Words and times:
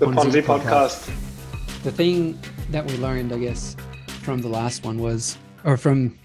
the 0.00 0.06
Ponzi, 0.06 0.40
Ponzi 0.40 0.42
podcast. 0.42 1.10
podcast. 1.10 1.82
The 1.82 1.92
thing 1.92 2.38
that 2.70 2.86
we 2.86 2.96
learned, 2.96 3.34
I 3.34 3.38
guess, 3.38 3.76
from 4.22 4.40
the 4.40 4.48
last 4.48 4.82
one 4.82 4.98
was, 4.98 5.36
or 5.62 5.76
from 5.76 6.18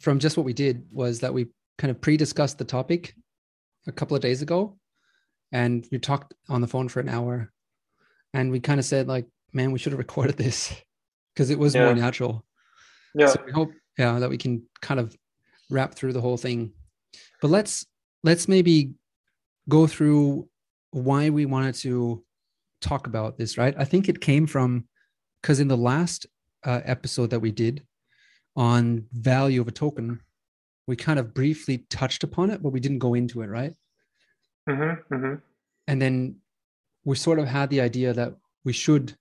from 0.00 0.18
just 0.18 0.36
what 0.36 0.44
we 0.44 0.52
did, 0.52 0.84
was 0.90 1.20
that 1.20 1.32
we 1.32 1.46
kind 1.78 1.92
of 1.92 2.00
pre-discussed 2.00 2.58
the 2.58 2.64
topic 2.64 3.14
a 3.86 3.92
couple 3.92 4.16
of 4.16 4.22
days 4.22 4.42
ago, 4.42 4.76
and 5.52 5.86
we 5.92 6.00
talked 6.00 6.34
on 6.48 6.60
the 6.60 6.66
phone 6.66 6.88
for 6.88 6.98
an 6.98 7.08
hour, 7.08 7.52
and 8.34 8.50
we 8.50 8.58
kind 8.58 8.80
of 8.80 8.84
said 8.84 9.06
like, 9.06 9.26
man, 9.52 9.70
we 9.70 9.78
should 9.78 9.92
have 9.92 9.98
recorded 10.06 10.36
this 10.36 10.74
because 11.32 11.50
it 11.50 11.58
was 11.60 11.76
yeah. 11.76 11.84
more 11.84 11.94
natural. 11.94 12.44
Yeah. 13.14 13.28
So 13.28 13.40
we 13.46 13.52
hope, 13.52 13.70
yeah, 13.98 14.18
that 14.18 14.30
we 14.30 14.36
can 14.36 14.64
kind 14.80 14.98
of 14.98 15.16
wrap 15.70 15.94
through 15.94 16.12
the 16.12 16.20
whole 16.20 16.36
thing. 16.36 16.72
But 17.40 17.52
let's 17.52 17.86
let's 18.24 18.48
maybe 18.48 18.94
go 19.68 19.86
through 19.86 20.48
why 20.90 21.30
we 21.30 21.46
wanted 21.46 21.76
to 21.76 22.24
talk 22.82 23.06
about 23.06 23.38
this, 23.38 23.56
right? 23.56 23.74
I 23.78 23.84
think 23.84 24.08
it 24.08 24.20
came 24.20 24.46
from 24.46 24.84
because 25.40 25.60
in 25.60 25.68
the 25.68 25.76
last 25.76 26.26
uh, 26.64 26.80
episode 26.84 27.30
that 27.30 27.40
we 27.40 27.50
did 27.50 27.84
on 28.56 29.06
value 29.12 29.60
of 29.60 29.68
a 29.68 29.72
token, 29.72 30.20
we 30.86 30.96
kind 30.96 31.18
of 31.18 31.32
briefly 31.32 31.86
touched 31.90 32.24
upon 32.24 32.50
it, 32.50 32.62
but 32.62 32.70
we 32.70 32.80
didn't 32.80 32.98
go 32.98 33.14
into 33.14 33.42
it, 33.42 33.46
right? 33.46 33.74
Mm-hmm, 34.68 35.14
mm-hmm. 35.14 35.34
And 35.88 36.02
then 36.02 36.36
we 37.04 37.16
sort 37.16 37.38
of 37.38 37.46
had 37.46 37.70
the 37.70 37.80
idea 37.80 38.12
that 38.12 38.34
we 38.64 38.72
should 38.72 39.16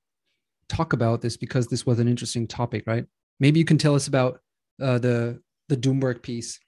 talk 0.70 0.94
about 0.94 1.22
this 1.22 1.38
because 1.38 1.68
this 1.68 1.86
was 1.86 2.00
an 2.00 2.08
interesting 2.08 2.48
topic, 2.48 2.84
right? 2.86 3.06
Maybe 3.40 3.60
you 3.60 3.66
can 3.66 3.78
tell 3.78 3.96
us 3.96 4.08
about 4.08 4.42
uh, 4.82 5.00
the 5.00 5.42
the 5.70 5.78
Doomberg 5.78 6.22
piece 6.22 6.60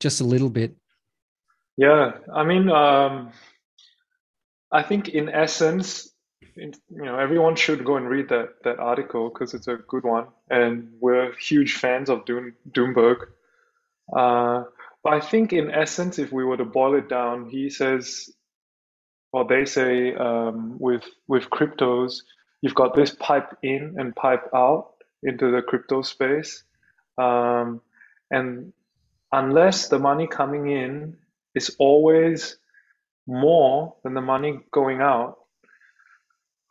just 0.00 0.20
a 0.20 0.24
little 0.24 0.50
bit. 0.50 0.74
Yeah, 1.76 2.12
I 2.32 2.44
mean, 2.44 2.68
um, 2.68 3.32
I 4.70 4.82
think 4.82 5.08
in 5.08 5.28
essence, 5.28 6.13
you 6.56 6.72
know, 6.90 7.18
everyone 7.18 7.56
should 7.56 7.84
go 7.84 7.96
and 7.96 8.08
read 8.08 8.28
that 8.28 8.62
that 8.64 8.78
article 8.78 9.28
because 9.28 9.54
it's 9.54 9.68
a 9.68 9.76
good 9.76 10.04
one, 10.04 10.26
and 10.50 10.92
we're 11.00 11.32
huge 11.36 11.74
fans 11.74 12.08
of 12.10 12.24
Doom, 12.24 12.54
Doomberg. 12.70 13.28
Uh, 14.14 14.64
but 15.02 15.14
I 15.14 15.20
think 15.20 15.52
in 15.52 15.70
essence, 15.70 16.18
if 16.18 16.32
we 16.32 16.44
were 16.44 16.56
to 16.56 16.64
boil 16.64 16.94
it 16.94 17.08
down, 17.08 17.48
he 17.50 17.70
says, 17.70 18.30
or 19.32 19.46
they 19.46 19.64
say, 19.64 20.14
um, 20.14 20.78
with 20.78 21.04
with 21.26 21.50
cryptos, 21.50 22.18
you've 22.62 22.74
got 22.74 22.94
this 22.94 23.14
pipe 23.14 23.56
in 23.62 23.96
and 23.98 24.14
pipe 24.14 24.48
out 24.54 24.92
into 25.22 25.50
the 25.50 25.62
crypto 25.62 26.02
space, 26.02 26.62
um, 27.18 27.80
and 28.30 28.72
unless 29.32 29.88
the 29.88 29.98
money 29.98 30.26
coming 30.26 30.70
in 30.70 31.16
is 31.54 31.74
always 31.78 32.56
more 33.26 33.96
than 34.04 34.14
the 34.14 34.20
money 34.20 34.60
going 34.70 35.00
out, 35.00 35.38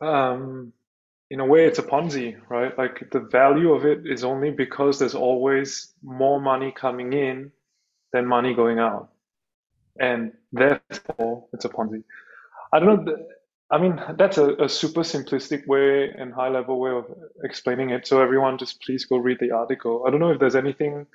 um, 0.04 0.72
in 1.30 1.40
a 1.40 1.46
way, 1.46 1.66
it's 1.66 1.78
a 1.78 1.82
Ponzi, 1.82 2.36
right? 2.48 2.76
Like 2.76 3.10
the 3.10 3.20
value 3.20 3.72
of 3.72 3.84
it 3.84 4.00
is 4.04 4.24
only 4.24 4.50
because 4.50 4.98
there's 4.98 5.14
always 5.14 5.92
more 6.02 6.40
money 6.40 6.72
coming 6.72 7.12
in 7.12 7.50
than 8.12 8.26
money 8.26 8.54
going 8.54 8.78
out. 8.78 9.10
And 9.98 10.32
therefore, 10.52 11.46
it's 11.52 11.64
a 11.64 11.68
Ponzi. 11.68 12.04
I 12.72 12.78
don't 12.78 13.04
know. 13.04 13.16
I 13.70 13.78
mean, 13.78 14.00
that's 14.18 14.38
a, 14.38 14.54
a 14.56 14.68
super 14.68 15.00
simplistic 15.00 15.66
way 15.66 16.10
and 16.10 16.32
high 16.32 16.50
level 16.50 16.78
way 16.78 16.90
of 16.90 17.06
explaining 17.42 17.90
it. 17.90 18.06
So, 18.06 18.20
everyone, 18.20 18.58
just 18.58 18.80
please 18.82 19.04
go 19.04 19.16
read 19.16 19.38
the 19.40 19.52
article. 19.52 20.04
I 20.06 20.10
don't 20.10 20.20
know 20.20 20.30
if 20.30 20.38
there's 20.38 20.56
anything 20.56 21.06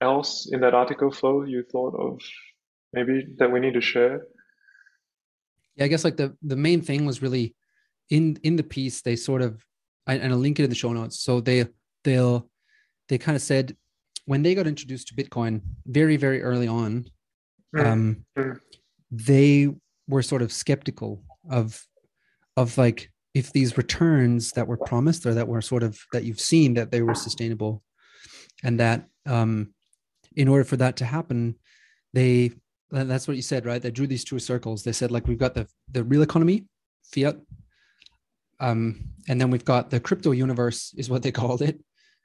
else 0.00 0.48
in 0.52 0.60
that 0.60 0.74
article 0.74 1.10
Flo 1.10 1.44
you 1.44 1.62
thought 1.62 1.94
of 1.94 2.20
maybe 2.92 3.26
that 3.38 3.50
we 3.50 3.60
need 3.60 3.74
to 3.74 3.80
share. 3.80 4.22
Yeah, 5.76 5.84
I 5.84 5.88
guess 5.88 6.04
like 6.04 6.16
the 6.16 6.36
the 6.42 6.56
main 6.56 6.80
thing 6.82 7.06
was 7.06 7.22
really 7.22 7.54
in 8.10 8.38
in 8.42 8.56
the 8.56 8.62
piece 8.62 9.02
they 9.02 9.16
sort 9.16 9.42
of 9.42 9.64
and 10.06 10.32
I'll 10.32 10.38
link 10.38 10.60
it 10.60 10.64
in 10.64 10.70
the 10.70 10.76
show 10.76 10.92
notes. 10.92 11.20
So 11.20 11.40
they 11.40 11.66
they'll 12.04 12.48
they 13.08 13.18
kind 13.18 13.36
of 13.36 13.42
said 13.42 13.76
when 14.24 14.42
they 14.42 14.54
got 14.54 14.66
introduced 14.66 15.08
to 15.08 15.14
Bitcoin 15.14 15.60
very 15.86 16.16
very 16.16 16.42
early 16.42 16.68
on, 16.68 17.06
mm. 17.74 17.84
um, 17.84 18.24
they 19.10 19.68
were 20.08 20.22
sort 20.22 20.42
of 20.42 20.52
skeptical 20.52 21.22
of 21.50 21.82
of 22.56 22.78
like 22.78 23.10
if 23.34 23.52
these 23.52 23.76
returns 23.76 24.52
that 24.52 24.66
were 24.66 24.78
promised 24.78 25.26
or 25.26 25.34
that 25.34 25.48
were 25.48 25.60
sort 25.60 25.82
of 25.82 25.98
that 26.12 26.24
you've 26.24 26.40
seen 26.40 26.74
that 26.74 26.90
they 26.90 27.02
were 27.02 27.14
sustainable, 27.14 27.82
and 28.62 28.80
that 28.80 29.06
um, 29.26 29.74
in 30.34 30.48
order 30.48 30.64
for 30.64 30.76
that 30.76 30.96
to 30.96 31.04
happen, 31.04 31.56
they 32.12 32.52
that's 32.90 33.26
what 33.26 33.36
you 33.36 33.42
said 33.42 33.66
right 33.66 33.82
they 33.82 33.90
drew 33.90 34.06
these 34.06 34.22
two 34.22 34.38
circles 34.38 34.84
they 34.84 34.92
said 34.92 35.10
like 35.10 35.26
we've 35.26 35.40
got 35.40 35.54
the 35.54 35.66
the 35.90 36.04
real 36.04 36.22
economy 36.22 36.64
fiat 37.02 37.36
um, 38.60 39.08
and 39.28 39.40
then 39.40 39.50
we've 39.50 39.64
got 39.64 39.90
the 39.90 40.00
crypto 40.00 40.32
universe 40.32 40.94
is 40.96 41.10
what 41.10 41.22
they 41.22 41.32
called 41.40 41.62
it 41.62 41.80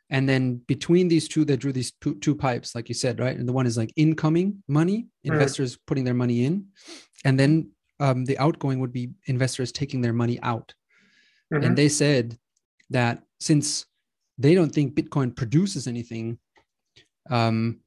and 0.09 0.27
then 0.27 0.61
between 0.67 1.07
these 1.07 1.27
two 1.27 1.45
they 1.45 1.55
drew 1.55 1.71
these 1.71 1.91
two, 2.01 2.15
two 2.15 2.35
pipes 2.35 2.75
like 2.75 2.89
you 2.89 2.95
said 2.95 3.19
right 3.19 3.37
and 3.37 3.47
the 3.47 3.53
one 3.53 3.65
is 3.65 3.77
like 3.77 3.93
incoming 3.95 4.61
money 4.67 5.07
investors 5.23 5.73
right. 5.73 5.87
putting 5.87 6.03
their 6.03 6.13
money 6.13 6.45
in 6.45 6.65
and 7.25 7.39
then 7.39 7.69
um, 7.99 8.25
the 8.25 8.37
outgoing 8.39 8.79
would 8.79 8.91
be 8.91 9.11
investors 9.27 9.71
taking 9.71 10.01
their 10.01 10.13
money 10.13 10.39
out 10.41 10.73
mm-hmm. 11.53 11.63
and 11.63 11.77
they 11.77 11.89
said 11.89 12.37
that 12.89 13.21
since 13.39 13.85
they 14.37 14.55
don't 14.55 14.73
think 14.73 14.95
bitcoin 14.95 15.35
produces 15.35 15.87
anything 15.87 16.39
um, 17.29 17.79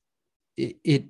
it, 0.56 0.76
it 0.84 1.04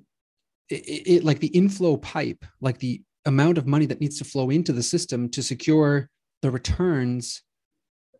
it, 0.69 1.07
it, 1.07 1.23
like 1.23 1.39
the 1.39 1.47
inflow 1.47 1.97
pipe, 1.97 2.45
like 2.61 2.79
the 2.79 3.01
amount 3.25 3.57
of 3.57 3.67
money 3.67 3.85
that 3.85 4.01
needs 4.01 4.17
to 4.19 4.25
flow 4.25 4.49
into 4.49 4.73
the 4.73 4.83
system 4.83 5.29
to 5.29 5.43
secure 5.43 6.09
the 6.45 6.51
returns 6.51 7.41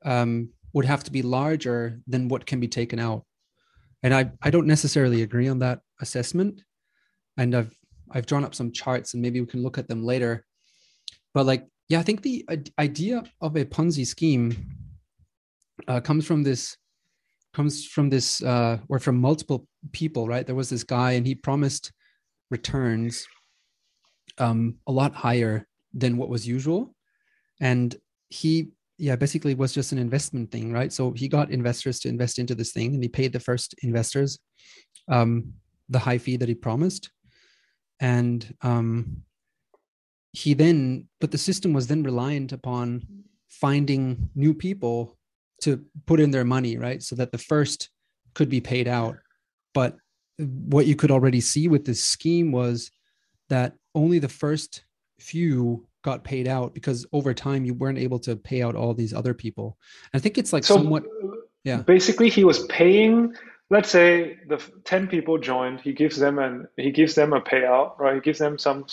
um, 0.04 0.50
would 0.74 0.86
have 0.86 1.04
to 1.04 1.12
be 1.12 1.22
larger 1.22 2.00
than 2.08 2.28
what 2.28 2.48
can 2.48 2.60
be 2.60 2.68
taken 2.68 2.98
out. 2.98 3.24
And 4.02 4.16
I, 4.16 4.32
I 4.42 4.50
don't 4.50 4.66
necessarily 4.66 5.22
agree 5.22 5.48
on 5.48 5.60
that 5.60 5.82
assessment. 6.02 6.64
And 7.38 7.54
I've 7.54 7.72
I've 8.10 8.26
drawn 8.26 8.44
up 8.44 8.56
some 8.56 8.72
charts 8.72 9.14
and 9.14 9.22
maybe 9.22 9.40
we 9.40 9.46
can 9.46 9.62
look 9.62 9.78
at 9.78 9.88
them 9.88 10.04
later. 10.04 10.44
But 11.36 11.46
like, 11.46 11.68
yeah, 11.88 12.00
I 12.00 12.02
think 12.02 12.24
the 12.24 12.48
idea 12.80 13.24
of 13.42 13.56
a 13.56 13.66
Ponzi 13.66 14.08
scheme 14.08 14.58
uh, 15.88 16.00
comes 16.00 16.26
from 16.26 16.42
this 16.42 16.76
comes 17.54 17.86
from 17.86 18.10
this 18.10 18.42
uh, 18.42 18.80
or 18.90 18.98
from 18.98 19.22
multiple 19.22 19.68
people, 19.92 20.28
right? 20.28 20.48
There 20.48 20.56
was 20.56 20.72
this 20.72 20.84
guy 20.84 21.12
and 21.12 21.28
he 21.28 21.36
promised 21.36 21.92
returns 22.50 23.28
um, 24.40 24.78
a 24.88 24.92
lot 24.92 25.14
higher 25.14 25.68
than 25.94 26.18
what 26.18 26.30
was 26.30 26.48
usual. 26.48 26.96
And 27.62 27.96
he, 28.36 28.70
yeah, 28.98 29.16
basically 29.16 29.56
was 29.56 29.74
just 29.74 29.92
an 29.92 29.98
investment 29.98 30.52
thing, 30.52 30.72
right? 30.72 30.92
So 30.92 31.12
he 31.12 31.28
got 31.28 31.52
investors 31.52 32.00
to 32.02 32.10
invest 32.10 32.40
into 32.40 32.56
this 32.56 32.72
thing 32.72 32.94
and 32.94 33.04
he 33.04 33.10
paid 33.10 33.34
the 33.34 33.40
first 33.40 33.76
investors 33.82 34.40
um, 35.08 35.54
the 35.90 36.00
high 36.00 36.18
fee 36.18 36.38
that 36.38 36.50
he 36.50 36.56
promised. 36.56 37.12
And 38.00 38.54
um, 38.62 39.24
he 40.34 40.54
then, 40.54 41.08
but 41.22 41.32
the 41.32 41.38
system 41.38 41.74
was 41.74 41.88
then 41.88 42.04
reliant 42.04 42.52
upon 42.52 43.06
finding 43.50 44.30
new 44.36 44.54
people 44.54 45.18
to 45.62 45.86
put 46.06 46.20
in 46.20 46.32
their 46.32 46.44
money, 46.44 46.78
right? 46.78 47.02
So 47.02 47.16
that 47.16 47.32
the 47.32 47.38
first 47.38 47.90
could 48.34 48.50
be 48.50 48.62
paid 48.62 48.88
out. 48.88 49.18
But 49.74 49.98
what 50.38 50.86
you 50.86 50.96
could 50.96 51.12
already 51.12 51.42
see 51.42 51.68
with 51.68 51.86
this 51.86 52.04
scheme 52.04 52.52
was 52.52 52.92
that 53.50 53.74
only 53.94 54.20
the 54.20 54.30
first 54.30 54.84
few 55.20 55.88
got 56.06 56.24
paid 56.24 56.48
out 56.48 56.74
because 56.74 57.06
over 57.12 57.34
time 57.34 57.66
you 57.66 57.74
weren't 57.74 57.98
able 57.98 58.20
to 58.20 58.36
pay 58.36 58.62
out 58.62 58.76
all 58.76 58.94
these 58.94 59.14
other 59.14 59.34
people. 59.34 59.78
I 60.14 60.20
think 60.20 60.38
it's 60.38 60.54
like 60.54 60.64
so 60.64 60.78
somewhat 60.78 61.04
yeah. 61.64 61.82
Basically 61.82 62.30
he 62.30 62.44
was 62.44 62.64
paying 62.68 63.36
let's 63.72 63.90
say 63.90 64.38
the 64.48 64.64
10 64.84 65.08
people 65.08 65.40
joined 65.40 65.82
he 65.82 65.92
gives 65.92 66.18
them 66.18 66.38
an 66.38 66.68
he 66.78 66.92
gives 66.92 67.16
them 67.16 67.34
a 67.34 67.42
payout 67.42 67.98
right 67.98 68.16
he 68.16 68.22
gives 68.22 68.38
them 68.38 68.60
some 68.60 68.86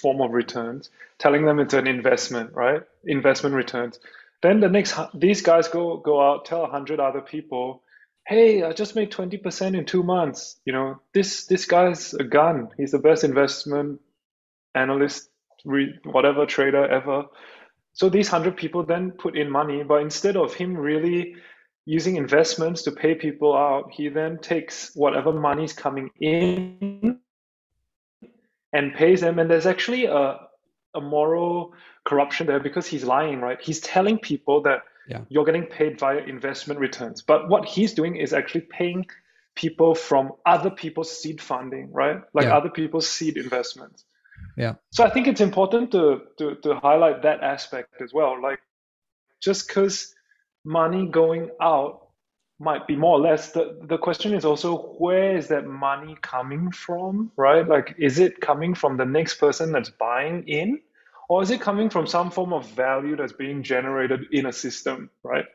form 0.00 0.20
of 0.20 0.30
returns 0.30 0.88
telling 1.18 1.44
them 1.44 1.58
it's 1.58 1.74
an 1.74 1.88
investment 1.88 2.54
right 2.54 2.82
investment 3.04 3.56
returns 3.56 3.98
then 4.40 4.60
the 4.60 4.68
next 4.68 4.94
these 5.12 5.42
guys 5.42 5.66
go 5.66 5.96
go 5.96 6.20
out 6.20 6.44
tell 6.44 6.62
100 6.62 7.00
other 7.00 7.20
people 7.20 7.82
hey, 8.30 8.62
I 8.62 8.72
just 8.72 8.94
made 8.94 9.10
20% 9.10 9.76
in 9.76 9.84
two 9.84 10.04
months. 10.04 10.56
You 10.64 10.72
know, 10.72 11.00
this 11.12 11.46
this 11.46 11.66
guy's 11.66 12.14
a 12.14 12.24
gun. 12.24 12.68
He's 12.76 12.92
the 12.92 12.98
best 12.98 13.24
investment 13.24 14.00
analyst, 14.74 15.29
whatever 15.64 16.46
trader 16.46 16.86
ever. 16.86 17.24
So 17.92 18.08
these 18.08 18.28
hundred 18.28 18.56
people 18.56 18.84
then 18.84 19.12
put 19.12 19.36
in 19.36 19.50
money, 19.50 19.82
but 19.82 20.02
instead 20.02 20.36
of 20.36 20.54
him 20.54 20.76
really 20.76 21.34
using 21.86 22.16
investments 22.16 22.82
to 22.82 22.92
pay 22.92 23.14
people 23.14 23.56
out, 23.56 23.90
he 23.92 24.08
then 24.08 24.38
takes 24.38 24.92
whatever 24.94 25.32
money's 25.32 25.72
coming 25.72 26.10
in 26.20 27.18
and 28.72 28.94
pays 28.94 29.20
them. 29.20 29.38
And 29.38 29.50
there's 29.50 29.66
actually 29.66 30.06
a 30.06 30.38
a 30.94 31.00
moral 31.00 31.72
corruption 32.04 32.46
there 32.46 32.60
because 32.60 32.86
he's 32.86 33.04
lying, 33.04 33.40
right? 33.40 33.58
He's 33.60 33.80
telling 33.80 34.18
people 34.18 34.62
that 34.62 34.82
yeah. 35.08 35.20
you're 35.28 35.44
getting 35.44 35.66
paid 35.66 35.98
via 35.98 36.18
investment 36.18 36.80
returns. 36.80 37.22
But 37.22 37.48
what 37.48 37.64
he's 37.64 37.94
doing 37.94 38.16
is 38.16 38.32
actually 38.32 38.62
paying 38.62 39.06
people 39.54 39.94
from 39.94 40.32
other 40.46 40.70
people's 40.70 41.16
seed 41.16 41.40
funding, 41.40 41.92
right? 41.92 42.22
Like 42.32 42.46
yeah. 42.46 42.56
other 42.56 42.70
people's 42.70 43.08
seed 43.08 43.36
investments. 43.36 44.04
Yeah. 44.56 44.74
So 44.90 45.04
I 45.04 45.10
think 45.10 45.26
it's 45.26 45.40
important 45.40 45.92
to, 45.92 46.22
to 46.38 46.56
to 46.56 46.74
highlight 46.76 47.22
that 47.22 47.42
aspect 47.42 48.00
as 48.02 48.12
well. 48.12 48.40
Like 48.40 48.60
just 49.40 49.68
because 49.68 50.14
money 50.64 51.06
going 51.06 51.50
out 51.60 52.08
might 52.58 52.86
be 52.86 52.94
more 52.94 53.18
or 53.18 53.20
less 53.20 53.52
the, 53.52 53.78
the 53.84 53.96
question 53.96 54.34
is 54.34 54.44
also 54.44 54.76
where 54.98 55.36
is 55.36 55.48
that 55.48 55.66
money 55.66 56.14
coming 56.20 56.70
from 56.70 57.32
right 57.36 57.66
like 57.66 57.94
is 57.98 58.18
it 58.18 58.40
coming 58.40 58.74
from 58.74 58.98
the 58.98 59.04
next 59.04 59.36
person 59.36 59.72
that's 59.72 59.88
buying 59.88 60.46
in 60.46 60.78
or 61.30 61.42
is 61.42 61.50
it 61.50 61.60
coming 61.60 61.88
from 61.88 62.06
some 62.06 62.30
form 62.30 62.52
of 62.52 62.68
value 62.72 63.16
that's 63.16 63.32
being 63.32 63.62
generated 63.62 64.26
in 64.32 64.44
a 64.44 64.52
system 64.52 65.08
right 65.22 65.46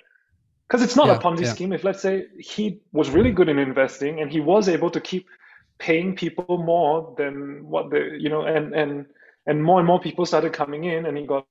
because 0.68 0.82
it's 0.82 0.96
not 0.96 1.06
yeah, 1.06 1.16
a 1.16 1.20
ponzi 1.20 1.44
yeah. 1.44 1.54
scheme 1.54 1.72
if 1.72 1.84
let's 1.84 2.02
say 2.02 2.26
he 2.40 2.80
was 2.92 3.12
really 3.12 3.32
good 3.32 3.50
in 3.50 3.60
investing 3.60 4.20
and 4.20 4.32
he 4.32 4.40
was 4.40 4.68
able 4.68 4.90
to 4.90 5.00
keep 5.00 5.28
paying 5.78 6.16
people 6.16 6.58
more 6.58 7.14
than 7.18 7.68
what 7.68 7.90
the 7.90 8.18
you 8.18 8.30
know 8.30 8.44
and 8.44 8.74
and 8.74 9.06
and 9.48 9.64
more 9.64 9.80
and 9.80 9.88
more 9.88 10.00
people 10.00 10.26
started 10.26 10.54
coming 10.54 10.86
in 10.86 11.06
and 11.06 11.18
he 11.18 11.26
got 11.26 11.46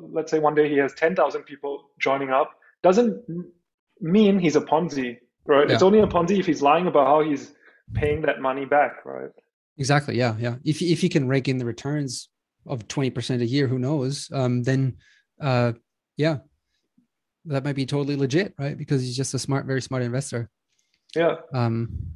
let's 0.00 0.30
say 0.30 0.38
one 0.38 0.54
day 0.54 0.68
he 0.68 0.76
has 0.76 0.92
10,000 0.94 1.42
people 1.42 1.90
joining 1.98 2.30
up 2.30 2.50
doesn't 2.82 3.24
mean 4.00 4.38
he's 4.38 4.56
a 4.56 4.60
Ponzi, 4.60 5.18
right? 5.46 5.68
Yeah. 5.68 5.74
It's 5.74 5.82
only 5.82 6.00
a 6.00 6.06
Ponzi 6.06 6.38
if 6.38 6.46
he's 6.46 6.62
lying 6.62 6.86
about 6.86 7.06
how 7.06 7.22
he's 7.22 7.52
paying 7.94 8.22
that 8.22 8.40
money 8.40 8.64
back, 8.64 9.04
right? 9.04 9.30
Exactly. 9.76 10.16
Yeah. 10.16 10.36
Yeah. 10.38 10.56
If, 10.64 10.82
if 10.82 11.00
he 11.00 11.08
can 11.08 11.28
rake 11.28 11.48
in 11.48 11.58
the 11.58 11.64
returns 11.64 12.28
of 12.66 12.86
20% 12.88 13.40
a 13.40 13.46
year, 13.46 13.66
who 13.66 13.78
knows? 13.78 14.28
Um, 14.32 14.62
then, 14.62 14.96
uh, 15.40 15.72
yeah, 16.16 16.38
that 17.46 17.64
might 17.64 17.76
be 17.76 17.86
totally 17.86 18.16
legit, 18.16 18.54
right? 18.58 18.76
Because 18.76 19.02
he's 19.02 19.16
just 19.16 19.34
a 19.34 19.38
smart, 19.38 19.66
very 19.66 19.82
smart 19.82 20.02
investor. 20.02 20.50
Yeah. 21.16 21.36
Um, 21.54 22.12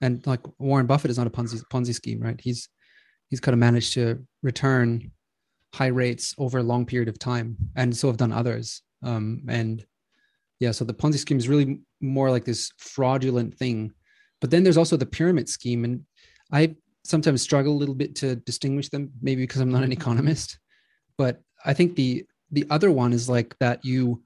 and 0.00 0.26
like 0.26 0.40
Warren 0.58 0.86
Buffett 0.86 1.10
is 1.10 1.18
not 1.18 1.26
a 1.26 1.30
Ponzi 1.30 1.62
Ponzi 1.72 1.94
scheme, 1.94 2.20
right? 2.20 2.40
He's 2.40 2.68
he's 3.28 3.40
kind 3.40 3.52
of 3.52 3.58
managed 3.58 3.94
to 3.94 4.24
return 4.42 5.10
high 5.74 5.88
rates 5.88 6.34
over 6.38 6.58
a 6.58 6.62
long 6.62 6.86
period 6.86 7.08
of 7.08 7.18
time, 7.18 7.56
and 7.76 7.96
so 7.96 8.08
have 8.08 8.16
done 8.16 8.32
others. 8.32 8.82
Um, 9.02 9.42
and 9.48 9.84
yeah, 10.58 10.72
so 10.72 10.84
the 10.84 10.94
Ponzi 10.94 11.18
scheme 11.18 11.38
is 11.38 11.48
really 11.48 11.80
more 12.00 12.30
like 12.30 12.44
this 12.44 12.70
fraudulent 12.78 13.56
thing. 13.56 13.92
But 14.40 14.50
then 14.50 14.62
there's 14.62 14.76
also 14.76 14.96
the 14.96 15.06
pyramid 15.06 15.48
scheme. 15.48 15.84
And 15.84 16.04
I 16.52 16.76
sometimes 17.04 17.42
struggle 17.42 17.72
a 17.72 17.78
little 17.78 17.94
bit 17.94 18.14
to 18.16 18.36
distinguish 18.36 18.88
them, 18.88 19.10
maybe 19.20 19.42
because 19.42 19.60
I'm 19.60 19.72
not 19.72 19.84
an 19.84 19.92
economist. 19.92 20.58
But 21.16 21.40
I 21.64 21.74
think 21.74 21.96
the 21.96 22.24
the 22.50 22.66
other 22.70 22.90
one 22.90 23.12
is 23.12 23.28
like 23.28 23.56
that 23.60 23.84
you 23.84 24.22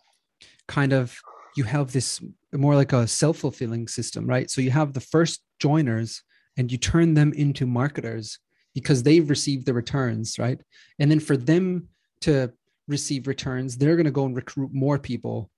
kind 0.66 0.92
of 0.92 1.18
you 1.56 1.64
have 1.64 1.92
this 1.92 2.20
more 2.52 2.74
like 2.74 2.92
a 2.92 3.06
self-fulfilling 3.06 3.88
system, 3.88 4.26
right? 4.26 4.50
So 4.50 4.60
you 4.60 4.70
have 4.70 4.92
the 4.92 5.00
first 5.00 5.42
joiners 5.64 6.22
and 6.56 6.70
you 6.70 6.78
turn 6.78 7.14
them 7.14 7.32
into 7.32 7.64
marketers 7.66 8.38
because 8.74 9.02
they've 9.02 9.30
received 9.30 9.64
the 9.66 9.74
returns, 9.82 10.38
right? 10.38 10.60
And 10.98 11.10
then 11.10 11.20
for 11.20 11.36
them 11.36 11.88
to 12.20 12.52
receive 12.86 13.26
returns, 13.26 13.76
they're 13.76 13.96
going 13.96 14.12
to 14.12 14.20
go 14.20 14.26
and 14.26 14.36
recruit 14.36 14.72
more 14.72 14.98
people 14.98 15.50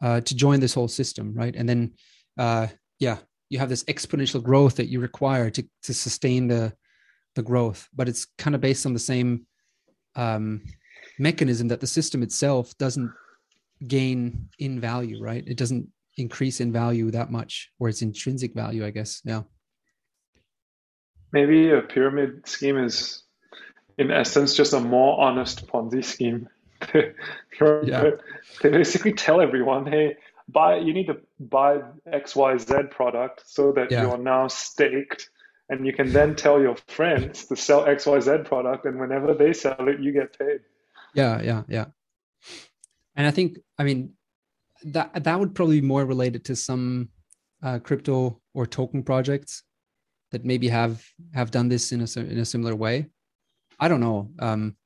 uh, 0.00 0.20
to 0.20 0.34
join 0.44 0.60
this 0.60 0.74
whole 0.74 0.88
system, 0.88 1.34
right? 1.34 1.56
And 1.56 1.68
then, 1.68 1.92
uh, 2.38 2.68
yeah, 3.00 3.18
you 3.50 3.58
have 3.58 3.68
this 3.68 3.84
exponential 3.84 4.42
growth 4.42 4.76
that 4.76 4.90
you 4.92 5.00
require 5.00 5.50
to 5.50 5.62
to 5.86 5.92
sustain 5.94 6.48
the 6.48 6.72
the 7.34 7.42
growth, 7.42 7.88
but 7.98 8.08
it's 8.08 8.26
kind 8.42 8.54
of 8.54 8.60
based 8.60 8.86
on 8.86 8.92
the 8.92 9.06
same 9.12 9.46
um, 10.14 10.62
mechanism 11.18 11.68
that 11.68 11.80
the 11.80 11.86
system 11.98 12.22
itself 12.22 12.76
doesn't 12.78 13.10
gain 13.86 14.48
in 14.58 14.80
value, 14.80 15.18
right? 15.22 15.44
It 15.46 15.56
doesn't 15.56 15.88
increase 16.18 16.60
in 16.60 16.72
value 16.72 17.10
that 17.10 17.30
much, 17.30 17.70
or 17.78 17.88
its 17.88 18.02
intrinsic 18.02 18.54
value, 18.54 18.84
I 18.84 18.90
guess. 18.90 19.22
Yeah. 19.24 19.42
Maybe 21.32 21.70
a 21.70 21.80
pyramid 21.80 22.46
scheme 22.46 22.78
is, 22.78 23.22
in 23.96 24.10
essence, 24.10 24.56
just 24.56 24.72
a 24.72 24.80
more 24.80 25.20
honest 25.20 25.66
Ponzi 25.66 26.04
scheme. 26.04 26.48
yeah. 26.94 28.10
They 28.62 28.70
basically 28.70 29.12
tell 29.12 29.40
everyone, 29.40 29.86
hey, 29.86 30.16
buy 30.48 30.76
you 30.78 30.92
need 30.92 31.06
to 31.06 31.18
buy 31.38 31.80
XYZ 32.06 32.90
product 32.90 33.42
so 33.46 33.72
that 33.72 33.90
yeah. 33.90 34.02
you're 34.02 34.18
now 34.18 34.48
staked 34.48 35.28
and 35.68 35.86
you 35.86 35.92
can 35.92 36.12
then 36.12 36.34
tell 36.34 36.60
your 36.60 36.76
friends 36.86 37.44
to 37.46 37.56
sell 37.56 37.84
XYZ 37.84 38.46
product 38.46 38.86
and 38.86 38.98
whenever 38.98 39.34
they 39.34 39.52
sell 39.52 39.76
it, 39.88 40.00
you 40.00 40.12
get 40.12 40.38
paid. 40.38 40.60
Yeah, 41.14 41.42
yeah, 41.42 41.62
yeah. 41.68 41.86
And 43.14 43.26
I 43.26 43.30
think, 43.30 43.58
I 43.78 43.84
mean, 43.84 44.14
that 44.84 45.24
that 45.24 45.38
would 45.38 45.54
probably 45.54 45.80
be 45.80 45.86
more 45.86 46.04
related 46.04 46.44
to 46.46 46.56
some 46.56 47.08
uh, 47.62 47.78
crypto 47.78 48.40
or 48.54 48.66
token 48.66 49.02
projects 49.02 49.62
that 50.30 50.44
maybe 50.44 50.68
have 50.68 51.04
have 51.34 51.50
done 51.50 51.68
this 51.68 51.92
in 51.92 52.00
a 52.00 52.20
in 52.20 52.38
a 52.38 52.44
similar 52.44 52.74
way. 52.74 53.06
I 53.80 53.88
don't 53.88 54.00
know. 54.00 54.30
Um, 54.38 54.76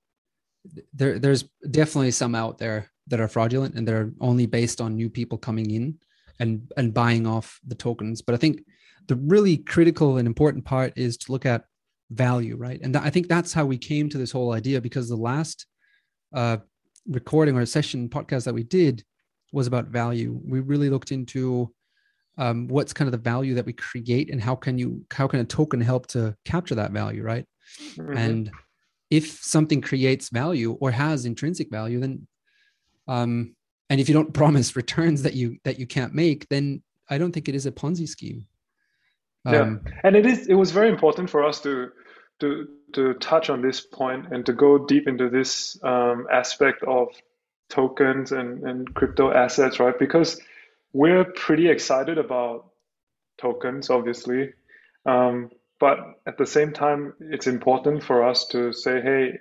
there 0.93 1.19
there's 1.19 1.45
definitely 1.71 2.11
some 2.11 2.35
out 2.35 2.59
there 2.59 2.91
that 3.09 3.21
are 3.21 3.29
fraudulent 3.29 3.75
and 3.75 3.87
they're 3.87 4.13
only 4.21 4.47
based 4.47 4.81
on 4.81 4.95
new 4.95 5.11
people 5.11 5.39
coming 5.39 5.71
in 5.71 5.99
and 6.39 6.71
and 6.77 6.95
buying 6.95 7.27
off 7.27 7.59
the 7.67 7.75
tokens 7.75 8.23
but 8.23 8.35
i 8.35 8.39
think 8.39 8.65
the 9.09 9.17
really 9.17 9.57
critical 9.57 10.19
and 10.19 10.27
important 10.27 10.65
part 10.65 10.93
is 10.97 11.17
to 11.17 11.33
look 11.33 11.45
at 11.45 11.65
value 12.11 12.57
right 12.57 12.81
and 12.83 12.95
th- 12.95 13.05
i 13.05 13.11
think 13.11 13.29
that's 13.29 13.53
how 13.53 13.65
we 13.65 13.77
came 13.77 14.09
to 14.09 14.19
this 14.19 14.33
whole 14.33 14.53
idea 14.53 14.81
because 14.81 15.09
the 15.09 15.17
last 15.17 15.67
uh, 16.35 16.57
recording 17.09 17.57
or 17.57 17.67
session 17.67 18.09
podcast 18.09 18.45
that 18.45 18.55
we 18.55 18.63
did 18.63 19.05
was 19.53 19.67
about 19.67 19.87
value 19.87 20.41
we 20.45 20.61
really 20.61 20.91
looked 20.91 21.13
into 21.13 21.73
um, 22.39 22.67
what's 22.69 22.95
kind 22.95 23.07
of 23.07 23.13
the 23.13 23.19
value 23.19 23.55
that 23.55 23.67
we 23.67 23.75
create 23.75 24.31
and 24.31 24.41
how 24.41 24.57
can 24.57 24.79
you 24.79 25.05
how 25.13 25.29
can 25.29 25.41
a 25.41 25.45
token 25.45 25.81
help 25.81 26.07
to 26.07 26.35
capture 26.45 26.75
that 26.75 26.91
value 26.91 27.23
right 27.23 27.47
mm-hmm. 27.97 28.17
and 28.17 28.51
if 29.13 29.43
something 29.43 29.83
creates 29.83 30.31
value 30.31 30.73
or 30.81 30.91
has 30.91 31.27
intrinsic 31.27 31.71
value, 31.71 32.01
then 32.01 32.27
um, 33.07 33.55
and 33.91 34.01
if 34.01 34.09
you 34.09 34.15
don't 34.15 34.33
promise 34.43 34.75
returns 34.75 35.23
that 35.23 35.35
you 35.35 35.59
that 35.65 35.79
you 35.79 35.87
can't 35.87 36.15
make, 36.15 36.49
then 36.49 36.83
I 37.11 37.19
don't 37.19 37.31
think 37.31 37.47
it 37.49 37.55
is 37.55 37.67
a 37.67 37.71
Ponzi 37.71 38.09
scheme. 38.09 38.47
Um, 39.45 39.55
yeah, 39.85 39.93
and 40.05 40.17
it 40.17 40.25
is. 40.25 40.47
It 40.47 40.55
was 40.55 40.71
very 40.71 40.89
important 40.89 41.29
for 41.29 41.45
us 41.45 41.61
to 41.61 41.91
to 42.41 42.69
to 42.95 43.15
touch 43.15 43.51
on 43.51 43.61
this 43.61 43.83
point 43.83 44.33
and 44.33 44.47
to 44.47 44.55
go 44.55 44.79
deep 44.79 45.07
into 45.07 45.29
this 45.29 45.79
um, 45.83 46.27
aspect 46.33 46.83
of 46.85 47.09
tokens 47.73 48.33
and 48.33 48.63
and 48.63 48.95
crypto 48.95 49.33
assets, 49.33 49.81
right? 49.81 49.99
Because 49.99 50.41
we're 50.93 51.25
pretty 51.25 51.69
excited 51.69 52.19
about 52.19 52.67
tokens, 53.39 53.91
obviously. 53.91 54.53
Um, 55.07 55.51
but 55.81 55.99
at 56.27 56.39
the 56.39 56.47
same 56.47 56.73
time, 56.73 57.15
it's 57.19 57.49
important 57.49 58.05
for 58.05 58.29
us 58.29 58.47
to 58.49 58.73
say, 58.73 59.01
hey, 59.01 59.39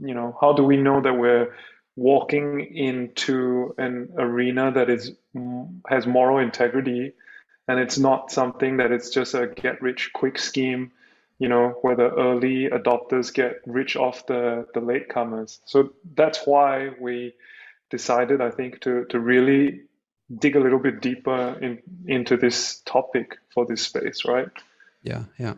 you 0.00 0.14
know, 0.14 0.36
how 0.40 0.54
do 0.54 0.62
we 0.62 0.78
know 0.78 1.02
that 1.02 1.12
we're 1.12 1.54
walking 1.96 2.60
into 2.76 3.74
an 3.78 4.10
arena 4.18 4.70
that 4.70 4.90
is 4.90 5.12
has 5.88 6.06
moral 6.06 6.38
integrity 6.38 7.12
and 7.68 7.80
it's 7.80 7.98
not 7.98 8.30
something 8.30 8.76
that 8.76 8.92
it's 8.92 9.10
just 9.10 9.34
a 9.34 9.46
get 9.46 9.80
rich 9.80 10.10
quick 10.12 10.38
scheme 10.38 10.92
you 11.38 11.48
know 11.48 11.70
where 11.80 11.96
the 11.96 12.10
early 12.10 12.68
adopters 12.68 13.32
get 13.32 13.62
rich 13.66 13.96
off 13.96 14.26
the 14.26 14.66
the 14.74 14.80
latecomers 14.80 15.58
so 15.64 15.90
that's 16.14 16.46
why 16.46 16.90
we 17.00 17.32
decided 17.96 18.38
i 18.48 18.50
think 18.58 18.80
to 18.84 18.92
to 19.12 19.18
really 19.32 19.64
dig 20.34 20.56
a 20.56 20.60
little 20.60 20.78
bit 20.78 21.00
deeper 21.00 21.56
in 21.60 21.80
into 22.06 22.36
this 22.36 22.80
topic 22.80 23.36
for 23.54 23.64
this 23.66 23.82
space 23.82 24.24
right? 24.24 24.48
Yeah 25.02 25.24
yeah. 25.38 25.54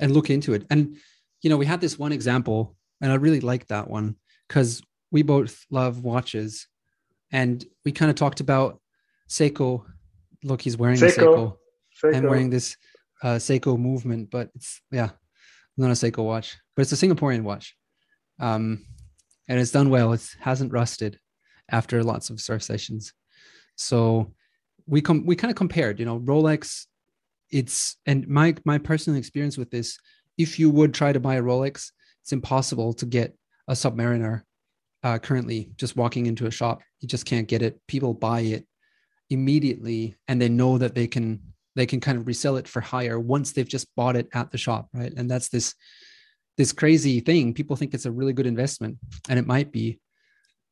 And 0.00 0.12
look 0.12 0.28
into 0.28 0.52
it. 0.54 0.66
And 0.70 0.96
you 1.42 1.50
know 1.50 1.56
we 1.56 1.66
had 1.66 1.80
this 1.80 1.98
one 1.98 2.12
example 2.12 2.76
and 3.00 3.12
i 3.12 3.14
really 3.14 3.40
liked 3.40 3.68
that 3.68 3.88
one 3.88 4.16
because 4.48 4.82
we 5.10 5.22
both 5.22 5.64
love 5.70 6.02
watches. 6.02 6.66
And 7.32 7.64
we 7.84 7.92
kind 7.92 8.10
of 8.10 8.16
talked 8.16 8.40
about 8.40 8.80
seiko. 9.28 9.84
Look 10.42 10.60
he's 10.60 10.76
wearing 10.76 10.98
seiko, 10.98 11.16
seiko, 11.16 11.56
seiko. 12.02 12.14
and 12.14 12.28
wearing 12.28 12.50
this 12.50 12.76
uh, 13.22 13.36
seiko 13.36 13.78
movement 13.78 14.30
but 14.30 14.50
it's 14.54 14.82
yeah 14.90 15.10
not 15.76 15.90
a 15.90 15.94
seiko 15.94 16.22
watch 16.24 16.58
but 16.76 16.82
it's 16.82 16.92
a 16.92 17.06
singaporean 17.06 17.42
watch. 17.42 17.74
Um 18.38 18.84
and 19.48 19.60
it's 19.60 19.72
done 19.72 19.90
well. 19.90 20.12
It 20.12 20.36
hasn't 20.40 20.72
rusted 20.72 21.18
after 21.70 22.02
lots 22.02 22.30
of 22.30 22.40
surf 22.40 22.62
sessions. 22.62 23.12
So 23.76 24.32
we 24.86 25.00
come 25.00 25.24
we 25.24 25.36
kind 25.36 25.50
of 25.50 25.56
compared 25.56 25.98
you 25.98 26.04
know 26.04 26.20
rolex 26.20 26.84
it's 27.50 27.96
and 28.04 28.28
my 28.28 28.54
my 28.66 28.76
personal 28.76 29.18
experience 29.18 29.56
with 29.56 29.70
this 29.70 29.98
if 30.36 30.58
you 30.58 30.68
would 30.68 30.92
try 30.92 31.10
to 31.10 31.18
buy 31.18 31.36
a 31.36 31.42
rolex 31.42 31.90
it's 32.22 32.32
impossible 32.32 32.92
to 32.92 33.06
get 33.06 33.34
a 33.68 33.72
submariner 33.72 34.42
uh, 35.04 35.18
currently 35.18 35.70
just 35.76 35.96
walking 35.96 36.26
into 36.26 36.46
a 36.46 36.50
shop. 36.50 36.80
You 37.00 37.06
just 37.06 37.26
can't 37.26 37.46
get 37.46 37.62
it. 37.62 37.78
People 37.86 38.14
buy 38.14 38.40
it 38.40 38.66
immediately 39.30 40.16
and 40.26 40.40
they 40.40 40.48
know 40.48 40.78
that 40.78 40.94
they 40.94 41.06
can 41.06 41.40
they 41.76 41.86
can 41.86 42.00
kind 42.00 42.16
of 42.16 42.26
resell 42.26 42.56
it 42.56 42.68
for 42.68 42.80
higher 42.80 43.18
once 43.18 43.52
they've 43.52 43.68
just 43.68 43.92
bought 43.96 44.16
it 44.16 44.28
at 44.32 44.50
the 44.50 44.58
shop 44.58 44.88
right? 44.94 45.12
And 45.16 45.30
that's 45.30 45.48
this 45.48 45.74
this 46.56 46.72
crazy 46.72 47.20
thing. 47.20 47.52
People 47.52 47.76
think 47.76 47.92
it's 47.92 48.06
a 48.06 48.12
really 48.12 48.32
good 48.32 48.46
investment 48.46 48.96
and 49.28 49.38
it 49.38 49.46
might 49.46 49.72
be 49.72 49.98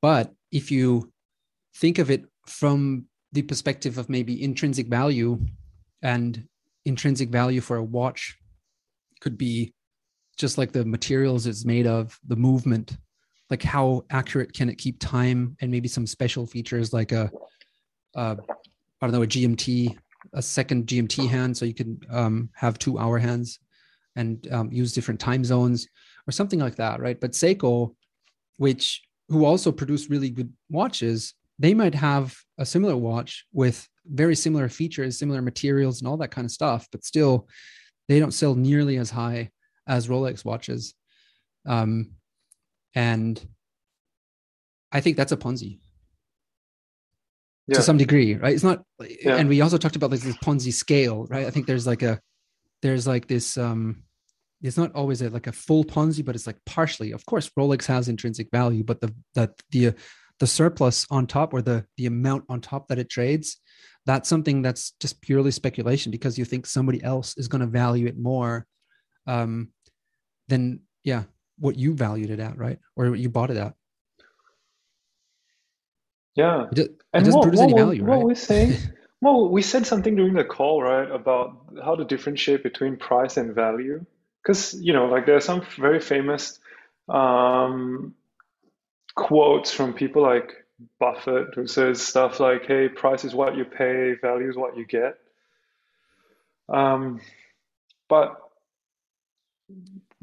but 0.03 0.33
if 0.51 0.71
you 0.71 1.11
think 1.77 1.99
of 1.99 2.11
it 2.11 2.25
from 2.47 3.07
the 3.33 3.43
perspective 3.43 3.97
of 3.97 4.11
maybe 4.11 4.43
intrinsic 4.43 4.89
value 4.89 5.41
and 6.03 6.47
intrinsic 6.85 7.31
value 7.31 7.61
for 7.61 7.77
a 7.77 7.83
watch 7.83 8.37
could 9.21 9.39
be 9.39 9.73
just 10.37 10.59
like 10.59 10.73
the 10.73 10.85
materials 10.85 11.47
it's 11.47 11.65
made 11.65 11.87
of, 11.87 12.19
the 12.27 12.37
movement, 12.37 12.97
like 13.49 13.63
how 13.63 14.05
accurate 14.11 14.53
can 14.53 14.69
it 14.69 14.77
keep 14.77 14.99
time 14.99 15.57
and 15.61 15.71
maybe 15.71 15.89
some 15.89 16.07
special 16.07 16.47
features 16.47 16.93
like 16.93 17.13
a, 17.13 17.31
a 18.17 18.37
I 19.01 19.07
don't 19.07 19.13
know 19.13 19.23
a 19.23 19.27
GMT 19.27 19.97
a 20.35 20.43
second 20.43 20.87
GMT 20.87 21.29
hand 21.29 21.57
so 21.57 21.65
you 21.65 21.75
can 21.75 22.01
um, 22.11 22.49
have 22.55 22.79
two 22.79 22.99
hour 22.99 23.19
hands 23.19 23.59
and 24.17 24.47
um, 24.53 24.71
use 24.73 24.93
different 24.93 25.21
time 25.21 25.45
zones 25.45 25.89
or 26.27 26.33
something 26.33 26.61
like 26.61 26.77
that 26.77 27.01
right? 27.01 27.21
But 27.21 27.33
Seiko 27.33 27.95
which 28.59 29.03
who 29.33 29.45
also 29.45 29.73
produce 29.73 30.11
really 30.11 30.31
good 30.31 30.53
watches 30.71 31.35
they 31.59 31.75
might 31.75 31.95
have 31.95 32.37
a 32.59 32.67
similar 32.67 32.97
watch 32.97 33.45
with 33.53 33.89
very 34.07 34.35
similar 34.35 34.69
features 34.69 35.19
similar 35.19 35.43
materials 35.43 36.01
and 36.01 36.09
all 36.09 36.17
that 36.17 36.31
kind 36.31 36.45
of 36.45 36.51
stuff 36.51 36.87
but 36.93 37.05
still 37.05 37.49
they 38.09 38.19
don't 38.21 38.33
sell 38.33 38.55
nearly 38.55 38.99
as 38.99 39.11
high 39.11 39.51
as 39.87 40.09
Rolex 40.09 40.45
watches 40.45 40.95
um, 41.67 42.13
and 42.95 43.41
I 44.91 45.01
think 45.01 45.17
that's 45.17 45.33
a 45.33 45.37
Ponzi 45.37 45.79
yeah. 47.67 47.77
to 47.77 47.83
some 47.83 47.97
degree, 47.97 48.35
right? 48.35 48.55
It's 48.55 48.65
not, 48.65 48.85
yeah. 49.01 49.37
and 49.37 49.49
we 49.49 49.61
also 49.61 49.79
talked 49.79 49.97
about 49.97 50.11
like 50.11 50.21
this 50.21 50.37
Ponzi 50.39 50.73
scale, 50.73 51.27
right? 51.27 51.47
I 51.47 51.51
think 51.51 51.67
there's 51.67 51.87
like 51.87 52.03
a, 52.03 52.21
there's 52.83 53.07
like 53.07 53.27
this, 53.27 53.57
um, 53.57 54.03
it's 54.63 54.77
not 54.77 54.95
always 54.95 55.23
a, 55.23 55.31
like 55.31 55.47
a 55.47 55.53
full 55.53 55.85
Ponzi, 55.85 56.25
but 56.25 56.35
it's 56.35 56.47
like 56.47 56.59
partially. 56.67 57.13
Of 57.13 57.27
course, 57.27 57.51
Rolex 57.59 57.87
has 57.87 58.09
intrinsic 58.09 58.49
value, 58.51 58.85
but 58.85 59.01
the 59.01 59.15
that 59.35 59.55
the 59.71 59.95
the 60.39 60.47
surplus 60.47 61.07
on 61.11 61.27
top 61.27 61.53
or 61.53 61.63
the 61.63 61.85
the 61.97 62.07
amount 62.07 62.45
on 62.49 62.61
top 62.61 62.89
that 62.89 62.99
it 62.99 63.11
trades, 63.11 63.59
that's 64.07 64.29
something 64.29 64.63
that's 64.63 64.93
just 65.01 65.21
purely 65.21 65.51
speculation 65.51 66.11
because 66.11 66.39
you 66.39 66.45
think 66.45 66.67
somebody 66.67 67.03
else 67.03 67.37
is 67.37 67.49
going 67.49 67.61
to 67.61 67.67
value 67.67 68.07
it 68.07 68.19
more, 68.19 68.67
um, 69.27 69.69
than 70.49 70.81
yeah 71.05 71.25
what 71.59 71.77
you 71.77 71.95
valued 71.95 72.31
it 72.31 72.41
at, 72.41 72.57
right? 72.59 72.79
Or 72.97 73.11
what 73.11 73.19
you 73.19 73.29
bought 73.29 73.51
it 73.51 73.57
at. 73.57 73.75
Yeah. 76.35 76.67
It, 76.73 76.79
it 76.79 76.91
and 77.13 77.25
doesn't 77.25 77.39
what, 77.39 77.43
produce 77.45 77.61
what, 77.61 77.71
any 77.71 77.79
value, 77.79 78.05
what 78.05 78.17
right? 78.17 78.25
we 78.25 78.35
saying, 78.35 78.77
well, 79.21 79.49
we 79.49 79.63
said 79.63 79.87
something 79.87 80.17
during 80.17 80.35
the 80.35 80.45
call, 80.45 80.83
right, 80.83 81.11
about 81.11 81.67
how 81.85 81.95
to 81.95 82.05
differentiate 82.05 82.63
between 82.63 82.97
price 82.97 83.37
and 83.37 83.55
value. 83.55 84.05
Because, 84.43 84.75
you 84.75 84.93
know, 84.93 85.07
like 85.07 85.27
there 85.27 85.37
are 85.37 85.41
some 85.41 85.65
very 85.77 86.01
famous 86.01 86.59
um, 87.09 88.15
quotes 89.15 89.73
from 89.73 89.93
people 89.93 90.23
like 90.23 90.53
Buffett 90.99 91.55
who 91.55 91.67
says 91.67 92.03
stuff 92.03 92.41
like, 92.41 92.67
hey, 92.67 92.89
price 92.89 93.25
is 93.25 93.35
what 93.35 93.57
you 93.57 93.65
pay, 93.65 94.15
value 94.21 94.51
is 94.51 94.57
what 94.57 94.77
you 94.77 94.85
get. 94.85 95.19
Um, 96.69 97.21
but 98.09 98.41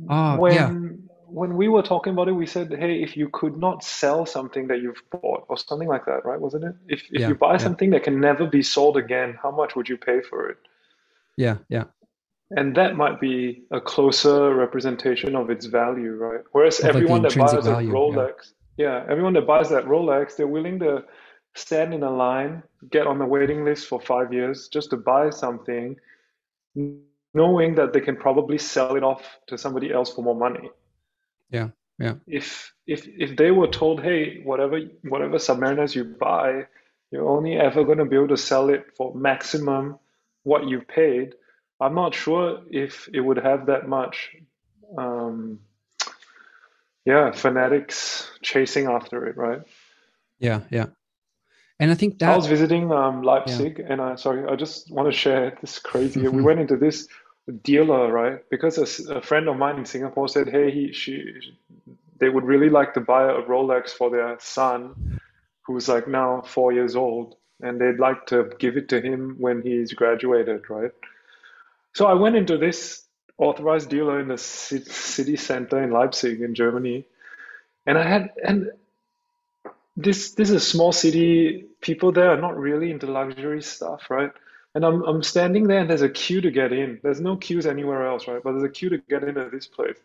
oh, 0.10 0.36
when, 0.38 0.54
yeah 0.54 1.08
when 1.32 1.56
we 1.56 1.68
were 1.68 1.82
talking 1.82 2.14
about 2.14 2.28
it, 2.28 2.34
we 2.34 2.46
said, 2.46 2.72
hey, 2.72 3.02
if 3.02 3.16
you 3.16 3.30
could 3.30 3.58
not 3.58 3.84
sell 3.84 4.26
something 4.26 4.68
that 4.68 4.82
you've 4.82 5.02
bought 5.12 5.46
or 5.48 5.58
something 5.58 5.88
like 5.88 6.06
that, 6.06 6.26
right? 6.26 6.40
Wasn't 6.40 6.64
it? 6.64 6.76
If, 6.88 7.04
if 7.12 7.22
yeah, 7.22 7.28
you 7.30 7.36
buy 7.36 7.54
yeah. 7.54 7.58
something 7.58 7.92
that 7.92 8.04
can 8.04 8.20
never 8.20 8.46
be 8.48 8.64
sold 8.64 8.98
again, 8.98 9.38
how 9.42 9.52
much 9.52 9.76
would 9.76 9.88
you 9.88 9.98
pay 9.98 10.22
for 10.22 10.50
it? 10.50 10.58
Yeah, 11.38 11.58
yeah. 11.70 11.86
And 12.52 12.76
that 12.76 12.96
might 12.96 13.20
be 13.20 13.64
a 13.72 13.80
closer 13.80 14.56
representation 14.56 15.36
of 15.36 15.50
its 15.50 15.68
value, 15.68 16.14
right? 16.14 16.42
Whereas 16.52 16.80
everyone 16.80 17.22
like 17.22 17.34
that 17.34 17.40
buys 17.40 17.66
value, 17.66 17.90
a 17.90 17.94
Rolex, 17.94 18.54
yeah. 18.78 18.86
yeah, 18.86 19.06
everyone 19.12 19.34
that 19.34 19.46
buys 19.46 19.70
that 19.70 19.86
Rolex, 19.86 20.36
they're 20.36 20.48
willing 20.48 20.80
to 20.80 21.04
stand 21.56 21.94
in 21.94 22.04
a 22.04 22.10
line, 22.10 22.64
get 22.90 23.06
on 23.06 23.20
the 23.20 23.26
waiting 23.26 23.66
list 23.66 23.88
for 23.88 24.02
five 24.02 24.34
years 24.34 24.68
just 24.68 24.90
to 24.90 24.98
buy 24.98 25.30
something, 25.30 25.96
knowing 27.34 27.76
that 27.76 27.94
they 27.94 28.02
can 28.02 28.16
probably 28.16 28.58
sell 28.58 28.96
it 28.96 29.04
off 29.04 29.38
to 29.48 29.58
somebody 29.58 29.94
else 29.94 30.12
for 30.12 30.24
more 30.24 30.36
money. 30.36 30.72
Yeah. 31.52 31.70
Yeah. 32.00 32.14
If 32.28 32.74
if 32.88 33.06
if 33.08 33.36
they 33.36 33.52
were 33.52 33.68
told, 33.68 34.02
hey, 34.02 34.42
whatever 34.44 34.80
whatever 35.04 35.36
submariners 35.36 35.94
you 35.94 36.06
buy, 36.06 36.66
you're 37.12 37.28
only 37.28 37.58
ever 37.58 37.84
going 37.84 37.98
to 37.98 38.06
be 38.06 38.16
able 38.16 38.30
to 38.30 38.38
sell 38.38 38.70
it 38.70 38.86
for 38.96 39.14
maximum 39.14 40.00
what 40.44 40.68
you 40.68 40.82
paid. 40.82 41.34
I'm 41.82 41.96
not 41.96 42.14
sure 42.14 42.62
if 42.70 43.10
it 43.14 43.22
would 43.22 43.38
have 43.38 43.68
that 43.68 43.88
much, 43.88 44.36
um, 44.98 45.60
yeah, 47.06 47.32
fanatics 47.32 48.30
chasing 48.42 48.88
after 48.88 49.26
it, 49.28 49.38
right? 49.38 49.62
Yeah, 50.40 50.62
yeah. 50.70 50.88
And 51.80 51.92
I 51.92 51.96
think 51.96 52.20
that 52.20 52.30
I 52.30 52.36
was 52.36 52.48
visiting 52.48 52.92
um, 52.92 53.24
Leipzig, 53.24 53.80
yeah. 53.80 53.86
and 53.90 54.02
I 54.02 54.16
sorry, 54.16 54.46
I 54.46 54.56
just 54.58 54.92
want 54.92 55.10
to 55.10 55.18
share 55.18 55.58
this 55.62 55.80
crazy. 55.80 56.28
we 56.28 56.42
went 56.50 56.60
into 56.60 56.76
this 56.76 57.08
dealer, 57.64 58.12
right? 58.12 58.44
Because 58.50 58.78
a, 58.78 59.16
a, 59.16 59.22
friend 59.22 59.48
of 59.48 59.56
mine 59.58 59.78
in 59.78 59.86
Singapore 59.86 60.28
said, 60.28 60.50
"Hey, 60.50 60.72
he, 60.72 60.92
she, 60.92 61.34
they 62.20 62.28
would 62.28 62.44
really 62.44 62.70
like 62.70 62.94
to 62.96 63.00
buy 63.00 63.24
a 63.24 63.42
Rolex 63.44 63.92
for 63.92 64.10
their 64.10 64.36
son, 64.42 65.22
who's 65.62 65.88
like 65.88 66.06
now 66.06 66.42
four 66.42 66.74
years 66.74 66.98
old, 66.98 67.36
and 67.62 67.80
they'd 67.80 68.00
like 68.00 68.26
to 68.28 68.52
give 68.60 68.76
it 68.76 68.90
to 68.90 69.00
him 69.00 69.38
when 69.40 69.62
he's 69.62 69.94
graduated, 69.94 70.70
right?" 70.70 70.92
So 71.94 72.06
I 72.08 72.14
went 72.14 72.36
into 72.36 72.58
this 72.58 73.04
authorized 73.38 73.90
dealer 73.90 74.20
in 74.20 74.28
the 74.28 74.38
city 74.38 75.36
center 75.36 75.82
in 75.82 75.92
Leipzig, 75.92 76.42
in 76.42 76.56
Germany, 76.56 77.06
and 77.86 77.98
I 77.98 78.08
had 78.08 78.30
and 78.44 78.72
this 79.98 80.32
this 80.34 80.50
is 80.50 80.56
a 80.56 80.60
small 80.60 80.92
city. 80.92 81.66
People 81.82 82.12
there 82.12 82.30
are 82.32 82.40
not 82.40 82.58
really 82.58 82.92
into 82.92 83.08
luxury 83.08 83.62
stuff, 83.62 84.10
right? 84.10 84.32
And 84.76 84.86
I'm 84.86 85.04
I'm 85.04 85.24
standing 85.24 85.68
there 85.68 85.80
and 85.80 85.90
there's 85.90 86.02
a 86.02 86.10
queue 86.10 86.42
to 86.42 86.52
get 86.52 86.72
in. 86.72 87.00
There's 87.04 87.22
no 87.22 87.36
queues 87.38 87.66
anywhere 87.66 88.08
else, 88.08 88.28
right? 88.28 88.42
But 88.44 88.52
there's 88.54 88.64
a 88.64 88.70
queue 88.70 88.90
to 88.90 88.98
get 88.98 89.24
into 89.24 89.50
this 89.52 89.68
place. 89.68 89.98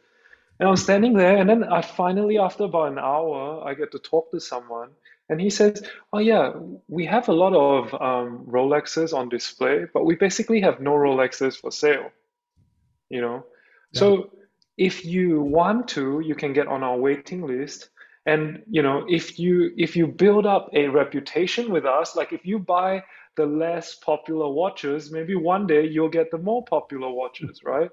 And 0.58 0.68
I'm 0.68 0.76
standing 0.76 1.14
there 1.14 1.36
and 1.36 1.48
then 1.48 1.64
I 1.64 1.82
finally 1.82 2.38
after 2.38 2.64
about 2.64 2.92
an 2.92 2.98
hour 2.98 3.62
I 3.66 3.74
get 3.74 3.92
to 3.92 3.98
talk 3.98 4.30
to 4.30 4.40
someone 4.40 4.90
and 5.28 5.40
he 5.40 5.50
says, 5.50 5.82
Oh 6.12 6.18
yeah, 6.18 6.52
we 6.88 7.06
have 7.06 7.28
a 7.28 7.32
lot 7.32 7.54
of 7.54 7.94
um, 7.94 8.46
Rolexes 8.46 9.14
on 9.14 9.28
display, 9.28 9.86
but 9.92 10.04
we 10.04 10.16
basically 10.16 10.60
have 10.60 10.80
no 10.80 10.92
Rolexes 10.92 11.56
for 11.56 11.70
sale. 11.70 12.10
You 13.08 13.20
know? 13.20 13.46
Yeah. 13.92 14.00
So 14.00 14.30
if 14.76 15.04
you 15.04 15.40
want 15.40 15.88
to, 15.88 16.20
you 16.20 16.34
can 16.34 16.52
get 16.52 16.66
on 16.66 16.82
our 16.82 16.96
waiting 16.96 17.46
list 17.46 17.88
and 18.26 18.62
you 18.70 18.80
know 18.80 19.04
if 19.06 19.38
you 19.38 19.70
if 19.76 19.96
you 19.96 20.06
build 20.06 20.46
up 20.46 20.70
a 20.72 20.88
reputation 20.88 21.70
with 21.70 21.84
us 21.84 22.16
like 22.16 22.32
if 22.32 22.46
you 22.46 22.58
buy 22.58 23.04
the 23.36 23.46
less 23.46 23.94
popular 23.94 24.48
watches, 24.48 25.10
maybe 25.10 25.34
one 25.34 25.66
day 25.66 25.86
you'll 25.86 26.08
get 26.08 26.30
the 26.30 26.38
more 26.38 26.64
popular 26.64 27.10
watches, 27.10 27.62
right? 27.64 27.90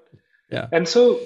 Yeah. 0.50 0.68
And 0.72 0.86
so 0.86 1.20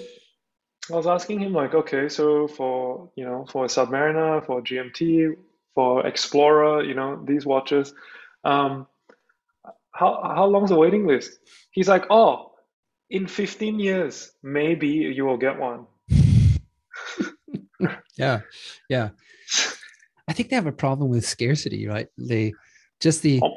I 0.90 0.94
was 0.94 1.06
asking 1.06 1.40
him 1.40 1.52
like, 1.52 1.74
okay, 1.74 2.08
so 2.08 2.46
for 2.46 3.10
you 3.16 3.24
know, 3.24 3.46
for 3.50 3.64
a 3.64 3.68
Submariner, 3.68 4.44
for 4.44 4.62
GMT, 4.62 5.36
for 5.76 6.04
Explorer, 6.04 6.82
you 6.82 6.94
know, 6.94 7.22
these 7.24 7.46
watches, 7.46 7.94
um, 8.42 8.88
how 9.92 10.20
how 10.34 10.46
long's 10.46 10.70
the 10.70 10.76
waiting 10.76 11.06
list? 11.06 11.38
He's 11.70 11.86
like, 11.88 12.06
oh, 12.10 12.52
in 13.08 13.28
15 13.28 13.78
years, 13.78 14.32
maybe 14.42 14.88
you 14.88 15.24
will 15.24 15.36
get 15.36 15.60
one. 15.60 15.86
yeah, 18.16 18.40
yeah. 18.88 19.10
I 20.26 20.32
think 20.32 20.48
they 20.48 20.56
have 20.56 20.66
a 20.66 20.72
problem 20.72 21.10
with 21.10 21.24
scarcity, 21.24 21.86
right? 21.86 22.08
They 22.18 22.54
just 23.00 23.22
the 23.22 23.40
oh 23.42 23.54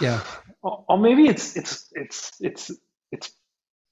yeah 0.00 0.20
or 0.62 0.98
maybe 0.98 1.26
it's 1.26 1.56
it's 1.56 1.88
it's 1.92 2.32
it's 2.40 2.70
it's 3.10 3.30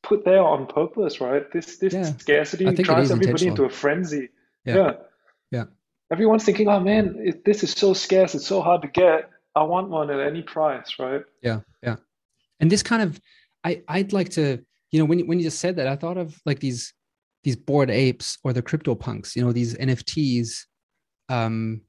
put 0.03 0.25
there 0.25 0.43
on 0.43 0.67
purpose 0.67 1.21
right 1.21 1.51
this 1.53 1.79
this 1.79 1.93
yeah. 1.93 2.03
scarcity 2.03 2.65
drives 2.83 3.11
everybody 3.11 3.47
into 3.47 3.65
a 3.65 3.69
frenzy 3.69 4.31
yeah. 4.65 4.75
yeah. 4.75 4.93
yeah 5.51 5.65
everyone's 6.11 6.45
thinking 6.45 6.69
oh 6.69 6.81
man 6.81 7.17
it, 7.19 7.45
this 7.45 7.63
is 7.63 7.73
so 7.73 7.95
scarce. 7.95 8.35
It's 8.35 8.47
so 8.47 8.61
hard 8.61 8.83
to 8.83 8.89
get. 8.89 9.31
I 9.55 9.63
want 9.63 9.89
one 9.89 10.11
at 10.11 10.21
any 10.21 10.43
price 10.43 10.97
right? 10.99 11.23
Yeah 11.43 11.61
yeah. 11.83 11.97
And 12.61 12.71
this 12.71 12.83
kind 12.83 13.03
of 13.03 13.21
i 13.65 13.83
i'd 13.89 14.13
like 14.13 14.31
to 14.31 14.59
you 14.91 14.99
know 14.99 15.05
when, 15.05 15.27
when 15.27 15.39
you 15.39 15.45
just 15.45 15.61
said 15.61 15.77
that 15.77 15.87
i 15.87 15.95
thought 15.95 16.17
of 16.17 16.35
like 16.47 16.61
these 16.61 16.95
these 17.45 17.57
bored 17.57 17.91
apes 17.91 18.39
or 18.43 18.53
the 18.53 18.63
crypto 18.63 18.95
punks 18.95 19.37
you 19.37 19.45
know 19.45 19.53
these 19.53 19.75
nfts 19.77 20.65
um 21.29 21.83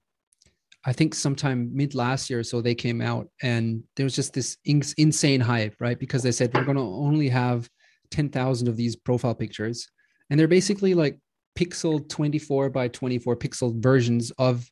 I 0.84 0.94
think 0.94 1.14
sometime 1.14 1.70
mid 1.74 1.94
last 1.94 2.30
year, 2.30 2.40
or 2.40 2.44
so 2.44 2.60
they 2.60 2.74
came 2.74 3.02
out 3.02 3.28
and 3.44 3.84
there 3.96 4.04
was 4.04 4.16
just 4.16 4.34
this 4.34 4.58
in- 4.66 4.82
insane 4.98 5.40
hype, 5.42 5.76
right? 5.80 6.00
Because 6.00 6.24
they 6.24 6.32
said 6.32 6.52
we're 6.54 6.66
going 6.66 6.78
to 6.78 6.84
only 6.84 7.30
have 7.30 7.70
10,000 8.10 8.68
of 8.68 8.78
these 8.78 8.96
profile 8.96 9.36
pictures. 9.36 9.88
And 10.30 10.40
they're 10.40 10.48
basically 10.48 10.94
like 10.94 11.20
pixel 11.58 12.08
24 12.08 12.70
by 12.70 12.88
24 12.88 13.36
pixel 13.38 13.82
versions 13.82 14.32
of 14.38 14.70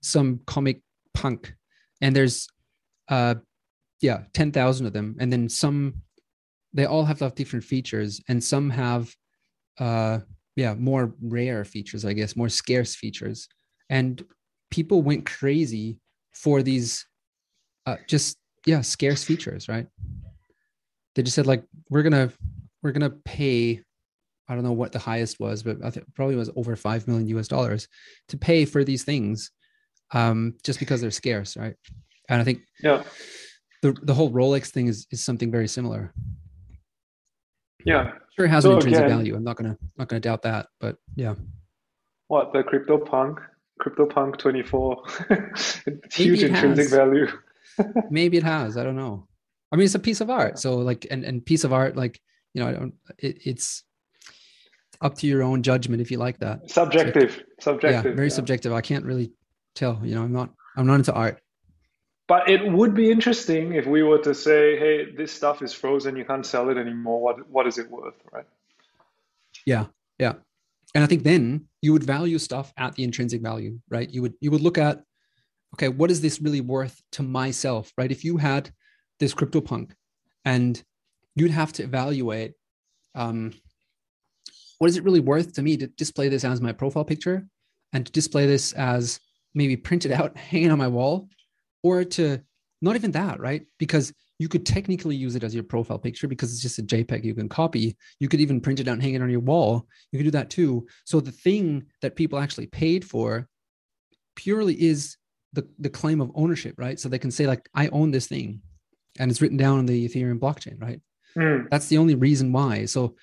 some 0.00 0.40
comic 0.46 0.80
punk. 1.14 1.54
And 2.00 2.14
there's, 2.14 2.48
uh, 3.08 3.36
yeah, 4.00 4.22
10,000 4.34 4.86
of 4.86 4.92
them. 4.92 5.16
And 5.20 5.32
then 5.32 5.48
some, 5.48 5.94
they 6.72 6.86
all 6.86 7.04
have 7.04 7.34
different 7.34 7.64
features 7.64 8.20
and 8.28 8.42
some 8.42 8.70
have, 8.70 9.14
uh, 9.78 10.20
yeah, 10.56 10.74
more 10.74 11.14
rare 11.22 11.64
features, 11.64 12.04
I 12.04 12.12
guess, 12.12 12.36
more 12.36 12.48
scarce 12.48 12.94
features. 12.94 13.48
And 13.88 14.22
people 14.70 15.02
went 15.02 15.26
crazy 15.26 16.00
for 16.32 16.62
these 16.62 17.06
uh, 17.86 17.96
just 18.08 18.38
yeah 18.66 18.80
scarce 18.80 19.22
features 19.24 19.68
right 19.68 19.86
they 21.14 21.22
just 21.22 21.34
said 21.34 21.46
like 21.46 21.64
we're 21.90 22.02
gonna 22.02 22.32
we're 22.82 22.92
gonna 22.92 23.10
pay 23.10 23.80
I 24.52 24.54
don't 24.54 24.64
know 24.64 24.72
what 24.72 24.92
the 24.92 24.98
highest 24.98 25.40
was, 25.40 25.62
but 25.62 25.78
I 25.82 25.88
think 25.88 26.04
probably 26.14 26.36
was 26.36 26.50
over 26.56 26.76
five 26.76 27.08
million 27.08 27.26
US 27.38 27.48
dollars 27.48 27.88
to 28.28 28.36
pay 28.36 28.66
for 28.66 28.84
these 28.84 29.02
things, 29.02 29.50
um, 30.12 30.54
just 30.62 30.78
because 30.78 31.00
they're 31.00 31.10
scarce, 31.10 31.56
right? 31.56 31.74
And 32.28 32.38
I 32.38 32.44
think 32.44 32.60
yeah, 32.82 33.02
the 33.80 33.92
the 34.02 34.12
whole 34.12 34.30
Rolex 34.30 34.68
thing 34.68 34.88
is 34.88 35.06
is 35.10 35.24
something 35.24 35.50
very 35.50 35.66
similar. 35.66 36.12
Yeah, 37.86 38.12
sure 38.36 38.44
it 38.44 38.50
has 38.50 38.64
so 38.64 38.72
an 38.72 38.76
intrinsic 38.76 39.04
again, 39.04 39.16
value. 39.16 39.34
I'm 39.36 39.42
not 39.42 39.56
gonna 39.56 39.78
not 39.96 40.08
gonna 40.08 40.20
doubt 40.20 40.42
that, 40.42 40.66
but 40.80 40.96
yeah. 41.16 41.34
What 42.28 42.52
the 42.52 42.62
crypto 42.62 42.98
punk, 42.98 43.38
crypto 43.80 44.04
punk 44.04 44.36
24, 44.36 45.02
huge 46.12 46.42
intrinsic 46.42 46.84
has. 46.84 46.92
value. 46.92 47.26
Maybe 48.10 48.36
it 48.36 48.44
has. 48.44 48.76
I 48.76 48.84
don't 48.84 48.96
know. 48.96 49.26
I 49.72 49.76
mean, 49.76 49.86
it's 49.86 49.94
a 49.94 49.98
piece 49.98 50.20
of 50.20 50.28
art. 50.28 50.58
So 50.58 50.76
like, 50.76 51.06
and 51.10 51.24
and 51.24 51.42
piece 51.44 51.64
of 51.64 51.72
art, 51.72 51.96
like 51.96 52.20
you 52.52 52.62
know, 52.62 52.68
I 52.68 52.72
don't. 52.72 52.94
It, 53.18 53.38
it's 53.46 53.84
up 55.02 55.16
to 55.18 55.26
your 55.26 55.42
own 55.42 55.62
judgment 55.62 56.00
if 56.00 56.10
you 56.10 56.18
like 56.18 56.38
that. 56.38 56.70
Subjective. 56.70 57.42
So, 57.60 57.72
subjective. 57.72 58.12
Yeah, 58.12 58.16
very 58.16 58.28
yeah. 58.28 58.34
subjective. 58.34 58.72
I 58.72 58.80
can't 58.80 59.04
really 59.04 59.32
tell. 59.74 60.00
You 60.02 60.14
know, 60.14 60.22
I'm 60.22 60.32
not. 60.32 60.50
I'm 60.76 60.86
not 60.86 60.94
into 60.94 61.12
art. 61.12 61.40
But 62.28 62.48
it 62.48 62.72
would 62.72 62.94
be 62.94 63.10
interesting 63.10 63.74
if 63.74 63.86
we 63.86 64.02
were 64.02 64.18
to 64.18 64.34
say, 64.34 64.78
"Hey, 64.78 65.12
this 65.14 65.32
stuff 65.32 65.60
is 65.60 65.72
frozen. 65.72 66.16
You 66.16 66.24
can't 66.24 66.46
sell 66.46 66.70
it 66.70 66.78
anymore. 66.78 67.20
What 67.20 67.50
what 67.50 67.66
is 67.66 67.78
it 67.78 67.90
worth?" 67.90 68.14
Right? 68.32 68.46
Yeah. 69.66 69.86
Yeah. 70.18 70.34
And 70.94 71.02
I 71.02 71.06
think 71.06 71.24
then 71.24 71.66
you 71.80 71.92
would 71.92 72.04
value 72.04 72.38
stuff 72.38 72.72
at 72.76 72.94
the 72.94 73.04
intrinsic 73.04 73.42
value, 73.42 73.80
right? 73.88 74.08
You 74.08 74.22
would 74.22 74.34
you 74.40 74.50
would 74.50 74.60
look 74.60 74.78
at, 74.78 75.02
okay, 75.74 75.88
what 75.88 76.10
is 76.10 76.20
this 76.20 76.40
really 76.40 76.60
worth 76.60 77.02
to 77.12 77.22
myself, 77.22 77.92
right? 77.96 78.10
If 78.10 78.24
you 78.24 78.36
had 78.36 78.70
this 79.18 79.34
CryptoPunk, 79.34 79.92
and 80.44 80.82
you'd 81.34 81.50
have 81.50 81.72
to 81.74 81.82
evaluate 81.82 82.52
um, 83.14 83.52
what 84.82 84.90
is 84.90 84.96
it 84.96 85.04
really 85.04 85.20
worth 85.20 85.52
to 85.52 85.62
me 85.62 85.76
to 85.76 85.86
display 85.86 86.28
this 86.28 86.42
as 86.42 86.60
my 86.60 86.72
profile 86.72 87.04
picture 87.04 87.46
and 87.92 88.04
to 88.04 88.10
display 88.10 88.46
this 88.46 88.72
as 88.72 89.20
maybe 89.54 89.76
printed 89.76 90.10
out 90.10 90.36
hanging 90.50 90.72
on 90.72 90.78
my 90.78 90.88
wall? 90.88 91.28
Or 91.84 92.02
to 92.02 92.40
not 92.80 92.96
even 92.96 93.12
that 93.12 93.38
right? 93.38 93.64
Because 93.78 94.12
you 94.40 94.48
could 94.48 94.66
technically 94.66 95.14
use 95.14 95.36
it 95.36 95.44
as 95.44 95.54
your 95.54 95.62
profile 95.62 96.00
picture 96.00 96.26
because 96.26 96.52
it's 96.52 96.60
just 96.60 96.80
a 96.80 96.82
jpeg 96.82 97.22
you 97.22 97.32
can 97.32 97.48
copy. 97.48 97.96
You 98.18 98.28
could 98.28 98.40
even 98.40 98.60
print 98.60 98.80
it 98.80 98.88
out 98.88 98.94
and 98.94 99.02
hang 99.04 99.14
it 99.14 99.22
on 99.22 99.30
your 99.30 99.38
wall. 99.38 99.86
You 100.10 100.18
could 100.18 100.24
do 100.24 100.30
that 100.32 100.50
too. 100.50 100.88
So 101.04 101.20
the 101.20 101.30
thing 101.30 101.86
that 102.00 102.16
people 102.16 102.40
actually 102.40 102.66
paid 102.66 103.04
for 103.04 103.48
purely 104.34 104.74
is 104.82 105.16
the, 105.52 105.64
the 105.78 105.90
claim 105.90 106.20
of 106.20 106.32
ownership 106.34 106.74
right? 106.76 106.98
So 106.98 107.08
they 107.08 107.20
can 107.20 107.30
say 107.30 107.46
like 107.46 107.68
i 107.72 107.86
own 107.88 108.10
this 108.10 108.26
thing 108.26 108.62
and 109.20 109.30
it's 109.30 109.40
written 109.40 109.58
down 109.58 109.78
on 109.78 109.86
the 109.86 110.08
ethereum 110.08 110.40
blockchain 110.40 110.82
right? 110.82 111.00
Mm. 111.36 111.70
that's 111.70 111.86
the 111.86 111.98
only 111.98 112.16
reason 112.16 112.50
why. 112.50 112.84
So 112.86 113.14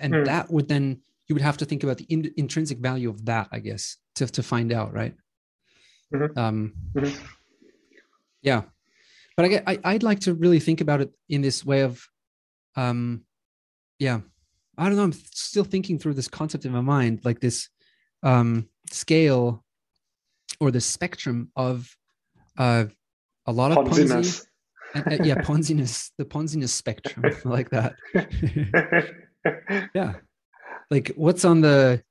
and 0.00 0.14
mm. 0.14 0.24
that 0.24 0.50
would 0.50 0.68
then 0.68 1.00
you 1.28 1.34
would 1.34 1.42
have 1.42 1.56
to 1.56 1.64
think 1.64 1.82
about 1.82 1.98
the 1.98 2.04
in, 2.04 2.32
intrinsic 2.36 2.78
value 2.78 3.08
of 3.08 3.24
that 3.24 3.48
i 3.52 3.58
guess 3.58 3.96
to, 4.14 4.26
to 4.26 4.42
find 4.42 4.72
out 4.72 4.92
right 4.92 5.14
mm-hmm. 6.14 6.38
um 6.38 6.72
mm-hmm. 6.94 7.24
yeah 8.42 8.62
but 9.36 9.46
I, 9.46 9.62
I 9.66 9.78
i'd 9.84 10.02
like 10.02 10.20
to 10.20 10.34
really 10.34 10.60
think 10.60 10.80
about 10.80 11.00
it 11.00 11.10
in 11.28 11.42
this 11.42 11.64
way 11.64 11.80
of 11.80 12.06
um 12.76 13.24
yeah 13.98 14.20
i 14.78 14.86
don't 14.86 14.96
know 14.96 15.04
i'm 15.04 15.12
still 15.12 15.64
thinking 15.64 15.98
through 15.98 16.14
this 16.14 16.28
concept 16.28 16.64
in 16.64 16.72
my 16.72 16.80
mind 16.80 17.20
like 17.24 17.40
this 17.40 17.68
um 18.22 18.68
scale 18.90 19.64
or 20.60 20.70
the 20.70 20.80
spectrum 20.80 21.50
of 21.56 21.96
uh 22.58 22.84
a 23.46 23.52
lot 23.52 23.72
of 23.72 23.78
Ponzi, 23.78 24.46
uh, 24.94 25.02
yeah 25.24 25.34
ponziness 25.42 26.10
the 26.18 26.24
ponziness 26.24 26.70
spectrum 26.70 27.34
like 27.44 27.70
that 27.70 27.94
yeah. 29.94 30.14
Like 30.90 31.12
what's 31.16 31.44
on 31.44 31.60
the 31.60 32.02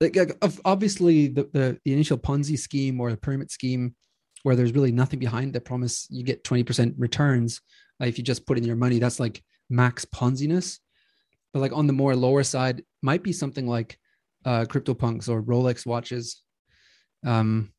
like 0.00 0.16
obviously 0.64 1.28
the, 1.28 1.48
the, 1.52 1.78
the 1.84 1.92
initial 1.92 2.18
ponzi 2.18 2.58
scheme 2.58 3.00
or 3.00 3.10
the 3.10 3.16
pyramid 3.16 3.50
scheme 3.50 3.94
where 4.42 4.56
there's 4.56 4.74
really 4.74 4.92
nothing 4.92 5.18
behind 5.18 5.52
the 5.52 5.60
promise 5.60 6.06
you 6.10 6.22
get 6.22 6.44
20% 6.44 6.94
returns 6.98 7.60
uh, 8.02 8.06
if 8.06 8.18
you 8.18 8.24
just 8.24 8.46
put 8.46 8.58
in 8.58 8.64
your 8.64 8.76
money 8.76 8.98
that's 8.98 9.18
like 9.18 9.42
max 9.70 10.04
ponziness. 10.04 10.78
But 11.52 11.60
like 11.60 11.72
on 11.72 11.86
the 11.86 11.92
more 11.92 12.14
lower 12.16 12.42
side 12.42 12.82
might 13.02 13.22
be 13.22 13.32
something 13.32 13.66
like 13.66 13.98
uh 14.44 14.64
CryptoPunks 14.68 15.28
or 15.28 15.42
rolex 15.42 15.86
watches. 15.86 16.42
Um 17.24 17.72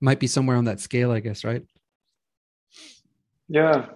might 0.00 0.20
be 0.20 0.28
somewhere 0.28 0.56
on 0.56 0.66
that 0.66 0.80
scale 0.80 1.10
i 1.10 1.20
guess 1.20 1.44
right? 1.44 1.62
Yeah 3.48 3.86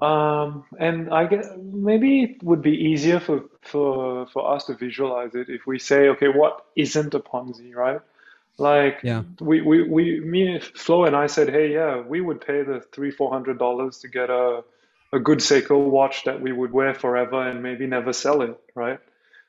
um, 0.00 0.64
and 0.78 1.12
I 1.12 1.26
guess 1.26 1.48
maybe 1.56 2.22
it 2.22 2.42
would 2.42 2.62
be 2.62 2.72
easier 2.72 3.20
for, 3.20 3.44
for 3.62 4.26
for 4.26 4.54
us 4.54 4.64
to 4.66 4.74
visualize 4.74 5.34
it 5.34 5.48
if 5.48 5.66
we 5.66 5.78
say, 5.78 6.08
okay, 6.08 6.28
what 6.28 6.64
isn't 6.76 7.14
a 7.14 7.20
Ponzi, 7.20 7.74
right? 7.74 8.00
Like 8.58 9.00
yeah. 9.02 9.22
we, 9.40 9.60
we, 9.62 9.82
we 9.88 10.20
me 10.20 10.60
Flo 10.60 11.04
and 11.04 11.16
I 11.16 11.26
said, 11.26 11.48
hey, 11.48 11.72
yeah, 11.72 12.00
we 12.00 12.20
would 12.20 12.40
pay 12.40 12.62
the 12.62 12.80
three, 12.92 13.10
four 13.10 13.30
hundred 13.30 13.58
dollars 13.58 13.98
to 13.98 14.08
get 14.08 14.30
a 14.30 14.62
a 15.12 15.18
good 15.18 15.38
Seiko 15.38 15.88
watch 15.90 16.24
that 16.24 16.40
we 16.40 16.52
would 16.52 16.72
wear 16.72 16.94
forever 16.94 17.42
and 17.42 17.62
maybe 17.62 17.86
never 17.86 18.12
sell 18.12 18.42
it, 18.42 18.58
right? 18.74 19.00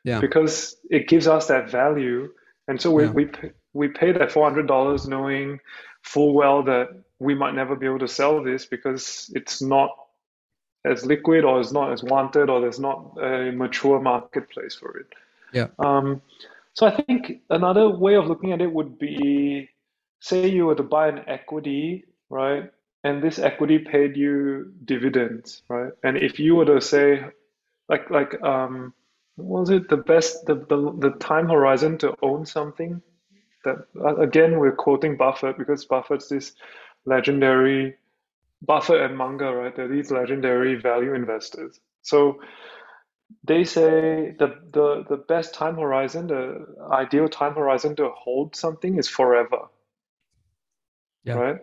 Yeah. 0.03 0.19
Because 0.19 0.75
it 0.89 1.07
gives 1.07 1.27
us 1.27 1.47
that 1.47 1.69
value. 1.69 2.33
And 2.67 2.81
so 2.81 2.91
we 2.91 3.03
yeah. 3.03 3.11
we 3.11 3.29
we 3.73 3.87
pay 3.87 4.11
that 4.11 4.31
four 4.31 4.49
hundred 4.49 4.67
dollars 4.67 5.07
knowing 5.07 5.59
full 6.01 6.33
well 6.33 6.63
that 6.63 6.89
we 7.19 7.35
might 7.35 7.53
never 7.53 7.75
be 7.75 7.85
able 7.85 7.99
to 7.99 8.07
sell 8.07 8.43
this 8.43 8.65
because 8.65 9.31
it's 9.35 9.61
not 9.61 9.95
as 10.83 11.05
liquid 11.05 11.43
or 11.43 11.59
is 11.59 11.71
not 11.71 11.91
as 11.91 12.03
wanted 12.03 12.49
or 12.49 12.61
there's 12.61 12.79
not 12.79 13.17
a 13.21 13.51
mature 13.51 13.99
marketplace 13.99 14.75
for 14.75 14.97
it. 14.97 15.07
Yeah. 15.53 15.67
Um, 15.79 16.21
so 16.73 16.87
I 16.87 17.01
think 17.01 17.41
another 17.49 17.89
way 17.89 18.15
of 18.15 18.27
looking 18.27 18.51
at 18.51 18.61
it 18.61 18.71
would 18.71 18.97
be, 18.97 19.69
say 20.19 20.47
you 20.47 20.65
were 20.67 20.75
to 20.75 20.83
buy 20.83 21.07
an 21.09 21.21
equity, 21.27 22.05
right? 22.29 22.71
And 23.03 23.21
this 23.21 23.39
equity 23.39 23.79
paid 23.79 24.15
you 24.15 24.73
dividends, 24.85 25.63
right? 25.67 25.91
And 26.03 26.17
if 26.17 26.39
you 26.39 26.55
were 26.55 26.65
to 26.65 26.81
say, 26.81 27.25
like, 27.89 28.09
like, 28.09 28.41
um, 28.41 28.93
was 29.37 29.69
it 29.69 29.89
the 29.89 29.97
best, 29.97 30.45
the, 30.45 30.55
the, 30.55 30.95
the 30.97 31.17
time 31.17 31.47
horizon 31.47 31.97
to 31.99 32.15
own 32.21 32.45
something? 32.45 33.01
That 33.63 33.85
again, 34.19 34.57
we're 34.57 34.75
quoting 34.75 35.17
Buffett 35.17 35.57
because 35.57 35.85
Buffett's 35.85 36.29
this 36.29 36.53
legendary 37.05 37.95
Buffett 38.62 39.02
and 39.02 39.17
Munger, 39.17 39.56
right? 39.56 39.76
They're 39.76 39.88
these 39.88 40.12
legendary 40.12 40.76
value 40.76 41.13
investors. 41.13 41.80
So 42.04 42.39
they 43.43 43.63
say 43.63 44.36
the, 44.38 44.56
the, 44.71 45.06
the 45.10 45.17
best 45.17 45.54
time 45.54 45.76
horizon, 45.76 46.28
the 46.28 46.65
ideal 46.91 47.28
time 47.28 47.56
horizon 47.56 47.95
to 47.95 48.10
hold 48.10 48.56
something 48.56 48.97
is 48.97 49.08
forever. 49.08 49.69
Yeah. 51.24 51.34
Right? 51.34 51.60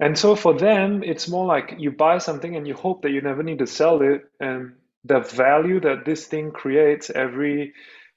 And 0.00 0.18
so 0.18 0.34
for 0.34 0.54
them, 0.54 1.02
it's 1.02 1.28
more 1.28 1.46
like 1.46 1.76
you 1.78 1.90
buy 1.90 2.18
something 2.18 2.56
and 2.56 2.66
you 2.66 2.74
hope 2.74 3.02
that 3.02 3.10
you 3.10 3.20
never 3.20 3.42
need 3.42 3.58
to 3.58 3.66
sell 3.66 4.02
it. 4.02 4.24
And 4.40 4.72
the 5.04 5.20
value 5.20 5.80
that 5.80 6.04
this 6.04 6.26
thing 6.26 6.50
creates 6.50 7.10
every 7.10 7.74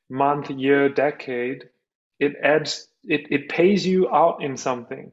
month, 0.10 0.50
year, 0.50 0.89
decade, 0.89 1.70
it 2.20 2.34
adds, 2.41 2.88
it, 3.04 3.28
it 3.30 3.50
pays 3.50 3.86
you 3.86 4.10
out 4.10 4.41
in 4.41 4.58
something. 4.58 5.12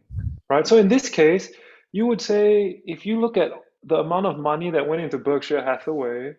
Right? 0.49 0.67
So 0.67 0.79
in 0.79 0.89
this 0.89 1.09
case, 1.09 1.51
you 1.95 2.07
would 2.07 2.21
say 2.21 2.83
if 2.87 3.07
you 3.07 3.21
look 3.21 3.37
at 3.37 3.53
the 3.85 3.95
amount 3.95 4.27
of 4.27 4.37
money 4.37 4.73
that 4.73 4.89
went 4.89 5.01
into 5.01 5.17
Berkshire 5.17 5.63
Hathaway 5.63 6.35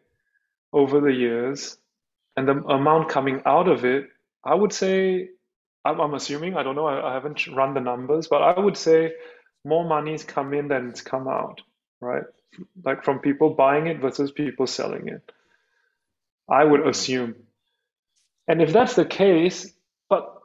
over 0.74 1.00
the 1.00 1.13
years 1.13 1.78
and 2.36 2.46
the 2.46 2.56
amount 2.56 3.08
coming 3.08 3.41
out 3.46 3.70
of 3.70 3.86
it, 3.86 4.10
I 4.44 4.54
would 4.54 4.74
say, 4.74 5.30
I'm, 5.86 6.02
I'm 6.02 6.13
assuming, 6.13 6.58
I 6.58 6.63
don't 6.63 6.76
know, 6.76 6.88
I, 6.88 7.10
I, 7.10 7.13
haven't 7.13 7.48
run 7.48 7.74
the 7.74 7.80
numbers, 7.80 8.28
but 8.28 8.41
I 8.41 8.60
would 8.60 8.76
say 8.76 9.13
more 9.63 9.88
money's 9.88 10.26
come 10.26 10.54
in 10.54 10.68
than 10.68 10.89
it's 10.89 11.00
come 11.00 11.30
out, 11.30 11.62
right? 12.02 12.26
Like 12.84 13.06
from 13.06 13.20
people 13.20 13.52
buying 13.52 13.88
it 13.88 14.02
versus 14.02 14.34
people 14.34 14.68
selling 14.68 15.08
it. 15.08 15.32
I 16.50 16.65
would 16.65 16.82
mm-hmm. 16.82 16.89
assume. 16.89 17.36
And 18.50 18.62
if 18.62 18.74
that's 18.74 18.96
the 18.96 19.06
case, 19.06 19.72
but 20.10 20.38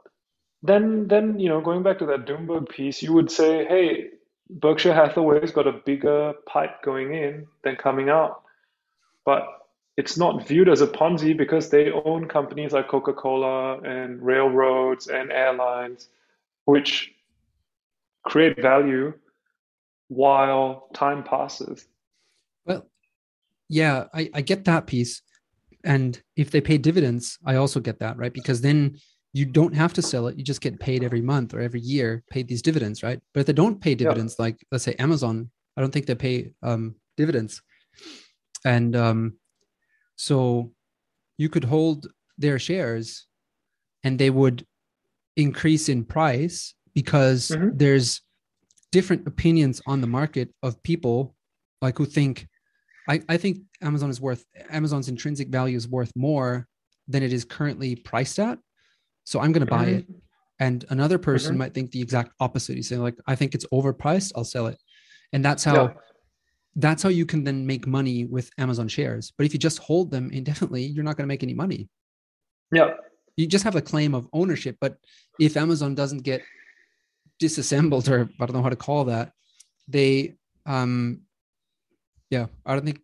then 0.62 1.08
then 1.08 1.40
you 1.40 1.48
know 1.48 1.60
going 1.60 1.82
back 1.82 1.98
to 1.98 2.06
that 2.06 2.26
Doomberg 2.26 2.68
piece, 2.68 3.02
you 3.02 3.12
would 3.12 3.30
say, 3.30 3.64
hey, 3.64 4.10
Berkshire 4.50 4.94
Hathaway's 4.94 5.52
got 5.52 5.66
a 5.66 5.72
bigger 5.72 6.34
pipe 6.46 6.82
going 6.82 7.14
in 7.14 7.46
than 7.62 7.76
coming 7.76 8.08
out. 8.08 8.42
But 9.24 9.46
it's 9.96 10.16
not 10.16 10.46
viewed 10.46 10.68
as 10.68 10.80
a 10.80 10.86
Ponzi 10.86 11.36
because 11.36 11.68
they 11.68 11.90
own 11.92 12.26
companies 12.26 12.72
like 12.72 12.88
Coca 12.88 13.12
Cola 13.12 13.78
and 13.80 14.20
railroads 14.22 15.08
and 15.08 15.30
airlines, 15.30 16.08
which 16.64 17.12
create 18.24 18.60
value 18.60 19.12
while 20.08 20.88
time 20.94 21.22
passes. 21.22 21.86
Well, 22.66 22.88
yeah, 23.68 24.04
I, 24.12 24.30
I 24.34 24.40
get 24.40 24.64
that 24.64 24.86
piece. 24.86 25.22
And 25.84 26.20
if 26.36 26.50
they 26.50 26.60
pay 26.60 26.78
dividends, 26.78 27.38
I 27.44 27.56
also 27.56 27.80
get 27.80 28.00
that, 28.00 28.16
right? 28.16 28.32
Because 28.32 28.60
then 28.60 28.98
you 29.32 29.44
don't 29.44 29.74
have 29.74 29.92
to 29.92 30.02
sell 30.02 30.26
it 30.26 30.36
you 30.36 30.44
just 30.44 30.60
get 30.60 30.78
paid 30.80 31.04
every 31.04 31.20
month 31.20 31.54
or 31.54 31.60
every 31.60 31.80
year 31.80 32.22
paid 32.30 32.48
these 32.48 32.62
dividends 32.62 33.02
right 33.02 33.20
but 33.32 33.40
if 33.40 33.46
they 33.46 33.52
don't 33.52 33.80
pay 33.80 33.94
dividends 33.94 34.36
yeah. 34.38 34.44
like 34.46 34.56
let's 34.72 34.84
say 34.84 34.94
amazon 34.98 35.48
i 35.76 35.80
don't 35.80 35.92
think 35.92 36.06
they 36.06 36.14
pay 36.14 36.50
um, 36.62 36.94
dividends 37.16 37.62
and 38.64 38.94
um, 38.96 39.34
so 40.16 40.72
you 41.38 41.48
could 41.48 41.64
hold 41.64 42.08
their 42.38 42.58
shares 42.58 43.26
and 44.04 44.18
they 44.18 44.30
would 44.30 44.66
increase 45.36 45.88
in 45.88 46.04
price 46.04 46.74
because 46.94 47.48
Mhm. 47.48 47.78
there's 47.78 48.20
different 48.92 49.26
opinions 49.26 49.80
on 49.86 50.00
the 50.00 50.06
market 50.06 50.52
of 50.62 50.82
people 50.82 51.34
like 51.80 51.96
who 51.98 52.04
think 52.04 52.46
I, 53.08 53.22
I 53.28 53.36
think 53.38 53.58
Amazon 53.80 54.10
is 54.10 54.20
worth 54.20 54.44
Amazon's 54.70 55.08
intrinsic 55.08 55.48
value 55.48 55.76
is 55.76 55.88
worth 55.88 56.12
more 56.14 56.66
than 57.08 57.22
it 57.22 57.32
is 57.32 57.44
currently 57.44 57.96
priced 57.96 58.38
at. 58.38 58.58
So 59.30 59.38
I'm 59.38 59.52
going 59.52 59.64
to 59.64 59.70
buy 59.70 59.86
it. 59.86 60.06
And 60.58 60.84
another 60.90 61.16
person 61.16 61.54
Mhm. 61.54 61.58
might 61.58 61.72
think 61.72 61.92
the 61.92 62.02
exact 62.02 62.32
opposite. 62.40 62.74
He's 62.74 62.88
saying 62.88 63.00
like, 63.00 63.16
I 63.28 63.36
think 63.36 63.54
it's 63.54 63.64
overpriced. 63.72 64.32
I'll 64.34 64.42
sell 64.56 64.66
it. 64.66 64.76
And 65.32 65.44
that's 65.44 65.62
how 65.62 65.74
Yeah. 65.74 65.94
that's 66.74 67.02
how 67.04 67.10
you 67.10 67.24
can 67.26 67.44
then 67.44 67.64
make 67.64 67.86
money 67.86 68.24
with 68.24 68.50
Amazon 68.58 68.88
shares. 68.88 69.32
But 69.36 69.46
if 69.46 69.52
you 69.52 69.60
just 69.60 69.78
hold 69.78 70.10
them 70.10 70.30
indefinitely, 70.32 70.84
you're 70.84 71.04
not 71.04 71.16
going 71.16 71.26
to 71.28 71.32
make 71.34 71.44
any 71.44 71.54
money. 71.54 71.88
Yeah. 72.72 72.94
You 73.36 73.46
just 73.46 73.62
have 73.62 73.76
a 73.76 73.80
claim 73.92 74.14
of 74.16 74.28
ownership. 74.32 74.76
But 74.80 74.98
if 75.38 75.56
Amazon 75.56 75.94
doesn't 75.94 76.22
get 76.24 76.42
disassembled, 77.38 78.08
or 78.08 78.28
I 78.40 78.46
don't 78.46 78.56
know 78.56 78.62
how 78.62 78.68
to 78.68 78.76
call 78.88 79.04
that, 79.04 79.32
they, 79.86 80.36
um, 80.66 81.22
yeah, 82.30 82.46
I 82.66 82.74
don't 82.74 82.84
think 82.84 83.00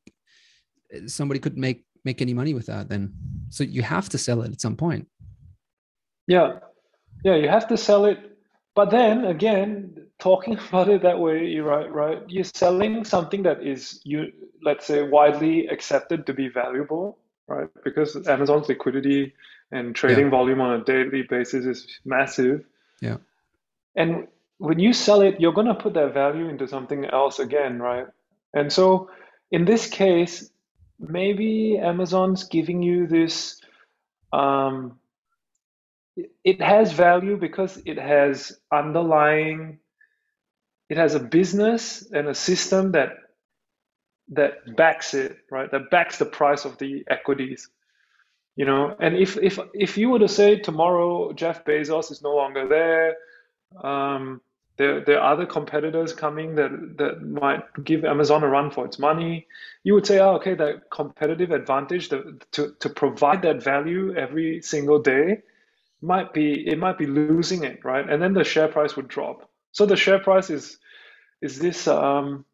somebody 1.06 1.38
could 1.38 1.56
make 1.56 1.84
make 2.04 2.20
any 2.22 2.34
money 2.34 2.54
with 2.54 2.66
that. 2.66 2.88
Then, 2.88 3.12
so 3.48 3.64
you 3.64 3.82
have 3.82 4.08
to 4.10 4.18
sell 4.18 4.42
it 4.42 4.52
at 4.52 4.60
some 4.60 4.76
point. 4.76 5.08
Yeah, 6.26 6.58
yeah, 7.24 7.36
you 7.36 7.48
have 7.48 7.68
to 7.68 7.76
sell 7.76 8.04
it. 8.04 8.18
But 8.74 8.90
then 8.90 9.24
again, 9.24 10.06
talking 10.18 10.58
about 10.68 10.88
it 10.88 11.02
that 11.02 11.18
way, 11.18 11.46
you're 11.46 11.64
right, 11.64 11.92
right? 11.92 12.22
You're 12.28 12.44
selling 12.44 13.04
something 13.04 13.42
that 13.44 13.62
is 13.62 14.00
you, 14.04 14.32
let's 14.62 14.86
say, 14.86 15.02
widely 15.02 15.66
accepted 15.68 16.26
to 16.26 16.34
be 16.34 16.48
valuable, 16.48 17.18
right? 17.48 17.68
Because 17.84 18.16
Amazon's 18.28 18.68
liquidity 18.68 19.34
and 19.72 19.94
trading 19.94 20.30
volume 20.30 20.60
on 20.60 20.80
a 20.80 20.84
daily 20.84 21.22
basis 21.22 21.64
is 21.64 22.00
massive. 22.04 22.64
Yeah. 23.00 23.16
And 23.96 24.28
when 24.58 24.78
you 24.78 24.92
sell 24.92 25.22
it, 25.22 25.40
you're 25.40 25.52
going 25.52 25.66
to 25.66 25.74
put 25.74 25.94
that 25.94 26.14
value 26.14 26.48
into 26.48 26.68
something 26.68 27.04
else 27.04 27.38
again, 27.38 27.80
right? 27.80 28.06
And 28.54 28.72
so 28.72 29.10
in 29.50 29.64
this 29.64 29.88
case, 29.88 30.50
maybe 30.98 31.78
Amazon's 31.78 32.44
giving 32.44 32.82
you 32.82 33.06
this 33.06 33.60
um, 34.32 34.98
it 36.44 36.60
has 36.60 36.92
value 36.92 37.36
because 37.36 37.80
it 37.84 37.98
has 37.98 38.58
underlying 38.72 39.78
it 40.88 40.96
has 40.96 41.14
a 41.14 41.20
business 41.20 42.06
and 42.12 42.28
a 42.28 42.34
system 42.34 42.92
that 42.92 43.10
that 44.28 44.76
backs 44.76 45.14
it 45.14 45.38
right 45.50 45.70
that 45.70 45.90
backs 45.90 46.18
the 46.18 46.24
price 46.24 46.64
of 46.64 46.78
the 46.78 47.04
equities 47.08 47.68
you 48.56 48.64
know 48.64 48.96
and 49.00 49.16
if 49.16 49.36
if 49.36 49.58
if 49.74 49.98
you 49.98 50.10
were 50.10 50.18
to 50.18 50.28
say 50.28 50.58
tomorrow 50.58 51.32
jeff 51.32 51.64
bezos 51.64 52.10
is 52.10 52.22
no 52.22 52.34
longer 52.34 52.66
there 52.66 53.16
um, 53.84 54.40
there, 54.76 55.00
there 55.04 55.20
are 55.20 55.32
other 55.32 55.46
competitors 55.46 56.12
coming 56.12 56.54
that, 56.56 56.70
that 56.98 57.22
might 57.22 57.62
give 57.82 58.04
Amazon 58.04 58.42
a 58.42 58.48
run 58.48 58.70
for 58.70 58.84
its 58.84 58.98
money. 58.98 59.46
You 59.84 59.94
would 59.94 60.06
say, 60.06 60.18
oh, 60.18 60.34
okay, 60.34 60.54
that 60.54 60.90
competitive 60.90 61.50
advantage 61.50 62.10
the, 62.10 62.38
to, 62.52 62.74
to 62.80 62.88
provide 62.90 63.42
that 63.42 63.62
value 63.62 64.14
every 64.14 64.60
single 64.60 64.98
day 65.00 65.42
might 66.06 66.32
be 66.32 66.66
it 66.66 66.78
might 66.78 66.98
be 66.98 67.06
losing 67.06 67.64
it 67.64 67.84
right 67.84 68.08
and 68.08 68.22
then 68.22 68.32
the 68.32 68.44
share 68.44 68.68
price 68.68 68.96
would 68.96 69.08
drop 69.08 69.50
so 69.72 69.84
the 69.86 69.96
share 69.96 70.18
price 70.18 70.50
is 70.50 70.78
is 71.42 71.58
this 71.58 71.86
um, 71.88 72.44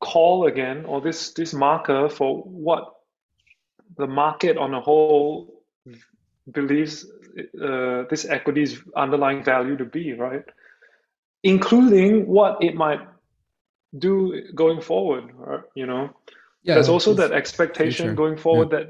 call 0.00 0.46
again 0.46 0.84
or 0.84 1.00
this 1.00 1.32
this 1.32 1.52
marker 1.54 2.08
for 2.08 2.42
what 2.42 2.92
the 3.96 4.06
market 4.06 4.56
on 4.58 4.74
a 4.74 4.80
whole 4.80 5.62
believes 6.52 7.04
uh, 7.62 8.04
this 8.10 8.24
equity's 8.24 8.80
underlying 8.96 9.42
value 9.42 9.76
to 9.76 9.84
be 9.84 10.12
right 10.12 10.44
including 11.42 12.26
what 12.26 12.62
it 12.62 12.74
might 12.74 13.00
do 13.98 14.42
going 14.54 14.80
forward 14.80 15.24
right? 15.36 15.64
you 15.74 15.86
know 15.86 16.10
Yeah. 16.62 16.74
there's 16.74 16.88
also 16.88 17.14
that 17.14 17.32
expectation 17.32 18.06
future. 18.06 18.14
going 18.22 18.36
forward 18.36 18.70
that 18.70 18.88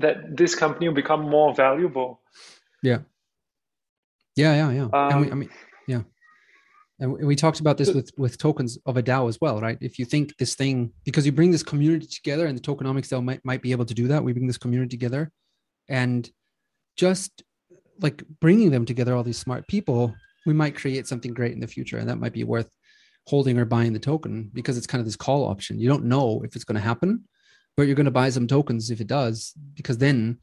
that 0.00 0.36
this 0.36 0.54
company 0.54 0.88
will 0.88 0.94
become 1.02 1.22
more 1.28 1.54
valuable 1.54 2.20
Yeah. 2.82 3.00
Yeah, 4.36 4.54
yeah, 4.54 4.70
yeah. 4.70 4.88
and 5.10 5.20
we, 5.20 5.28
I 5.28 5.32
Um, 5.32 5.38
mean, 5.40 5.50
yeah. 5.86 6.02
And 7.00 7.12
we, 7.12 7.24
we 7.24 7.36
talked 7.36 7.60
about 7.60 7.76
this 7.78 7.92
with 7.92 8.10
with 8.16 8.38
tokens 8.38 8.78
of 8.86 8.96
a 8.96 9.02
DAO 9.02 9.28
as 9.28 9.40
well, 9.40 9.60
right? 9.60 9.78
If 9.80 9.98
you 9.98 10.04
think 10.04 10.36
this 10.36 10.54
thing 10.54 10.92
because 11.04 11.26
you 11.26 11.32
bring 11.32 11.50
this 11.50 11.62
community 11.62 12.06
together, 12.06 12.46
and 12.46 12.56
the 12.56 12.62
tokenomics 12.62 13.08
DAO 13.08 13.22
might 13.22 13.44
might 13.44 13.62
be 13.62 13.72
able 13.72 13.84
to 13.84 13.94
do 13.94 14.08
that. 14.08 14.22
We 14.22 14.32
bring 14.32 14.46
this 14.46 14.58
community 14.58 14.96
together, 14.96 15.30
and 15.88 16.28
just 16.96 17.42
like 18.00 18.22
bringing 18.40 18.70
them 18.70 18.84
together, 18.84 19.14
all 19.14 19.22
these 19.22 19.38
smart 19.38 19.66
people, 19.68 20.14
we 20.46 20.52
might 20.52 20.74
create 20.74 21.06
something 21.06 21.32
great 21.32 21.52
in 21.52 21.60
the 21.60 21.66
future, 21.66 21.98
and 21.98 22.08
that 22.08 22.18
might 22.18 22.32
be 22.32 22.44
worth 22.44 22.70
holding 23.26 23.58
or 23.58 23.64
buying 23.64 23.92
the 23.92 23.98
token 23.98 24.50
because 24.52 24.76
it's 24.76 24.86
kind 24.86 25.00
of 25.00 25.06
this 25.06 25.16
call 25.16 25.44
option. 25.46 25.78
You 25.78 25.88
don't 25.88 26.04
know 26.04 26.42
if 26.44 26.54
it's 26.54 26.64
going 26.64 26.74
to 26.76 26.80
happen, 26.80 27.24
but 27.76 27.86
you're 27.86 27.96
going 27.96 28.04
to 28.04 28.10
buy 28.10 28.30
some 28.30 28.46
tokens 28.46 28.90
if 28.90 29.00
it 29.00 29.06
does, 29.06 29.52
because 29.74 29.98
then 29.98 30.38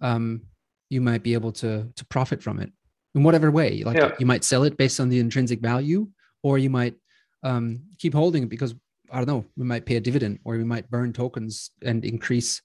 um, 0.00 0.42
you 0.90 1.00
might 1.00 1.22
be 1.22 1.34
able 1.34 1.52
to 1.52 1.90
to 1.94 2.04
profit 2.06 2.42
from 2.42 2.58
it 2.60 2.72
in 3.14 3.22
whatever 3.22 3.50
way. 3.50 3.82
Like 3.84 3.96
Yeah. 3.96 4.14
you 4.18 4.26
might 4.26 4.44
sell 4.44 4.64
it 4.64 4.76
based 4.76 5.00
on 5.00 5.08
the 5.08 5.18
intrinsic 5.18 5.60
value, 5.60 6.08
or 6.42 6.58
you 6.58 6.70
might 6.70 6.94
um, 7.42 7.80
keep 7.98 8.14
holding 8.14 8.44
it 8.44 8.48
because 8.48 8.74
I 9.10 9.16
don't 9.18 9.26
know, 9.26 9.44
we 9.56 9.64
might 9.64 9.86
pay 9.86 9.96
a 9.96 10.00
dividend, 10.00 10.38
or 10.44 10.56
we 10.56 10.64
might 10.64 10.88
burn 10.90 11.12
tokens 11.12 11.70
and 11.82 12.04
increase, 12.04 12.62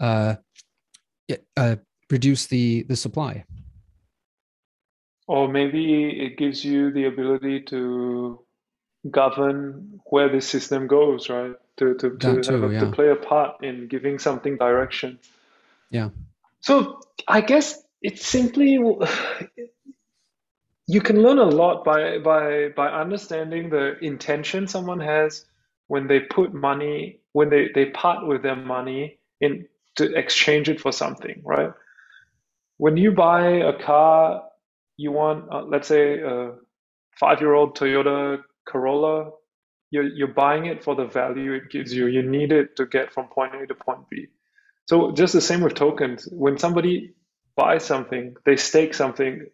uh, 0.00 0.34
yeah, 1.28 1.36
uh, 1.56 1.76
reduce 2.10 2.46
the 2.46 2.82
the 2.88 2.96
supply. 2.96 3.44
Or 5.28 5.46
maybe 5.46 6.08
it 6.08 6.38
gives 6.38 6.64
you 6.64 6.90
the 6.90 7.04
ability 7.04 7.60
to 7.68 8.40
govern 9.10 10.00
where 10.06 10.28
this 10.28 10.48
system 10.48 10.86
goes, 10.86 11.28
right? 11.28 11.54
To 11.76 11.94
to, 11.94 12.16
to, 12.16 12.42
too, 12.42 12.64
a, 12.64 12.80
to 12.80 12.90
play 12.90 13.10
a 13.10 13.16
part 13.16 13.62
in 13.62 13.86
giving 13.86 14.18
something 14.18 14.56
direction. 14.56 15.18
Yeah. 15.90 16.10
So 16.60 17.00
I 17.28 17.40
guess 17.40 17.80
it's 18.02 18.26
simply 18.26 18.78
you 20.88 21.00
can 21.00 21.22
learn 21.22 21.38
a 21.38 21.44
lot 21.44 21.84
by 21.84 22.18
by 22.18 22.68
by 22.76 22.88
understanding 22.88 23.70
the 23.70 23.98
intention 24.00 24.68
someone 24.68 25.00
has 25.00 25.46
when 25.88 26.08
they 26.08 26.20
put 26.20 26.54
money 26.54 27.20
when 27.32 27.50
they 27.50 27.68
they 27.74 27.86
part 27.86 28.26
with 28.26 28.42
their 28.42 28.56
money 28.56 29.18
in 29.40 29.66
to 29.96 30.12
exchange 30.16 30.68
it 30.68 30.80
for 30.80 30.92
something, 30.92 31.42
right? 31.44 31.72
When 32.78 32.96
you 32.96 33.12
buy 33.12 33.48
a 33.48 33.78
car, 33.78 34.44
you 34.96 35.12
want 35.12 35.52
uh, 35.52 35.62
let's 35.64 35.88
say 35.88 36.20
a 36.20 36.52
five-year-old 37.20 37.76
Toyota 37.76 38.42
Corolla, 38.68 39.30
you're 39.90 40.04
you're 40.08 40.28
buying 40.34 40.66
it 40.66 40.84
for 40.84 40.96
the 40.96 41.06
value 41.06 41.54
it 41.54 41.70
gives 41.70 41.94
you. 41.94 42.06
You 42.08 42.22
need 42.22 42.52
it 42.52 42.76
to 42.76 42.86
get 42.86 43.12
from 43.12 43.28
point 43.28 43.54
A 43.56 43.66
to 43.66 43.74
point 43.74 44.08
B. 44.10 44.28
So 44.88 45.12
just 45.12 45.32
the 45.34 45.40
same 45.40 45.62
with 45.62 45.74
tokens. 45.74 46.28
When 46.32 46.58
somebody 46.58 47.14
buys 47.58 47.84
something, 47.84 48.34
they 48.46 48.56
stake 48.56 48.94
something, 48.94 49.46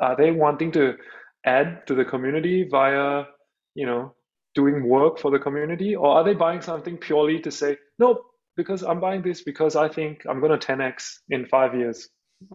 are 0.00 0.16
they 0.16 0.30
wanting 0.32 0.72
to 0.72 0.94
add 1.44 1.86
to 1.86 1.94
the 1.94 2.04
community 2.04 2.66
via, 2.68 3.24
you 3.74 3.86
know, 3.86 4.14
doing 4.54 4.88
work 4.88 5.18
for 5.18 5.30
the 5.30 5.38
community? 5.38 5.94
Or 5.94 6.08
are 6.16 6.24
they 6.24 6.34
buying 6.34 6.62
something 6.62 6.96
purely 6.96 7.40
to 7.40 7.50
say, 7.50 7.76
nope, 7.98 8.22
because 8.56 8.82
I'm 8.82 9.00
buying 9.00 9.22
this 9.22 9.42
because 9.42 9.76
I 9.76 9.88
think 9.88 10.22
I'm 10.28 10.40
going 10.40 10.58
to 10.58 10.66
10x 10.66 11.18
in 11.28 11.46
five 11.46 11.74
years 11.74 12.08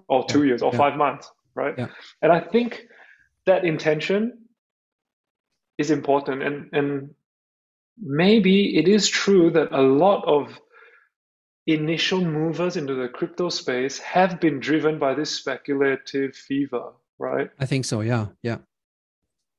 or 0.08 0.26
two 0.26 0.44
years 0.44 0.62
or 0.62 0.72
Yeah. 0.74 0.78
five 0.78 0.98
months, 0.98 1.32
right? 1.56 1.76
Yeah. 1.78 1.88
And 2.22 2.32
I 2.32 2.40
think 2.42 2.82
that 3.46 3.66
intention 3.66 4.22
is 5.78 5.92
important. 5.92 6.44
And, 6.44 6.70
and 6.74 7.10
maybe 8.00 8.78
it 8.78 8.88
is 8.88 9.08
true 9.08 9.52
that 9.52 9.72
a 9.72 9.82
lot 9.82 10.24
of 10.26 10.60
initial 11.68 12.22
movers 12.22 12.78
into 12.78 12.96
the 12.96 13.10
crypto 13.10 13.50
space 13.50 14.00
have 14.00 14.40
been 14.40 14.60
driven 14.60 14.98
by 14.98 15.14
this 15.14 15.30
speculative 15.30 16.36
fever, 16.36 16.94
right? 17.20 17.50
I 17.60 17.66
think 17.66 17.86
so. 17.86 18.02
Yeah, 18.02 18.28
yeah, 18.42 18.60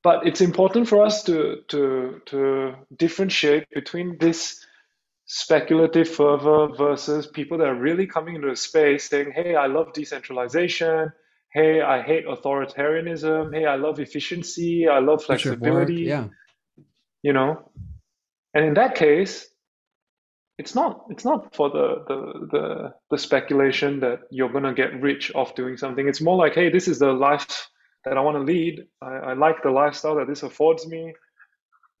But 0.03 0.25
it's 0.27 0.41
important 0.41 0.89
for 0.89 1.05
us 1.05 1.23
to 1.23 1.61
to 1.69 2.21
to 2.25 2.75
differentiate 2.97 3.69
between 3.69 4.17
this 4.19 4.65
speculative 5.25 6.09
fervor 6.09 6.69
versus 6.75 7.27
people 7.27 7.59
that 7.59 7.67
are 7.67 7.75
really 7.75 8.07
coming 8.07 8.35
into 8.35 8.49
the 8.49 8.55
space 8.55 9.07
saying, 9.07 9.31
"Hey, 9.35 9.55
I 9.55 9.67
love 9.67 9.93
decentralization. 9.93 11.13
Hey, 11.53 11.81
I 11.81 12.01
hate 12.01 12.25
authoritarianism. 12.25 13.53
Hey, 13.53 13.65
I 13.65 13.75
love 13.75 13.99
efficiency. 13.99 14.87
I 14.87 14.99
love 14.99 15.19
work, 15.19 15.39
flexibility." 15.39 16.03
Yeah, 16.03 16.27
you 17.21 17.33
know 17.33 17.69
and 18.53 18.65
in 18.65 18.73
that 18.73 18.95
case 18.95 19.47
it's 20.59 20.75
not 20.75 21.05
it's 21.09 21.25
not 21.25 21.55
for 21.55 21.69
the 21.69 22.03
the 22.09 22.47
the, 22.51 22.93
the 23.11 23.17
speculation 23.17 23.99
that 23.99 24.19
you're 24.29 24.51
going 24.51 24.63
to 24.63 24.73
get 24.73 25.01
rich 25.01 25.33
off 25.33 25.55
doing 25.55 25.77
something 25.77 26.07
it's 26.07 26.21
more 26.21 26.37
like 26.37 26.53
hey 26.53 26.69
this 26.69 26.87
is 26.87 26.99
the 26.99 27.11
life 27.11 27.69
that 28.05 28.17
i 28.17 28.21
want 28.21 28.35
to 28.35 28.43
lead 28.43 28.85
I, 29.01 29.13
I 29.31 29.33
like 29.33 29.63
the 29.63 29.71
lifestyle 29.71 30.15
that 30.15 30.27
this 30.27 30.43
affords 30.43 30.85
me 30.87 31.13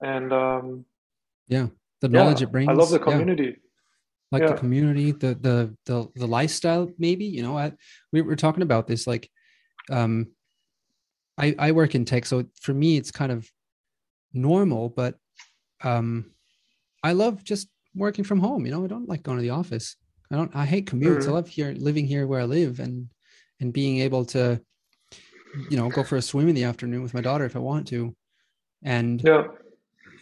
and 0.01 0.31
um 0.33 0.85
yeah. 1.47 1.67
The 2.01 2.09
yeah 2.09 2.19
knowledge 2.19 2.41
it 2.41 2.51
brings. 2.51 2.69
i 2.69 2.73
love 2.73 2.89
the 2.89 2.99
yeah. 2.99 3.11
community 3.11 3.55
like 4.31 4.43
Yeah. 4.43 4.49
the 4.49 4.57
community, 4.57 5.11
the 5.11 5.33
the 5.35 5.75
the 5.85 6.07
the 6.15 6.27
lifestyle. 6.27 6.89
Maybe 6.97 7.25
you 7.25 7.41
know, 7.41 7.57
I, 7.57 7.73
we 8.11 8.21
were 8.21 8.35
talking 8.35 8.61
about 8.61 8.87
this. 8.87 9.07
Like, 9.07 9.29
um, 9.91 10.27
I 11.37 11.55
I 11.57 11.71
work 11.71 11.95
in 11.95 12.05
tech, 12.05 12.25
so 12.25 12.45
for 12.61 12.73
me 12.73 12.97
it's 12.97 13.11
kind 13.11 13.31
of 13.31 13.49
normal, 14.33 14.89
but 14.89 15.15
um, 15.83 16.31
I 17.03 17.13
love 17.13 17.43
just 17.43 17.69
working 17.99 18.23
from 18.23 18.39
home. 18.39 18.65
You 18.65 18.71
know, 18.71 18.83
I 18.83 18.87
don't 18.87 19.09
like 19.09 19.23
going 19.23 19.37
to 19.37 19.41
the 19.43 19.51
office. 19.51 19.95
I 20.31 20.35
don't. 20.35 20.55
I 20.55 20.65
hate 20.65 20.87
commutes. 20.87 21.27
I 21.27 21.31
Mhm. 21.31 21.33
love 21.33 21.47
here 21.47 21.71
living 21.73 22.07
here 22.07 22.25
where 22.27 22.41
I 22.41 22.45
live 22.45 22.79
and 22.79 23.09
and 23.59 23.73
being 23.73 23.99
able 23.99 24.25
to, 24.25 24.61
you 25.53 25.77
know, 25.77 25.89
go 25.89 26.03
for 26.03 26.15
a 26.17 26.21
swim 26.21 26.47
in 26.47 26.55
the 26.55 26.63
afternoon 26.63 27.03
with 27.03 27.13
my 27.13 27.21
daughter 27.21 27.45
if 27.45 27.55
I 27.55 27.59
want 27.59 27.87
to, 27.89 28.15
and 28.83 29.21
Yeah. 29.23 29.43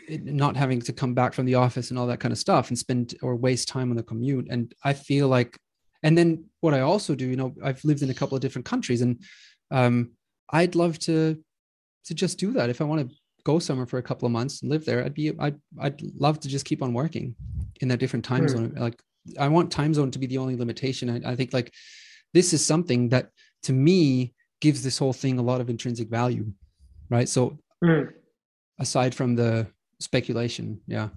it, 0.07 0.23
not 0.25 0.55
having 0.57 0.81
to 0.81 0.93
come 0.93 1.13
back 1.13 1.33
from 1.33 1.45
the 1.45 1.55
office 1.55 1.89
and 1.89 1.99
all 1.99 2.07
that 2.07 2.19
kind 2.19 2.31
of 2.31 2.37
stuff 2.37 2.69
and 2.69 2.77
spend 2.77 3.15
or 3.21 3.35
waste 3.35 3.67
time 3.67 3.89
on 3.91 3.97
the 3.97 4.03
commute. 4.03 4.47
And 4.49 4.73
I 4.83 4.93
feel 4.93 5.27
like, 5.27 5.59
and 6.03 6.17
then 6.17 6.45
what 6.61 6.73
I 6.73 6.79
also 6.81 7.13
do, 7.15 7.27
you 7.27 7.35
know, 7.35 7.53
I've 7.63 7.83
lived 7.83 8.01
in 8.01 8.09
a 8.09 8.13
couple 8.13 8.35
of 8.35 8.41
different 8.41 8.65
countries, 8.65 9.01
and 9.01 9.21
um, 9.71 10.11
I'd 10.49 10.75
love 10.75 10.97
to 10.99 11.43
to 12.05 12.13
just 12.13 12.39
do 12.39 12.53
that 12.53 12.69
if 12.69 12.79
I 12.79 12.85
want 12.85 13.09
to 13.09 13.15
go 13.47 13.59
somewhere 13.59 13.87
for 13.91 13.97
a 13.99 14.07
couple 14.09 14.25
of 14.25 14.31
months 14.39 14.61
and 14.61 14.69
live 14.73 14.83
there. 14.85 14.99
I'd 15.05 15.13
be 15.21 15.27
I'd 15.45 15.57
I'd 15.85 15.99
love 16.25 16.35
to 16.41 16.47
just 16.55 16.65
keep 16.69 16.81
on 16.85 16.91
working 17.01 17.27
in 17.81 17.87
that 17.89 17.99
different 18.03 18.25
time 18.25 18.43
Hmm. 18.43 18.53
zone. 18.55 18.69
Like 18.87 18.97
I 19.45 19.47
want 19.55 19.71
time 19.79 19.93
zone 19.93 20.11
to 20.11 20.19
be 20.23 20.27
the 20.27 20.37
only 20.43 20.55
limitation. 20.63 21.05
I, 21.15 21.31
I 21.31 21.35
think 21.37 21.49
like 21.59 21.69
this 22.37 22.47
is 22.55 22.61
something 22.73 23.01
that 23.13 23.25
to 23.67 23.73
me 23.73 24.33
gives 24.65 24.79
this 24.83 24.97
whole 25.01 25.13
thing 25.23 25.39
a 25.39 25.47
lot 25.51 25.61
of 25.61 25.69
intrinsic 25.69 26.09
value, 26.21 26.45
right? 27.09 27.29
So 27.35 27.41
Mm. 27.83 28.05
aside 28.79 29.13
from 29.19 29.35
the 29.35 29.51
speculation 29.99 30.65
yeah 30.87 31.09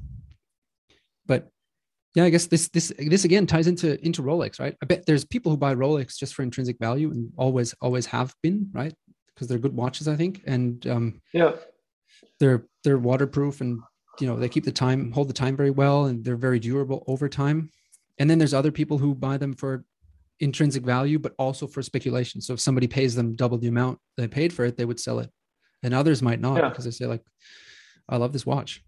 but 1.31 1.43
yeah 2.17 2.25
i 2.25 2.31
guess 2.33 2.47
this 2.53 2.69
this 2.77 2.87
this 3.15 3.25
again 3.25 3.47
ties 3.47 3.67
into 3.73 3.89
into 4.07 4.21
rolex 4.23 4.53
right 4.65 4.75
i 4.83 4.85
bet 4.91 5.05
there's 5.07 5.25
people 5.35 5.51
who 5.51 5.57
buy 5.67 5.75
rolex 5.75 6.09
just 6.23 6.35
for 6.35 6.43
intrinsic 6.43 6.77
value 6.89 7.09
and 7.15 7.31
always 7.45 7.75
always 7.81 8.07
have 8.17 8.31
been 8.43 8.59
right 8.81 8.95
because 9.29 9.47
they're 9.49 9.65
good 9.67 9.77
watches 9.83 10.07
i 10.15 10.17
think 10.17 10.35
and 10.55 10.87
um 10.95 11.07
Yeah. 11.33 11.53
They're 12.39 12.67
they're 12.85 12.99
waterproof 12.99 13.61
and 13.61 13.81
you 14.21 14.27
know 14.27 14.37
they 14.37 14.49
keep 14.49 14.65
the 14.65 14.73
time 14.73 15.11
hold 15.13 15.29
the 15.29 15.33
time 15.35 15.57
very 15.57 15.71
well 15.71 16.07
and 16.07 16.25
they're 16.25 16.37
very 16.37 16.59
durable 16.59 17.05
over 17.07 17.29
time 17.29 17.71
and 18.19 18.29
then 18.29 18.39
there's 18.39 18.55
other 18.55 18.73
people 18.73 18.99
who 18.99 19.15
buy 19.15 19.37
them 19.37 19.55
for 19.55 19.85
intrinsic 20.41 20.85
value 20.85 21.19
but 21.19 21.35
also 21.39 21.67
for 21.67 21.83
speculation 21.83 22.41
so 22.41 22.55
if 22.55 22.61
somebody 22.61 22.87
pays 22.87 23.15
them 23.15 23.35
double 23.35 23.59
the 23.59 23.69
amount 23.69 23.99
they 24.17 24.27
paid 24.27 24.53
for 24.53 24.65
it 24.65 24.77
they 24.77 24.85
would 24.85 25.01
sell 25.01 25.19
it 25.19 25.31
and 25.83 25.93
others 25.95 26.23
might 26.23 26.41
not 26.41 26.57
Yeah. 26.57 26.69
because 26.71 26.85
they 26.85 26.91
say 26.91 27.07
like 27.07 27.23
i 28.09 28.17
love 28.17 28.33
this 28.33 28.47
watch 28.47 28.83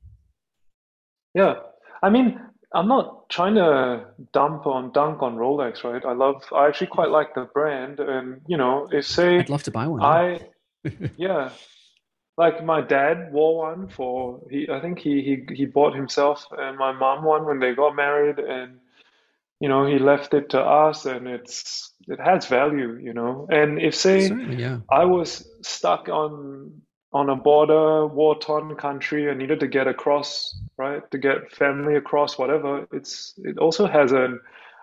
Yeah. 1.34 1.54
I 2.02 2.10
mean, 2.10 2.38
I'm 2.74 2.88
not 2.88 3.28
trying 3.30 3.54
to 3.54 4.06
dump 4.32 4.66
on 4.66 4.92
dunk 4.92 5.22
on 5.22 5.36
Rolex, 5.36 5.84
right? 5.84 6.04
I 6.04 6.12
love, 6.14 6.42
I 6.52 6.66
actually 6.66 6.88
quite 6.88 7.10
like 7.10 7.34
the 7.34 7.48
brand. 7.54 8.00
And, 8.00 8.40
you 8.48 8.56
know, 8.56 8.88
if 8.90 9.06
say 9.06 9.38
i'd 9.38 9.48
love 9.48 9.62
to 9.64 9.70
buy 9.70 9.86
one. 9.86 10.02
I, 10.02 10.40
yeah, 11.16 11.50
like 12.36 12.64
my 12.64 12.80
dad 12.80 13.32
wore 13.32 13.58
one 13.58 13.88
for, 13.88 14.40
he, 14.50 14.68
I 14.70 14.80
think 14.80 14.98
he, 14.98 15.22
he, 15.22 15.54
he 15.54 15.66
bought 15.66 15.94
himself 15.94 16.46
and 16.50 16.78
my 16.78 16.92
mom 16.92 17.24
one 17.24 17.44
when 17.44 17.60
they 17.60 17.74
got 17.74 17.94
married 17.94 18.38
and, 18.38 18.78
you 19.60 19.68
know, 19.68 19.86
he 19.86 19.98
left 19.98 20.34
it 20.34 20.50
to 20.50 20.60
us 20.60 21.06
and 21.06 21.28
it's, 21.28 21.92
it 22.08 22.18
has 22.18 22.46
value, 22.46 22.98
you 23.00 23.12
know. 23.12 23.46
And 23.50 23.80
if 23.80 23.94
say, 23.94 24.28
yeah 24.50 24.78
I 24.90 25.04
was 25.04 25.46
stuck 25.62 26.08
on 26.08 26.82
on 27.14 27.28
a 27.28 27.36
border, 27.36 28.06
war-torn 28.06 28.74
country 28.76 29.28
and 29.28 29.38
needed 29.38 29.60
to 29.60 29.66
get 29.66 29.86
across, 29.86 30.58
right? 30.78 31.08
To 31.10 31.18
get 31.18 31.52
family 31.52 31.96
across, 31.96 32.38
whatever. 32.38 32.86
It's 32.90 33.34
it 33.44 33.58
also 33.58 33.86
has 33.86 34.12
a 34.12 34.38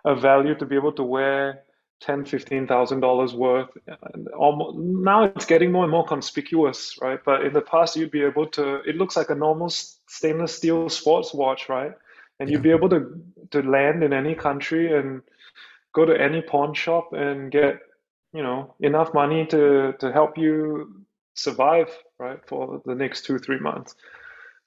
a 0.05 0.15
value 0.15 0.55
to 0.55 0.65
be 0.65 0.75
able 0.75 0.93
to 0.93 1.03
wear 1.03 1.63
ten, 2.01 2.25
fifteen 2.25 2.67
thousand 2.67 3.01
dollars 3.01 3.33
worth. 3.33 3.69
And 4.13 4.27
almost, 4.29 4.77
now 4.77 5.23
it's 5.23 5.45
getting 5.45 5.71
more 5.71 5.83
and 5.83 5.91
more 5.91 6.05
conspicuous, 6.05 6.95
right? 7.01 7.19
But 7.23 7.43
in 7.45 7.53
the 7.53 7.62
past, 7.62 7.95
you'd 7.95 8.12
be 8.12 8.23
able 8.23 8.47
to. 8.51 8.81
It 8.88 8.95
looks 8.97 9.15
like 9.17 9.29
a 9.29 9.35
normal 9.35 9.69
stainless 9.69 10.55
steel 10.55 10.89
sports 10.89 11.33
watch, 11.33 11.69
right? 11.69 11.93
And 12.39 12.49
you'd 12.49 12.63
be 12.63 12.71
able 12.71 12.89
to 12.89 13.21
to 13.51 13.62
land 13.62 14.03
in 14.03 14.13
any 14.13 14.35
country 14.35 14.97
and 14.97 15.21
go 15.93 16.05
to 16.05 16.19
any 16.19 16.41
pawn 16.41 16.73
shop 16.73 17.13
and 17.13 17.51
get 17.51 17.79
you 18.33 18.43
know 18.43 18.75
enough 18.79 19.13
money 19.13 19.45
to 19.47 19.93
to 19.99 20.12
help 20.12 20.38
you 20.38 21.05
survive 21.33 21.89
right 22.19 22.39
for 22.47 22.81
the 22.85 22.95
next 22.95 23.25
two 23.25 23.39
three 23.39 23.59
months 23.59 23.95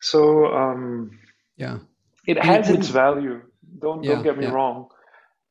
so 0.00 0.46
um 0.46 1.18
yeah 1.56 1.78
it 2.26 2.38
has 2.38 2.70
its 2.70 2.88
value 2.88 3.40
don't 3.78 4.04
Yeah, 4.04 4.10
don't 4.10 4.22
get 4.22 4.38
me 4.38 4.46
yeah. 4.46 4.50
wrong 4.50 4.88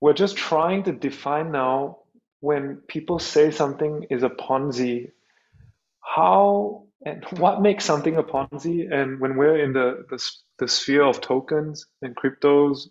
we're 0.01 0.13
just 0.13 0.35
trying 0.35 0.83
to 0.83 0.91
define 0.91 1.51
now 1.51 1.99
when 2.39 2.77
people 2.87 3.19
say 3.19 3.51
something 3.51 4.05
is 4.09 4.23
a 4.23 4.29
ponzi 4.29 5.11
how 6.01 6.83
and 7.05 7.23
what 7.37 7.61
makes 7.61 7.85
something 7.85 8.17
a 8.17 8.23
ponzi? 8.23 8.91
And 8.91 9.19
when 9.19 9.37
we're 9.37 9.63
in 9.63 9.73
the 9.73 10.05
the, 10.09 10.23
the 10.59 10.67
sphere 10.67 11.03
of 11.03 11.21
tokens 11.21 11.85
and 12.01 12.15
cryptos 12.15 12.89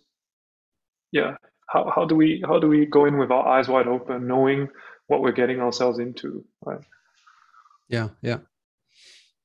yeah 1.13 1.37
how, 1.69 1.93
how 1.95 2.05
do 2.05 2.15
we 2.15 2.43
how 2.47 2.59
do 2.59 2.69
we 2.69 2.87
go 2.87 3.05
in 3.05 3.19
with 3.19 3.31
our 3.31 3.47
eyes 3.47 3.69
wide 3.69 3.89
open 3.89 4.27
knowing 4.27 4.69
what 5.09 5.21
we're 5.23 5.33
getting 5.33 5.61
ourselves 5.61 5.99
into 5.99 6.45
right? 6.65 6.81
Yeah 7.89 8.09
yeah. 8.23 8.39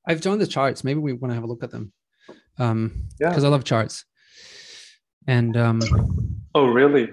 I've 0.08 0.22
done 0.22 0.38
the 0.38 0.46
charts. 0.46 0.84
Maybe 0.84 1.00
we 1.00 1.14
want 1.14 1.32
to 1.32 1.36
have 1.36 1.44
a 1.44 1.48
look 1.48 1.64
at 1.64 1.72
them. 1.72 1.92
Um 2.58 3.08
Yeah. 3.20 3.30
because 3.30 3.44
i 3.44 3.48
love 3.48 3.64
charts. 3.64 4.06
And 5.28 5.58
um 5.58 5.82
oh 6.54 6.68
really 6.68 7.10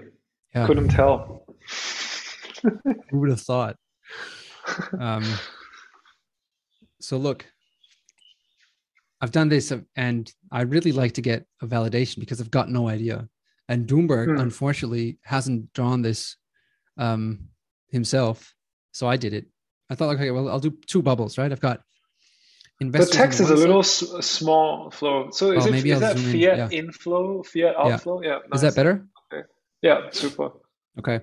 yeah. 0.55 0.67
Couldn't 0.67 0.89
tell. 0.89 1.45
Who 3.09 3.19
would 3.19 3.29
have 3.29 3.41
thought? 3.41 3.75
Um 4.99 5.23
so 7.01 7.17
look 7.17 7.45
i've 9.21 9.31
done 9.31 9.49
this 9.49 9.73
and 9.97 10.31
i 10.51 10.61
really 10.61 10.91
like 10.93 11.13
to 11.13 11.21
get 11.21 11.45
a 11.61 11.67
validation 11.67 12.19
because 12.19 12.39
i've 12.39 12.51
got 12.51 12.69
no 12.69 12.87
idea. 12.87 13.27
And 13.69 13.87
doomberg 13.87 14.27
Hmm. 14.35 14.39
unfortunately 14.41 15.17
hasn't 15.23 15.71
drawn 15.73 16.01
this 16.01 16.37
um 16.97 17.47
himself. 17.89 18.53
So 18.93 19.07
i 19.07 19.17
did 19.17 19.33
it. 19.33 19.45
I 19.89 19.95
thought 19.95 20.13
okay 20.15 20.31
well 20.31 20.47
i'll 20.49 20.59
do 20.59 20.77
two 20.87 21.01
bubbles 21.01 21.37
right? 21.37 21.51
I've 21.51 21.59
got 21.59 21.81
the 22.79 23.05
text 23.05 23.39
is 23.39 23.49
a 23.49 23.55
little 23.55 23.79
s- 23.79 24.03
small 24.21 24.89
Flo. 24.91 25.29
So 25.31 25.51
is 25.51 25.65
Oh, 25.65 25.69
it 25.69 25.71
maybe 25.71 25.91
is 25.91 25.99
that 26.01 26.17
zoom 26.17 26.25
in, 26.25 26.31
fiat 26.41 26.57
yeah. 26.57 26.69
inflow 26.79 27.43
fiat 27.43 27.75
outflow? 27.77 28.21
Yeah 28.23 28.37
is 28.37 28.49
nice. 28.51 28.61
that 28.61 28.75
better 28.75 29.05
yeah 29.83 30.09
super 30.09 30.51
Okay. 30.99 31.19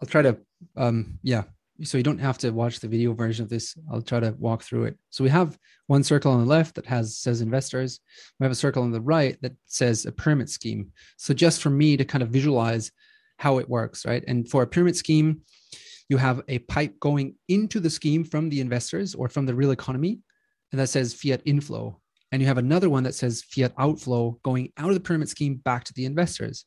I'll 0.00 0.08
try 0.08 0.22
to 0.22 0.36
um 0.76 1.18
yeah. 1.22 1.44
So 1.82 1.98
you 1.98 2.04
don't 2.04 2.18
have 2.18 2.38
to 2.38 2.50
watch 2.50 2.78
the 2.78 2.86
video 2.86 3.12
version 3.14 3.42
of 3.42 3.50
this. 3.50 3.76
I'll 3.90 4.02
try 4.02 4.20
to 4.20 4.32
walk 4.38 4.62
through 4.62 4.84
it. 4.84 4.96
So 5.10 5.24
we 5.24 5.30
have 5.30 5.58
one 5.88 6.04
circle 6.04 6.30
on 6.30 6.38
the 6.38 6.46
left 6.46 6.76
that 6.76 6.86
has 6.86 7.16
says 7.16 7.40
investors. 7.40 8.00
We 8.38 8.44
have 8.44 8.52
a 8.52 8.56
circle 8.56 8.82
on 8.84 8.92
the 8.92 9.00
right 9.00 9.36
that 9.42 9.54
says 9.66 10.06
a 10.06 10.12
pyramid 10.12 10.48
scheme. 10.48 10.92
So 11.16 11.34
just 11.34 11.60
for 11.60 11.70
me 11.70 11.96
to 11.96 12.04
kind 12.04 12.22
of 12.22 12.28
visualize 12.28 12.92
how 13.38 13.58
it 13.58 13.68
works, 13.68 14.06
right? 14.06 14.22
And 14.28 14.48
for 14.48 14.62
a 14.62 14.66
pyramid 14.66 14.96
scheme, 14.96 15.40
you 16.08 16.16
have 16.16 16.42
a 16.46 16.60
pipe 16.60 17.00
going 17.00 17.34
into 17.48 17.80
the 17.80 17.90
scheme 17.90 18.22
from 18.22 18.48
the 18.48 18.60
investors 18.60 19.14
or 19.16 19.28
from 19.28 19.46
the 19.46 19.54
real 19.54 19.72
economy, 19.72 20.20
and 20.70 20.80
that 20.80 20.90
says 20.90 21.12
fiat 21.12 21.42
inflow. 21.44 22.00
And 22.30 22.40
you 22.40 22.46
have 22.46 22.58
another 22.58 22.88
one 22.88 23.02
that 23.02 23.14
says 23.16 23.42
fiat 23.42 23.72
outflow 23.78 24.38
going 24.44 24.72
out 24.76 24.88
of 24.88 24.94
the 24.94 25.00
pyramid 25.00 25.28
scheme 25.28 25.56
back 25.56 25.82
to 25.84 25.94
the 25.94 26.04
investors. 26.04 26.66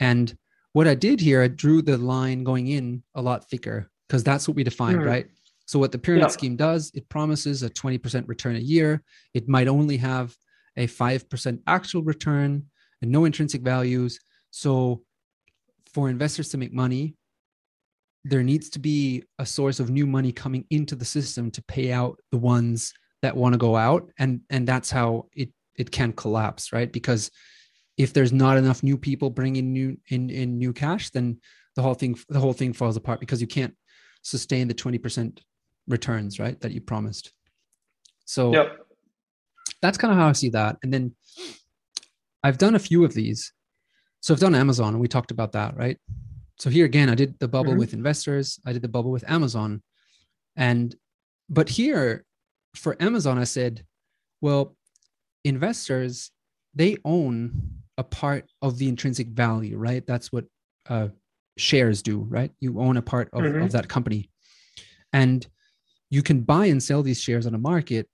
And 0.00 0.34
what 0.76 0.86
I 0.86 0.94
did 0.94 1.20
here, 1.20 1.40
I 1.42 1.48
drew 1.48 1.80
the 1.80 1.96
line 1.96 2.44
going 2.44 2.66
in 2.68 3.02
a 3.14 3.22
lot 3.22 3.48
thicker 3.48 3.90
because 4.06 4.22
that's 4.22 4.46
what 4.46 4.56
we 4.58 4.62
defined, 4.62 5.00
Hmm. 5.00 5.08
right? 5.08 5.26
So 5.64 5.78
what 5.78 5.90
the 5.90 5.98
pyramid 5.98 6.24
Yeah. 6.28 6.36
scheme 6.38 6.54
does, 6.54 6.90
it 6.92 7.08
promises 7.08 7.62
a 7.62 7.70
20% 7.70 8.28
return 8.28 8.56
a 8.56 8.66
year. 8.74 9.02
It 9.32 9.48
might 9.48 9.68
only 9.68 9.96
have 9.96 10.36
a 10.76 10.86
5% 10.86 11.62
actual 11.66 12.02
return 12.02 12.66
and 13.00 13.10
no 13.10 13.24
intrinsic 13.24 13.62
values. 13.62 14.20
So 14.50 15.02
for 15.94 16.10
investors 16.10 16.50
to 16.50 16.58
make 16.58 16.74
money, 16.74 17.16
there 18.26 18.42
needs 18.42 18.68
to 18.70 18.78
be 18.78 19.24
a 19.38 19.46
source 19.46 19.80
of 19.80 19.88
new 19.88 20.06
money 20.06 20.30
coming 20.30 20.66
into 20.68 20.94
the 20.94 21.06
system 21.06 21.50
to 21.52 21.62
pay 21.62 21.90
out 21.90 22.20
the 22.32 22.38
ones 22.38 22.92
that 23.22 23.34
want 23.34 23.54
to 23.54 23.58
go 23.58 23.76
out 23.76 24.10
and 24.18 24.42
and 24.50 24.68
that's 24.68 24.90
how 24.90 25.26
it 25.32 25.50
it 25.76 25.90
can 25.90 26.12
collapse 26.12 26.70
right 26.72 26.92
because 26.92 27.30
if 27.96 28.12
there's 28.12 28.32
not 28.32 28.58
enough 28.58 28.82
new 28.82 28.98
people 28.98 29.30
bringing 29.30 29.72
new 29.72 29.96
in 30.08 30.30
in 30.30 30.58
new 30.58 30.72
cash 30.72 31.10
then 31.10 31.38
the 31.76 31.82
whole 31.82 31.94
thing 31.94 32.16
the 32.28 32.40
whole 32.40 32.52
thing 32.52 32.72
falls 32.72 32.96
apart 32.96 33.20
because 33.20 33.40
you 33.40 33.46
can't 33.46 33.74
sustain 34.22 34.66
the 34.68 34.74
20% 34.74 35.38
returns 35.88 36.38
right 36.38 36.60
that 36.60 36.72
you 36.72 36.80
promised 36.80 37.32
so 38.24 38.52
yeah 38.52 38.68
that's 39.82 39.98
kind 39.98 40.12
of 40.12 40.18
how 40.18 40.28
I 40.28 40.32
see 40.32 40.48
that. 40.50 40.76
And 40.82 40.92
then 40.92 41.14
I've 42.42 42.58
done 42.58 42.74
a 42.74 42.78
few 42.78 43.04
of 43.04 43.14
these. 43.14 43.52
So 44.20 44.34
I've 44.34 44.40
done 44.40 44.54
Amazon, 44.54 44.94
and 44.94 45.00
we 45.00 45.08
talked 45.08 45.30
about 45.30 45.52
that, 45.52 45.76
right? 45.76 45.98
So 46.58 46.70
here 46.70 46.86
again, 46.86 47.10
I 47.10 47.14
did 47.14 47.38
the 47.38 47.48
bubble 47.48 47.74
Mhm. 47.74 47.78
with 47.78 47.92
investors, 47.92 48.58
I 48.64 48.72
did 48.72 48.82
the 48.82 48.88
bubble 48.88 49.10
with 49.10 49.28
Amazon. 49.28 49.82
And 50.56 50.96
but 51.48 51.68
here 51.68 52.24
for 52.74 53.00
Amazon, 53.00 53.38
I 53.38 53.44
said, 53.44 53.86
well, 54.40 54.76
investors, 55.44 56.32
they 56.74 56.96
own 57.04 57.75
a 57.98 58.04
part 58.04 58.50
of 58.62 58.78
the 58.78 58.88
intrinsic 58.88 59.28
value, 59.28 59.76
right? 59.78 60.06
That's 60.06 60.32
what 60.32 60.44
uh, 60.88 61.08
shares 61.56 62.02
do, 62.02 62.20
right? 62.28 62.52
You 62.60 62.80
own 62.80 62.96
a 62.96 63.02
part 63.02 63.28
of, 63.32 63.42
Mhm. 63.42 63.64
of 63.64 63.72
that 63.72 63.88
company. 63.88 64.30
And 65.12 65.46
you 66.10 66.22
can 66.22 66.42
buy 66.42 66.66
and 66.66 66.82
sell 66.82 67.02
these 67.02 67.20
shares 67.20 67.46
on 67.46 67.54
a 67.54 67.58
market 67.58 68.08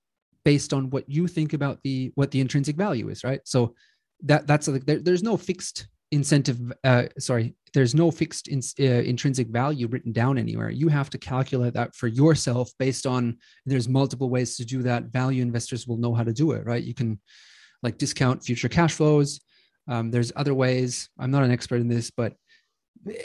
based 0.44 0.72
on 0.72 0.90
what 0.90 1.08
you 1.08 1.26
think 1.26 1.52
about 1.52 1.80
the 1.84 2.12
what 2.14 2.30
the 2.30 2.40
intrinsic 2.40 2.76
value 2.76 3.08
is, 3.08 3.22
right? 3.24 3.40
So 3.44 3.74
that 4.22 4.46
that's 4.46 4.68
like 4.68 4.86
there, 4.86 5.00
there's 5.00 5.22
no 5.22 5.36
fixed 5.36 5.88
incentive 6.12 6.60
uh, 6.84 7.04
sorry 7.18 7.54
there's 7.72 7.94
no 7.94 8.10
fixed 8.10 8.46
in, 8.48 8.60
uh, 8.80 8.84
intrinsic 8.84 9.48
value 9.48 9.88
written 9.88 10.12
down 10.12 10.36
anywhere 10.36 10.68
you 10.68 10.88
have 10.88 11.08
to 11.08 11.16
calculate 11.16 11.72
that 11.72 11.94
for 11.94 12.06
yourself 12.06 12.70
based 12.78 13.06
on 13.06 13.38
there's 13.64 13.88
multiple 13.88 14.28
ways 14.28 14.56
to 14.56 14.64
do 14.64 14.82
that 14.82 15.04
value 15.04 15.40
investors 15.42 15.86
will 15.88 15.96
know 15.96 16.14
how 16.14 16.22
to 16.22 16.32
do 16.32 16.52
it 16.52 16.66
right 16.66 16.84
you 16.84 16.92
can 16.92 17.18
like 17.82 17.96
discount 17.96 18.44
future 18.44 18.68
cash 18.68 18.92
flows 18.92 19.40
um, 19.88 20.10
there's 20.10 20.32
other 20.36 20.54
ways. 20.54 21.08
I'm 21.18 21.30
not 21.30 21.42
an 21.44 21.50
expert 21.50 21.80
in 21.80 21.88
this 21.88 22.10
but 22.10 22.34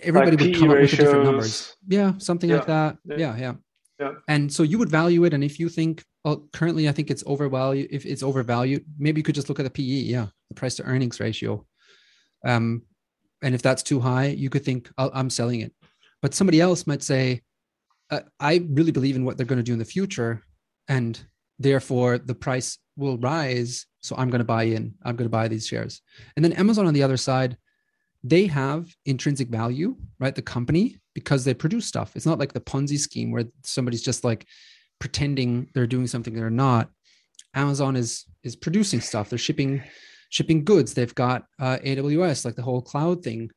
everybody 0.01 0.37
Like 0.37 0.45
would 0.45 0.55
come 0.55 0.71
up 0.71 0.77
with 0.79 0.91
different 0.91 1.23
numbers. 1.23 1.75
yeah 1.87 2.13
something 2.17 2.49
like 2.49 2.65
that. 2.65 2.97
Yeah. 3.05 3.15
yeah 3.17 3.37
yeah. 3.37 3.53
Yeah. 3.99 4.11
and 4.27 4.51
so 4.51 4.63
you 4.63 4.77
would 4.79 4.89
value 4.89 5.23
it 5.23 5.33
and 5.33 5.43
if 5.43 5.59
you 5.59 5.69
think 5.69 6.03
well 6.23 6.47
currently 6.53 6.87
i 6.87 6.91
think 6.91 7.09
it's 7.09 7.23
overvalued 7.25 7.87
if 7.91 8.05
it's 8.05 8.21
overvalued 8.21 8.85
maybe 8.99 9.19
you 9.19 9.23
could 9.23 9.33
just 9.33 9.49
look 9.49 9.59
at 9.59 9.63
the 9.63 9.71
pe 9.71 9.81
yeah 9.81 10.27
the 10.49 10.55
price 10.55 10.75
to 10.75 10.83
earnings 10.83 11.19
ratio. 11.19 11.65
Um 12.45 12.83
and 13.43 13.53
if 13.55 13.61
that's 13.61 13.83
too 13.83 13.99
high 13.99 14.27
you 14.27 14.49
could 14.49 14.63
think 14.65 14.89
i 14.97 15.09
i'm 15.13 15.29
selling 15.29 15.61
it. 15.61 15.73
But 16.21 16.33
somebody 16.33 16.59
else 16.61 16.85
might 16.87 17.03
say 17.03 17.41
uh, 18.11 18.21
i 18.39 18.65
really 18.69 18.91
believe 18.91 19.15
in 19.15 19.25
what 19.25 19.37
they're 19.37 19.45
going 19.51 19.57
to 19.57 19.63
do 19.63 19.73
in 19.73 19.79
the 19.79 19.85
future 19.97 20.43
and 20.87 21.19
therefore 21.59 22.17
the 22.17 22.35
price 22.35 22.77
will 22.97 23.17
rise 23.19 23.85
so 24.01 24.15
i'm 24.17 24.29
going 24.29 24.39
to 24.39 24.45
buy 24.45 24.63
in. 24.63 24.93
I'm 25.03 25.15
going 25.15 25.29
to 25.29 25.37
buy 25.37 25.47
these 25.47 25.67
shares. 25.67 26.01
And 26.35 26.43
then 26.43 26.53
amazon 26.53 26.87
on 26.87 26.93
the 26.93 27.03
other 27.03 27.17
side 27.17 27.57
they 28.23 28.47
have 28.47 28.93
intrinsic 29.05 29.47
value 29.47 29.95
right? 30.19 30.35
The 30.35 30.41
company 30.41 30.97
because 31.13 31.45
they 31.45 31.53
produce 31.53 31.85
stuff. 31.85 32.15
It's 32.15 32.25
not 32.25 32.39
like 32.39 32.53
the 32.53 32.61
ponzi 32.61 32.99
scheme 32.99 33.31
where 33.31 33.45
somebody's 33.63 34.01
just 34.01 34.23
like 34.23 34.45
pretending 34.99 35.69
they're 35.73 35.87
doing 35.87 36.07
something 36.07 36.33
they're 36.33 36.49
not. 36.49 36.89
Amazon 37.53 37.95
is 37.95 38.25
is 38.43 38.55
producing 38.55 39.01
stuff. 39.01 39.29
They're 39.29 39.39
shipping 39.39 39.81
shipping 40.29 40.63
goods. 40.63 40.93
They've 40.93 41.15
got 41.15 41.45
uh, 41.59 41.77
aws 41.83 42.45
like 42.45 42.55
the 42.55 42.61
whole 42.61 42.81
cloud 42.81 43.23
thing. 43.23 43.51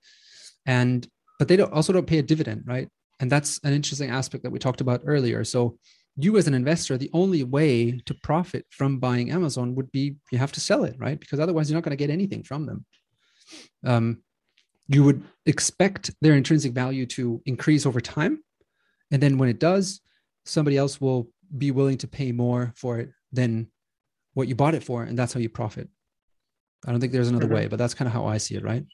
And 0.67 1.07
but 1.39 1.49
they 1.49 1.57
don't 1.57 1.73
also 1.73 1.93
don't 1.93 2.07
pay 2.07 2.19
a 2.19 2.23
dividend 2.23 2.63
right? 2.67 2.89
And 3.19 3.31
that's 3.31 3.61
an 3.65 3.73
interesting 3.73 4.11
aspect 4.11 4.45
that 4.45 4.51
we 4.51 4.59
talked 4.59 4.81
about 4.81 5.03
earlier. 5.05 5.45
So 5.45 5.79
you 6.17 6.37
as 6.37 6.47
an 6.49 6.55
investor 6.55 6.97
the 6.99 7.11
only 7.13 7.45
way 7.45 8.01
to 8.05 8.15
profit 8.15 8.67
from 8.71 8.99
buying 8.99 9.31
amazon 9.31 9.75
would 9.75 9.91
be 9.93 10.17
you 10.33 10.39
have 10.39 10.53
to 10.53 10.61
sell 10.61 10.85
it 10.85 10.97
right? 10.99 11.19
Because 11.21 11.41
otherwise 11.41 11.71
you're 11.71 11.77
not 11.77 11.85
going 11.85 11.97
to 11.97 12.05
get 12.05 12.11
anything 12.11 12.43
from 12.43 12.67
them. 12.67 12.85
Um, 13.85 14.07
you 14.89 15.05
would 15.05 15.23
expect 15.47 16.11
their 16.21 16.35
intrinsic 16.35 16.73
value 16.73 17.07
to 17.07 17.41
increase 17.47 17.87
over 17.87 18.01
time 18.01 18.43
and 19.13 19.23
then 19.23 19.39
when 19.39 19.49
it 19.49 19.61
does 19.61 20.01
somebody 20.45 20.77
else 20.77 21.01
will 21.01 21.29
be 21.57 21.71
willing 21.71 21.99
to 21.99 22.09
pay 22.09 22.33
more 22.33 22.73
for 22.77 22.99
it 22.99 23.11
than 23.33 23.71
what 24.35 24.49
you 24.49 24.55
bought 24.55 24.75
it 24.75 24.85
for 24.85 25.03
and 25.05 25.19
that's 25.19 25.33
how 25.33 25.41
you 25.41 25.49
profit. 25.49 25.89
I 26.87 26.91
don't 26.91 27.01
think 27.01 27.13
there's 27.13 27.29
another 27.29 27.47
Mhm. 27.49 27.55
way 27.55 27.65
but 27.69 27.79
that's 27.79 27.95
kind 27.95 28.09
of 28.09 28.13
how 28.13 28.25
i 28.27 28.39
see 28.39 28.57
it 28.57 28.65
right? 28.65 28.85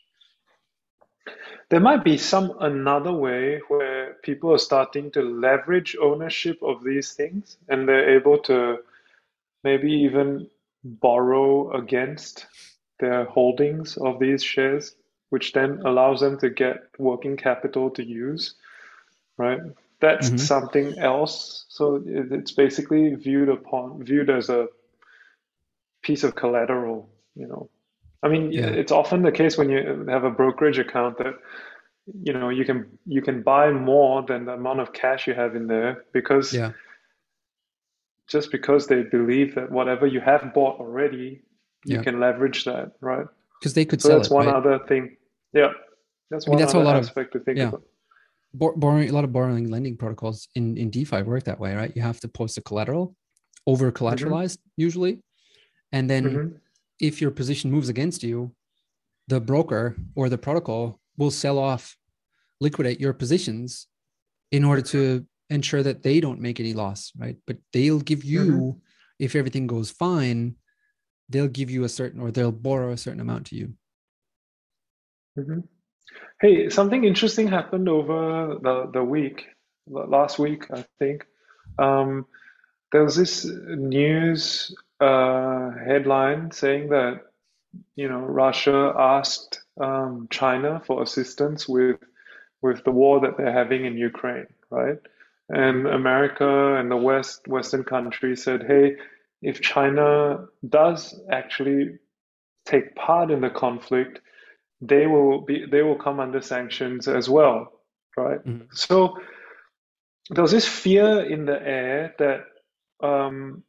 There 1.71 1.81
might 1.89 2.05
be 2.05 2.17
some 2.33 2.47
another 2.61 3.13
way 3.13 3.61
where 3.69 3.96
people 4.23 4.53
are 4.53 4.59
starting 4.59 5.11
to 5.13 5.23
leverage 5.23 5.97
ownership 6.01 6.59
of 6.63 6.83
these 6.85 7.13
things 7.13 7.57
and 7.69 7.89
they're 7.89 8.17
able 8.17 8.39
to 8.39 8.79
maybe 9.65 9.91
even 9.91 10.49
borrow 10.85 11.73
against 11.73 12.47
their 13.01 13.25
holdings 13.25 13.97
of 13.97 14.19
these 14.19 14.43
shares, 14.43 14.95
which 15.31 15.53
then 15.53 15.83
allows 15.85 16.21
them 16.21 16.39
to 16.39 16.51
get 16.51 16.85
working 16.99 17.37
capital 17.37 17.91
to 17.91 18.05
use, 18.05 18.55
right? 19.37 19.61
That's 20.01 20.31
Mhm. 20.31 20.39
something 20.39 20.99
else. 20.99 21.65
So 21.69 22.03
it's 22.07 22.53
basically 22.53 23.15
viewed 23.15 23.49
upon 23.49 24.05
viewed 24.05 24.31
as 24.31 24.49
a 24.51 24.69
piece 26.03 26.23
of 26.25 26.35
collateral, 26.35 27.09
you 27.35 27.47
know. 27.47 27.69
I 28.23 28.29
mean, 28.29 28.53
Yeah. 28.53 28.69
it's 28.69 28.93
often 28.93 29.23
the 29.23 29.33
case 29.33 29.59
when 29.59 29.71
you 29.71 30.05
have 30.09 30.25
a 30.25 30.31
brokerage 30.31 30.79
account 30.79 31.19
that 31.19 31.35
you 32.23 32.33
know 32.33 32.49
you 32.51 32.65
can 32.65 32.87
you 33.07 33.21
can 33.21 33.43
buy 33.43 33.71
more 33.73 34.23
than 34.23 34.45
the 34.45 34.53
amount 34.53 34.81
of 34.81 34.93
cash 34.93 35.27
you 35.27 35.35
have 35.35 35.57
in 35.57 35.67
there 35.67 36.05
because 36.13 36.53
yeah 36.53 36.73
just 38.29 38.51
because 38.51 38.87
they 38.87 39.03
believe 39.05 39.55
that 39.55 39.71
whatever 39.71 40.05
you 40.07 40.21
have 40.21 40.53
bought 40.53 40.81
already, 40.81 41.43
you 41.85 41.97
Yeah. 41.97 42.03
can 42.03 42.19
leverage 42.19 42.65
that, 42.65 42.93
right? 43.01 43.27
because 43.61 43.73
they 43.75 43.85
could 43.85 44.03
So 44.03 44.09
sell 44.09 44.19
that's 44.19 44.31
it 44.31 44.35
one 44.35 44.47
right? 44.47 44.55
other 44.57 44.79
thing. 44.87 45.17
Yeah, 45.55 45.73
that's 46.31 46.47
I 46.47 46.51
mean, 46.51 46.55
one 46.57 46.59
that's 46.61 46.73
how 46.73 46.81
a 46.81 46.83
other 46.83 46.91
lot 46.91 46.97
of- 46.99 47.05
aspect 47.05 47.33
to 47.35 47.41
think 47.41 47.57
yeah. 47.59 47.69
about. 47.69 47.83
Bor- 48.53 48.77
borrowing 48.77 49.09
a 49.09 49.13
lot 49.13 49.25
of 49.25 49.33
borrowing 49.33 49.71
lending 49.71 49.97
protocols 49.97 50.49
in 50.55 50.77
in 50.77 50.91
DeFi 50.91 51.23
work 51.23 51.45
that 51.45 51.59
way, 51.61 51.75
right? 51.75 51.93
You 51.97 52.03
have 52.03 52.21
to 52.21 52.29
post 52.29 52.59
a 52.59 52.63
collateral, 52.63 53.15
over 53.67 53.91
collateralized 53.93 54.59
usually, 54.77 55.21
and 55.93 56.11
then 56.11 56.25
Mhm. 56.25 56.61
if 57.01 57.21
your 57.23 57.31
position 57.31 57.71
moves 57.71 57.89
against 57.89 58.23
you, 58.23 58.53
the 59.29 59.41
broker 59.41 59.97
or 60.17 60.29
the 60.29 60.39
protocol 60.39 60.99
will 61.17 61.31
sell 61.31 61.59
off, 61.59 61.97
liquidate 62.61 63.01
your 63.01 63.13
positions 63.13 63.87
in 64.51 64.65
order 64.65 64.83
to 64.83 65.27
ensure 65.51 65.83
that 65.83 66.03
they 66.03 66.21
don't 66.21 66.41
make 66.41 66.61
any 66.61 66.73
loss, 66.73 67.13
right? 67.17 67.37
But 67.47 67.59
they'll 67.73 68.01
give 68.01 68.25
you, 68.25 68.81
if 69.19 69.35
everything 69.35 69.67
goes 69.67 69.91
fine, 69.91 70.57
they'll 71.29 71.49
give 71.49 71.71
you 71.71 71.85
a 71.85 71.89
certain 71.89 72.21
or 72.21 72.31
they'll 72.31 72.53
borrow 72.53 72.93
a 72.93 72.97
certain 72.97 73.21
amount 73.21 73.47
to 73.47 73.57
you. 73.57 73.75
Mhm. 75.39 75.65
Hey, 76.41 76.69
something 76.71 77.05
interesting 77.05 77.49
happened 77.49 77.89
over 77.89 78.59
the, 78.63 78.91
the 78.93 79.05
week, 79.05 79.47
last 79.87 80.39
week, 80.39 80.65
I 80.71 80.85
think. 80.99 81.27
Um, 81.79 82.27
there 82.93 83.05
was 83.05 83.17
this 83.17 83.45
news 83.45 84.75
uh, 85.01 85.71
headline 85.71 86.51
saying 86.53 86.91
that, 86.91 87.23
you 87.97 88.09
know, 88.09 88.21
Russia 88.21 88.95
asked 88.97 89.61
um, 89.81 90.29
China 90.31 90.83
for 90.87 91.03
assistance 91.03 91.69
with 91.69 91.99
with 92.63 92.85
the 92.85 92.91
war 92.91 93.21
that 93.21 93.37
they're 93.37 93.53
having 93.53 93.85
in 93.85 93.97
Ukraine, 93.97 94.47
right? 94.71 94.99
And 95.49 95.87
America 95.87 96.75
and 96.77 96.91
the 96.91 96.97
West, 96.97 97.47
Western 97.47 97.85
countries 97.85 98.43
said, 98.43 98.65
hey, 98.67 98.97
if 99.43 99.61
China 99.61 100.47
does 100.69 101.21
actually 101.31 101.99
take 102.67 102.95
part 102.97 103.31
in 103.31 103.41
the 103.41 103.51
conflict, 103.51 104.21
they 104.81 105.07
will 105.07 105.43
be 105.43 105.67
they 105.71 105.83
will 105.83 105.97
come 105.97 106.21
under 106.21 106.41
sanctions 106.41 107.09
as 107.09 107.29
well, 107.29 107.73
right? 108.17 108.45
Mhm. 108.45 108.69
So 108.75 109.19
there's 110.31 110.53
this 110.53 110.69
fear 110.69 111.23
in 111.25 111.47
the 111.47 111.61
air 111.63 112.15
that 112.19 112.45
um, 113.07 113.63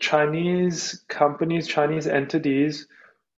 Chinese 0.00 1.04
companies, 1.08 1.66
Chinese 1.66 2.06
entities 2.06 2.86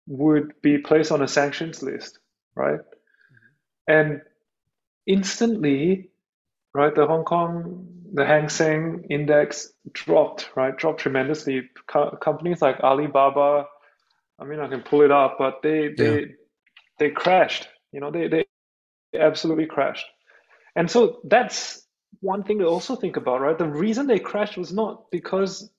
would 0.10 0.54
be 0.64 0.80
placed 0.80 1.14
on 1.14 1.24
a 1.24 1.30
sanctions 1.30 1.84
list, 1.84 2.20
right? 2.56 2.82
And 3.88 4.22
instantly, 5.08 6.12
right, 6.74 6.96
the 6.96 7.08
Hong 7.08 7.26
Kong, 7.26 7.88
the 8.14 8.26
Hang 8.26 8.50
Seng 8.50 9.06
index 9.10 9.74
dropped, 9.94 10.50
right, 10.56 10.78
dropped 10.78 11.02
tremendously. 11.02 11.70
Co- 11.88 12.18
companies 12.22 12.62
like 12.62 12.80
Alibaba, 12.82 13.68
I 14.40 14.46
mean, 14.46 14.60
I 14.60 14.70
can 14.70 14.82
pull 14.84 15.02
it 15.04 15.12
up, 15.12 15.38
but 15.40 15.62
they 15.64 15.90
they 15.98 16.26
they 17.00 17.12
crashed. 17.12 17.70
You 17.94 18.02
know, 18.02 18.12
they 18.12 18.28
they 18.30 18.46
absolutely 19.20 19.68
crashed. 19.68 20.06
And 20.76 20.92
so 20.92 21.20
that's 21.26 21.86
one 22.22 22.44
thing 22.44 22.60
to 22.60 22.66
also 22.68 22.96
think 22.98 23.18
about, 23.18 23.42
right? 23.42 23.58
The 23.58 23.68
reason 23.68 24.08
they 24.08 24.20
crashed 24.20 24.58
was 24.58 24.74
not 24.74 25.12
because 25.12 25.70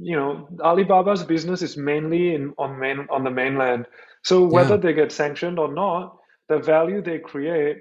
you 0.00 0.16
know 0.16 0.48
Alibaba's 0.64 1.24
business 1.24 1.62
is 1.62 1.76
mainly 1.76 2.34
in 2.34 2.54
on 2.58 2.78
main 2.78 3.06
on 3.10 3.24
the 3.24 3.30
mainland. 3.30 3.86
So 4.24 4.44
whether 4.46 4.76
Yeah. 4.76 4.78
they 4.78 4.92
get 4.94 5.12
sanctioned 5.12 5.58
or 5.58 5.72
not, 5.72 6.16
the 6.48 6.58
value 6.58 7.02
they 7.02 7.18
create 7.18 7.78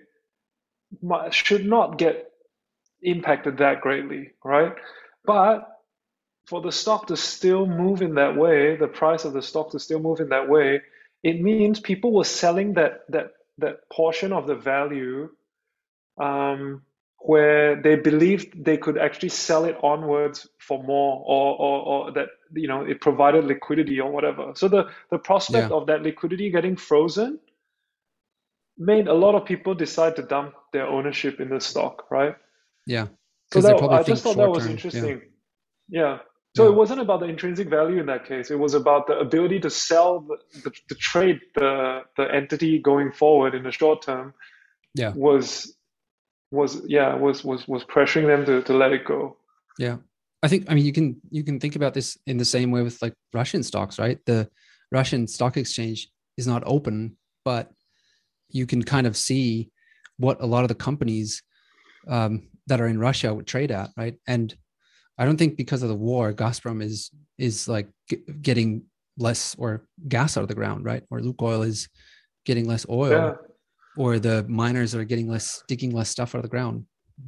should 1.32 1.66
not 1.66 1.98
get 1.98 2.32
impacted 3.02 3.58
that 3.58 3.82
greatly, 3.82 4.32
right? 4.44 4.74
But 5.26 5.68
for 6.48 6.62
the 6.62 6.72
stock 6.72 7.08
to 7.08 7.18
still 7.18 7.66
move 7.68 8.02
in 8.02 8.16
that 8.16 8.36
way, 8.38 8.76
the 8.78 8.88
price 8.88 9.26
of 9.26 9.34
the 9.34 9.42
stock 9.42 9.72
to 9.72 9.80
still 9.80 10.00
move 10.00 10.20
in 10.22 10.30
that 10.30 10.50
way, 10.50 10.82
it 11.24 11.42
means 11.42 11.80
people 11.80 12.14
were 12.14 12.24
selling 12.26 12.66
that 12.76 12.94
that 13.10 13.24
that 13.60 13.78
portion 13.92 14.34
of 14.34 14.48
the 14.48 14.56
value 14.56 15.30
um, 16.20 16.84
where 17.28 17.76
they 17.82 17.96
believed 17.98 18.64
they 18.64 18.78
could 18.78 18.98
actually 18.98 19.28
sell 19.28 19.66
it 19.66 19.76
onwards 19.84 20.48
for 20.68 20.82
more, 20.82 21.22
or, 21.26 21.58
or 21.66 21.82
or 21.92 22.12
that 22.14 22.30
you 22.54 22.70
know 22.70 22.82
it 22.84 23.02
provided 23.02 23.44
liquidity 23.44 24.00
or 24.00 24.10
whatever. 24.10 24.54
So 24.56 24.70
the 24.70 24.84
the 25.12 25.20
prospect 25.20 25.70
Yeah. 25.70 25.78
of 25.78 25.88
that 25.88 26.04
liquidity 26.04 26.50
getting 26.52 26.78
frozen 26.78 27.40
made 28.78 29.08
a 29.08 29.14
lot 29.14 29.36
of 29.36 29.44
people 29.46 29.76
decide 29.76 30.16
to 30.16 30.22
dump 30.22 30.54
their 30.72 30.88
ownership 30.88 31.42
in 31.42 31.50
the 31.50 31.60
stock, 31.60 32.10
right? 32.10 32.36
Yeah. 32.86 33.08
So 33.52 33.62
that 33.62 33.76
I 33.84 34.04
just 34.04 34.24
thought 34.24 34.38
that 34.38 34.50
was 34.50 34.66
yeah. 34.66 34.72
interesting. 34.72 35.22
Yeah. 35.90 36.20
So 36.56 36.64
Yeah. 36.64 36.72
it 36.72 36.76
wasn't 36.76 37.02
about 37.02 37.20
the 37.20 37.28
intrinsic 37.28 37.70
value 37.70 38.00
in 38.00 38.06
that 38.06 38.26
case. 38.26 38.52
It 38.52 38.60
was 38.60 38.74
about 38.74 39.08
the 39.08 39.18
ability 39.20 39.60
to 39.62 39.70
sell 39.70 40.22
the, 40.22 40.38
the, 40.64 40.72
the 40.90 40.96
trade 40.96 41.40
the 41.56 42.02
the 42.16 42.26
entity 42.42 42.80
going 42.80 43.12
forward 43.12 43.54
in 43.54 43.64
the 43.64 43.72
short 43.72 44.02
term. 44.02 44.34
Yeah. 44.96 45.12
Was 45.16 45.77
was 46.52 46.82
yeah 46.88 47.14
was 47.16 47.44
was 47.44 47.68
was 47.68 47.84
pressuring 47.84 48.28
them 48.28 48.46
to, 48.46 48.62
to 48.64 48.74
let 48.74 48.94
it 48.94 49.06
go. 49.06 49.38
Yeah. 49.78 49.98
I 50.44 50.48
think 50.48 50.66
I 50.70 50.76
mean 50.76 50.86
you 50.86 50.94
can 50.94 51.20
you 51.30 51.44
can 51.44 51.60
think 51.60 51.76
about 51.76 51.94
this 51.94 52.18
in 52.26 52.38
the 52.38 52.46
same 52.46 52.72
way 52.72 52.82
with 52.82 53.02
like 53.02 53.14
Russian 53.34 53.64
stocks, 53.64 54.00
right? 54.00 54.20
The 54.26 54.50
Russian 54.92 55.28
stock 55.28 55.58
exchange 55.58 56.10
is 56.38 56.48
not 56.48 56.64
open, 56.66 57.18
but 57.44 57.72
you 58.50 58.66
can 58.66 58.84
kind 58.84 59.08
of 59.08 59.18
see 59.18 59.72
what 60.18 60.42
a 60.42 60.46
lot 60.46 60.64
of 60.64 60.70
the 60.70 60.76
companies 60.76 61.44
um, 62.08 62.48
that 62.68 62.80
are 62.80 62.88
in 62.88 63.00
Russia 63.00 63.34
would 63.34 63.48
trade 63.48 63.72
at, 63.72 63.90
right? 63.98 64.16
And 64.28 64.56
I 65.18 65.26
don't 65.26 65.38
think 65.38 65.58
because 65.58 65.84
of 65.84 65.90
the 65.90 65.96
war, 65.96 66.34
Gazprom 66.34 66.82
is 66.82 67.12
is 67.38 67.68
like 67.68 67.90
g- 68.10 68.24
getting 68.42 68.84
less 69.18 69.56
or 69.58 69.86
gas 70.08 70.38
out 70.38 70.44
of 70.44 70.48
the 70.48 70.56
ground, 70.56 70.86
right? 70.86 71.04
Or 71.10 71.20
Lukoil 71.20 71.66
is 71.66 71.90
getting 72.46 72.66
less 72.68 72.86
oil, 72.90 73.12
Yeah. 73.12 73.34
Or 73.98 74.20
the 74.20 74.44
miners 74.48 74.96
are 74.96 75.04
getting 75.04 75.28
less, 75.28 75.64
digging 75.68 75.92
less 75.92 76.10
stuff 76.10 76.36
out 76.36 76.40
of 76.40 76.44
the 76.44 76.50
ground. 76.50 76.86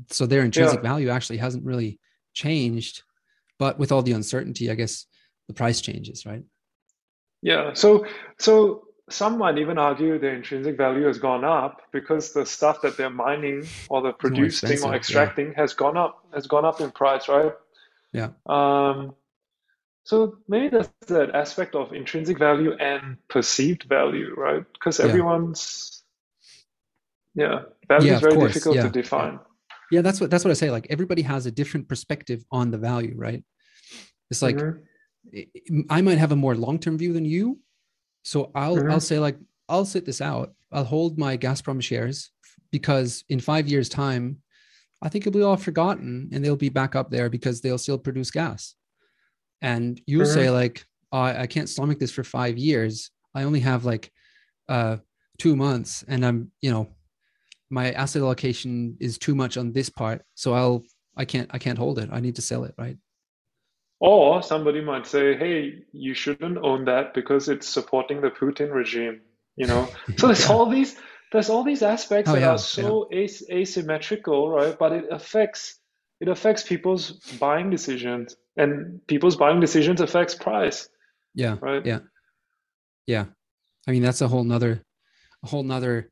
So 0.10 0.26
their 0.26 0.44
intrinsic 0.44 0.84
Yeah. 0.84 0.90
value 0.90 1.10
actually 1.10 1.38
hasn't 1.38 1.66
really 1.66 2.00
changed, 2.34 3.04
but 3.58 3.80
with 3.80 3.92
all 3.92 4.02
the 4.02 4.12
uncertainty, 4.12 4.70
I 4.70 4.76
guess 4.76 5.06
the 5.48 5.54
price 5.54 5.82
changes, 5.82 6.26
right? 6.26 6.44
Yeah. 7.42 7.74
So 7.74 8.06
so 8.38 8.86
some 9.10 9.38
might 9.38 9.58
even 9.58 9.78
argue 9.78 10.20
their 10.20 10.36
intrinsic 10.36 10.78
value 10.78 11.06
has 11.08 11.18
gone 11.18 11.44
up 11.44 11.82
because 11.92 12.32
the 12.34 12.46
stuff 12.46 12.82
that 12.82 12.98
they're 12.98 13.10
mining 13.10 13.68
or 13.90 14.02
the 14.02 14.14
producing 14.14 14.84
or 14.84 14.92
yeah. 14.92 14.98
extracting 14.98 15.54
has 15.56 15.74
gone 15.74 15.98
up 15.98 16.24
has 16.34 16.48
gone 16.48 16.66
up 16.66 16.80
in 16.82 16.92
price, 16.92 17.28
right? 17.28 17.54
Yeah. 18.14 18.30
Um, 18.46 19.16
so 20.04 20.38
maybe 20.48 20.70
that's 20.70 20.90
that 21.08 21.36
aspect 21.36 21.76
of 21.76 21.94
intrinsic 21.94 22.38
value 22.38 22.74
and 22.74 23.18
perceived 23.28 23.84
value, 23.84 24.34
right? 24.36 24.64
Because 24.74 25.00
everyone's 25.00 25.92
yeah, 25.92 25.99
value 27.36 28.08
Yeah, 28.08 28.16
is 28.16 28.22
very 28.22 28.34
course, 28.36 28.54
difficult 28.54 28.76
yeah, 28.76 28.84
to 28.84 28.90
define. 28.90 29.40
Yeah, 29.92 30.02
that's 30.02 30.22
what 30.22 30.30
that's 30.30 30.44
what 30.44 30.52
I 30.52 30.56
say. 30.56 30.70
Like 30.72 30.88
everybody 30.90 31.22
has 31.24 31.46
a 31.46 31.52
different 31.52 31.88
perspective 31.88 32.44
on 32.52 32.72
the 32.72 32.78
value, 32.78 33.16
right? 33.16 33.44
It's 34.30 34.42
like 34.42 34.58
Mhm. 34.58 34.84
I- 35.90 36.02
might 36.02 36.18
have 36.18 36.32
a 36.32 36.36
more 36.36 36.56
long-term 36.56 36.98
view 36.98 37.14
than 37.14 37.26
you. 37.26 37.60
So 38.24 38.52
I'll 38.56 38.78
Mhm. 38.78 38.92
I'll 38.92 39.00
say 39.02 39.20
like 39.20 39.38
I'll 39.68 39.86
sit 39.86 40.06
this 40.06 40.22
out. 40.22 40.54
I'll 40.72 40.84
hold 40.84 41.18
my 41.18 41.38
Gazprom 41.38 41.82
shares 41.82 42.32
because 42.72 43.24
in 43.30 43.40
five 43.40 43.68
years' 43.68 43.90
time, 43.90 44.42
I 45.02 45.10
think 45.10 45.26
it'll 45.26 45.38
be 45.40 45.44
all 45.44 45.58
forgotten 45.58 46.30
and 46.32 46.44
they'll 46.44 46.56
be 46.56 46.70
back 46.70 46.96
up 46.96 47.10
there 47.10 47.30
because 47.30 47.62
they'll 47.62 47.78
still 47.78 47.98
produce 47.98 48.30
gas. 48.32 48.76
And 49.62 50.00
you'll 50.06 50.26
Mhm. 50.26 50.34
say 50.34 50.50
like, 50.52 50.86
oh, 51.12 51.20
I 51.20 51.42
I 51.44 51.48
can't 51.48 51.70
stomach 51.70 52.00
this 52.00 52.12
for 52.12 52.24
five 52.24 52.58
years. 52.58 53.12
I 53.34 53.44
only 53.44 53.62
have 53.62 53.86
like 53.86 54.12
uh 54.68 54.98
two 55.40 55.56
months 55.56 56.04
and 56.08 56.26
I'm, 56.26 56.52
you 56.62 56.70
know, 56.72 56.90
my 57.70 57.92
asset 57.92 58.22
allocation 58.22 58.98
is 59.00 59.18
too 59.18 59.36
much 59.36 59.58
on 59.58 59.72
this 59.72 59.90
part. 59.90 60.22
So 60.36 60.54
I'll 60.54 60.84
I 61.16 61.26
can't 61.26 61.50
I 61.54 61.58
can't 61.60 61.78
hold 61.78 62.00
it. 62.00 62.10
I 62.12 62.20
need 62.20 62.36
to 62.36 62.42
sell 62.42 62.64
it, 62.64 62.74
right? 62.78 62.98
Or 64.00 64.42
somebody 64.42 64.82
might 64.82 65.06
say, 65.06 65.36
"Hey, 65.38 65.84
you 65.92 66.14
shouldn't 66.14 66.58
own 66.58 66.86
that 66.86 67.14
because 67.14 67.50
it's 67.50 67.68
supporting 67.68 68.22
the 68.22 68.30
Putin 68.30 68.72
regime." 68.74 69.22
You 69.58 69.68
know, 69.68 69.90
so 70.18 70.28
there's 70.28 70.48
Yeah. 70.48 70.56
all 70.56 70.66
these 70.70 70.96
there's 71.32 71.50
all 71.50 71.64
these 71.64 71.84
aspects 71.84 72.30
Oh, 72.30 72.34
that 72.34 72.42
yeah, 72.42 72.52
are 72.52 72.58
so 72.58 73.04
as- 73.04 73.44
asymmetrical, 73.52 74.50
right? 74.50 74.78
But 74.80 74.94
it 74.94 75.06
affects 75.12 75.80
it 76.22 76.28
affects 76.30 76.64
people's 76.64 77.12
buying 77.40 77.70
decisions, 77.70 78.36
and 78.58 79.06
people's 79.08 79.36
buying 79.36 79.60
decisions 79.60 80.02
affects 80.02 80.34
price, 80.36 80.90
Yeah. 81.36 81.58
right? 81.62 81.86
Yeah. 81.86 82.00
Yeah. 83.06 83.26
I 83.88 83.92
mean, 83.92 84.02
that's 84.04 84.22
a 84.22 84.28
whole 84.28 84.44
nother, 84.44 84.82
a 85.44 85.48
whole 85.48 85.64
nother 85.64 86.10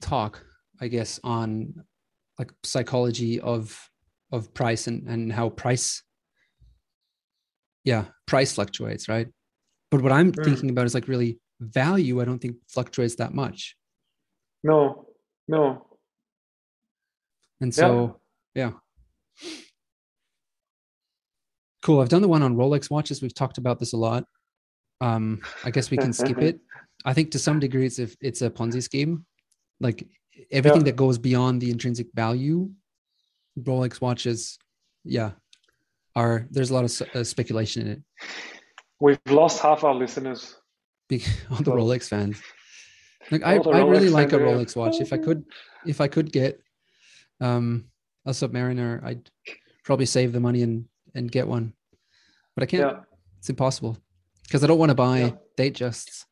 talk, 0.00 0.44
I 0.80 0.88
guess, 0.88 1.20
on 1.24 1.84
like 2.38 2.52
psychology 2.64 3.40
of 3.40 3.88
of 4.32 4.52
price 4.54 4.86
and 4.86 5.06
and 5.08 5.32
how 5.32 5.50
price, 5.50 6.02
yeah, 7.84 8.06
price 8.26 8.54
fluctuates, 8.54 9.08
right? 9.08 9.28
But 9.90 10.02
what 10.02 10.12
I'm 10.12 10.32
Mm. 10.32 10.44
thinking 10.44 10.70
about 10.70 10.86
is 10.86 10.94
like 10.94 11.08
really 11.08 11.38
value. 11.60 12.20
I 12.20 12.24
don't 12.24 12.38
think 12.38 12.56
fluctuates 12.68 13.16
that 13.16 13.34
much, 13.34 13.76
No, 14.62 15.06
no, 15.48 15.86
and 17.60 17.72
Yeah. 17.74 17.80
so 17.80 18.20
yeah. 18.54 18.72
Cool. 21.82 22.00
I've 22.00 22.10
done 22.10 22.22
the 22.22 22.28
one 22.28 22.42
on 22.42 22.56
Rolex 22.56 22.90
watches. 22.90 23.22
We've 23.22 23.34
talked 23.34 23.56
about 23.58 23.78
this 23.78 23.94
a 23.94 23.96
lot. 23.96 24.24
Um, 25.00 25.40
I 25.64 25.70
guess 25.70 25.90
we 25.90 25.96
can 25.96 26.12
skip 26.12 26.38
it. 26.42 26.60
I 27.06 27.14
think 27.14 27.30
to 27.30 27.38
some 27.38 27.58
degree 27.58 27.86
it's 27.86 27.98
a, 27.98 28.08
it's 28.20 28.42
a 28.42 28.50
Ponzi 28.50 28.82
scheme. 28.82 29.24
Like 29.80 30.06
everything 30.50 30.80
Yeah. 30.82 30.92
that 30.92 30.96
goes 30.96 31.18
beyond 31.18 31.60
the 31.60 31.70
intrinsic 31.70 32.08
value, 32.14 32.70
Rolex 33.58 34.00
watches, 34.00 34.58
yeah, 35.04 35.32
are 36.16 36.46
there's 36.50 36.70
a 36.70 36.74
lot 36.74 36.84
of 36.84 37.08
uh, 37.14 37.24
speculation 37.24 37.82
in 37.82 37.88
it. 37.92 38.02
we've 39.00 39.18
lost 39.28 39.60
half 39.60 39.84
our 39.84 39.94
listeners. 39.94 40.56
Be- 41.08 41.24
All 41.50 41.58
the 41.58 41.70
Rolex 41.72 42.08
fans. 42.08 42.40
Like 43.30 43.42
I, 43.44 43.56
I 43.56 43.82
really 43.84 44.08
like 44.08 44.32
a. 44.32 44.38
Rolex 44.38 44.74
watch. 44.76 45.00
If 45.00 45.12
I 45.12 45.18
could, 45.18 45.44
if 45.86 46.00
I 46.00 46.08
could 46.08 46.32
get 46.32 46.60
um 47.40 47.84
a 48.26 48.30
Submariner, 48.30 49.02
I'd 49.04 49.30
probably 49.84 50.06
save 50.06 50.32
the 50.32 50.40
money 50.40 50.62
and 50.62 50.86
and 51.14 51.30
get 51.30 51.46
one. 51.46 51.72
But 52.54 52.62
I 52.64 52.66
can't. 52.66 52.82
Yeah, 52.82 53.00
It's 53.38 53.50
impossible 53.50 53.96
because 54.44 54.64
I 54.64 54.66
don't 54.66 54.78
want 54.78 54.90
to 54.90 54.94
buy 54.94 55.18
Yeah. 55.20 55.30
Datejusts. 55.58 56.24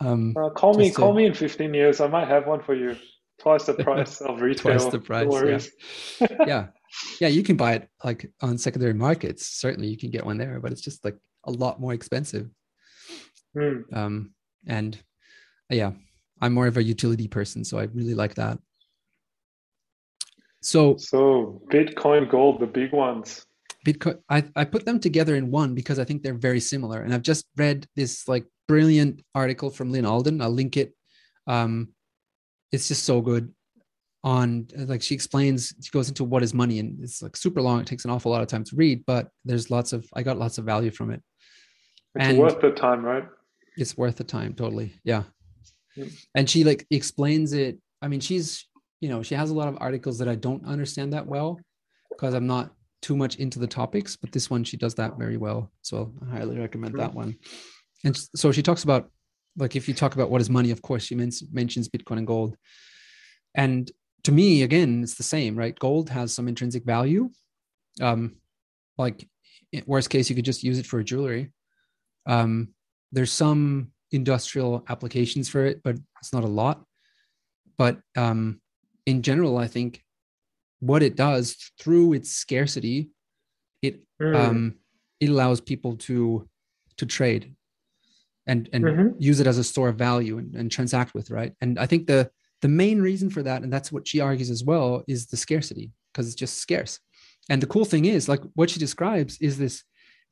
Um, 0.00 0.34
uh, 0.36 0.50
call 0.50 0.74
me, 0.74 0.90
to- 0.90 0.94
call 0.96 1.12
me 1.12 1.26
in 1.26 1.34
15 1.34 1.74
years. 1.74 2.00
I 2.00 2.06
might 2.06 2.28
have 2.28 2.46
one 2.46 2.62
for 2.62 2.74
you. 2.74 2.96
Twice 3.40 3.64
the 3.64 3.74
price 3.74 4.20
of 4.20 4.40
retail. 4.40 4.72
Twice 4.78 4.86
the 4.86 4.98
price, 4.98 5.70
yeah. 6.20 6.28
yeah 6.46 6.66
yeah 7.20 7.28
you 7.28 7.42
can 7.44 7.56
buy 7.56 7.74
it 7.74 7.88
like 8.02 8.32
on 8.40 8.58
secondary 8.58 8.94
markets 8.94 9.46
certainly 9.46 9.86
you 9.88 9.96
can 9.96 10.10
get 10.10 10.24
one 10.26 10.38
there 10.38 10.58
but 10.58 10.72
it's 10.72 10.80
just 10.80 11.04
like 11.04 11.16
a 11.44 11.50
lot 11.50 11.78
more 11.80 11.92
expensive 11.92 12.48
Hmm. 13.54 13.80
um 13.92 14.34
and 14.66 14.98
yeah 15.70 15.92
i'm 16.40 16.52
more 16.54 16.66
of 16.66 16.76
a 16.78 16.82
utility 16.82 17.28
person 17.28 17.62
so 17.64 17.78
i 17.78 17.84
really 17.94 18.14
like 18.14 18.34
that 18.36 18.58
so 20.62 20.96
So 20.96 21.62
Bitcoin, 21.70 22.28
gold, 22.28 22.60
the 22.60 22.66
big 22.66 22.92
ones. 22.92 23.44
bitcoin 23.86 24.18
I, 24.28 24.44
I 24.56 24.64
put 24.64 24.84
them 24.84 24.98
together 24.98 25.36
in 25.36 25.50
one 25.50 25.74
because 25.74 25.98
i 25.98 26.04
think 26.04 26.22
they're 26.22 26.34
very 26.34 26.60
similar 26.60 27.02
and 27.02 27.14
i've 27.14 27.22
just 27.22 27.44
read 27.56 27.86
this 27.96 28.26
like 28.26 28.46
brilliant 28.78 29.22
article 29.34 29.70
from 29.70 29.90
Lyn 29.90 30.04
Alden. 30.06 30.40
I'll 30.40 30.50
link 30.50 30.76
it. 30.76 30.94
Um 31.46 31.88
it's 32.70 32.86
just 32.88 33.04
so 33.04 33.20
good. 33.20 33.52
On 34.24 34.66
like 34.76 35.02
she 35.02 35.14
explains 35.14 35.74
she 35.82 35.90
goes 35.90 36.08
into 36.08 36.24
what 36.24 36.42
is 36.42 36.52
money 36.52 36.78
and 36.78 37.02
it's 37.02 37.22
like 37.22 37.36
super 37.36 37.62
long. 37.62 37.80
It 37.80 37.86
takes 37.86 38.04
an 38.04 38.10
awful 38.10 38.30
lot 38.30 38.42
of 38.42 38.48
time 38.48 38.64
to 38.64 38.76
read 38.76 39.04
but 39.06 39.28
there's 39.44 39.70
lots 39.70 39.92
of 39.92 40.06
i 40.14 40.22
got 40.22 40.38
lots 40.38 40.58
of 40.58 40.64
value 40.64 40.90
from 40.90 41.10
it. 41.10 41.22
It's 42.14 42.26
And- 42.28 42.38
worth 42.38 42.60
the 42.60 42.70
time, 42.70 43.02
right? 43.04 43.26
it's 43.76 43.96
worth 43.96 44.16
the 44.16 44.24
time 44.24 44.54
totally. 44.54 44.94
Yeah. 45.04 45.22
Mm. 45.96 46.12
and 46.34 46.50
she 46.50 46.64
like 46.64 46.86
explains 46.90 47.52
it. 47.52 47.78
I 48.02 48.08
mean 48.08 48.20
she's 48.20 48.66
you 49.00 49.08
know 49.08 49.22
she 49.22 49.34
has 49.36 49.50
a 49.50 49.54
lot 49.54 49.68
of 49.68 49.76
articles 49.80 50.18
that 50.18 50.28
i 50.28 50.34
don't 50.34 50.64
understand 50.66 51.12
that 51.12 51.24
well 51.26 51.60
because 52.10 52.34
i'm 52.34 52.48
not 52.48 52.72
too 53.00 53.16
much 53.16 53.36
into 53.36 53.60
the 53.60 53.66
topics 53.68 54.16
but 54.16 54.32
this 54.32 54.50
one 54.50 54.64
she 54.64 54.76
does 54.76 54.94
that 54.96 55.16
very 55.16 55.36
well. 55.36 55.70
So 55.82 56.12
i 56.22 56.36
highly 56.36 56.58
recommend 56.58 56.98
that 56.98 57.14
one 57.14 57.36
and 58.04 58.16
so 58.36 58.52
she 58.52 58.62
talks 58.62 58.84
about 58.84 59.10
like 59.56 59.74
if 59.76 59.88
you 59.88 59.94
talk 59.94 60.14
about 60.14 60.30
what 60.30 60.40
is 60.40 60.50
money 60.50 60.70
of 60.70 60.82
course 60.82 61.04
she 61.04 61.14
men- 61.14 61.30
mentions 61.52 61.88
bitcoin 61.88 62.18
and 62.18 62.26
gold. 62.26 62.56
And 63.54 63.90
to 64.24 64.32
me 64.32 64.62
again 64.62 65.02
it's 65.02 65.14
the 65.16 65.22
same 65.22 65.56
right? 65.56 65.78
Gold 65.78 66.10
has 66.10 66.32
some 66.32 66.48
intrinsic 66.48 66.84
value. 66.84 67.30
Um 68.00 68.36
like 68.96 69.28
worst 69.86 70.10
case 70.10 70.28
you 70.30 70.36
could 70.36 70.44
just 70.44 70.62
use 70.62 70.78
it 70.78 70.86
for 70.86 71.02
jewelry. 71.02 71.52
Um 72.26 72.68
there's 73.12 73.32
some 73.32 73.92
industrial 74.12 74.84
applications 74.88 75.48
for 75.48 75.64
it 75.64 75.82
but 75.82 75.96
it's 76.20 76.32
not 76.32 76.44
a 76.44 76.54
lot. 76.62 76.84
But 77.76 78.00
um 78.16 78.60
in 79.06 79.22
general 79.22 79.56
i 79.56 79.66
think 79.66 80.02
what 80.80 81.02
it 81.02 81.16
does 81.16 81.56
through 81.80 82.12
its 82.12 82.30
scarcity 82.30 83.10
it 83.80 84.00
Hmm. 84.20 84.34
um 84.34 84.74
it 85.20 85.30
allows 85.30 85.60
people 85.60 85.96
to 86.06 86.48
to 86.98 87.06
trade 87.06 87.54
and 88.48 88.68
and 88.72 88.84
Mhm. 88.84 89.14
use 89.18 89.38
it 89.40 89.46
as 89.46 89.58
a 89.58 89.64
store 89.72 89.90
of 89.90 89.96
value 89.96 90.38
and, 90.38 90.54
and 90.56 90.72
transact 90.72 91.14
with 91.14 91.30
right? 91.30 91.52
And 91.60 91.78
i 91.78 91.86
think 91.86 92.06
the 92.06 92.30
the 92.64 92.68
main 92.82 93.00
reason 93.00 93.30
for 93.30 93.42
that 93.44 93.62
and 93.62 93.72
that's 93.72 93.92
what 93.92 94.08
she 94.08 94.18
argues 94.20 94.50
as 94.50 94.64
well 94.64 95.04
is 95.06 95.26
the 95.26 95.36
scarcity 95.36 95.92
because 96.12 96.26
it's 96.26 96.34
just 96.44 96.58
scarce. 96.58 96.98
And 97.50 97.62
the 97.62 97.66
cool 97.74 97.84
thing 97.84 98.04
is 98.06 98.28
like 98.28 98.42
what 98.54 98.70
she 98.70 98.80
describes 98.80 99.38
is 99.40 99.56
this 99.56 99.84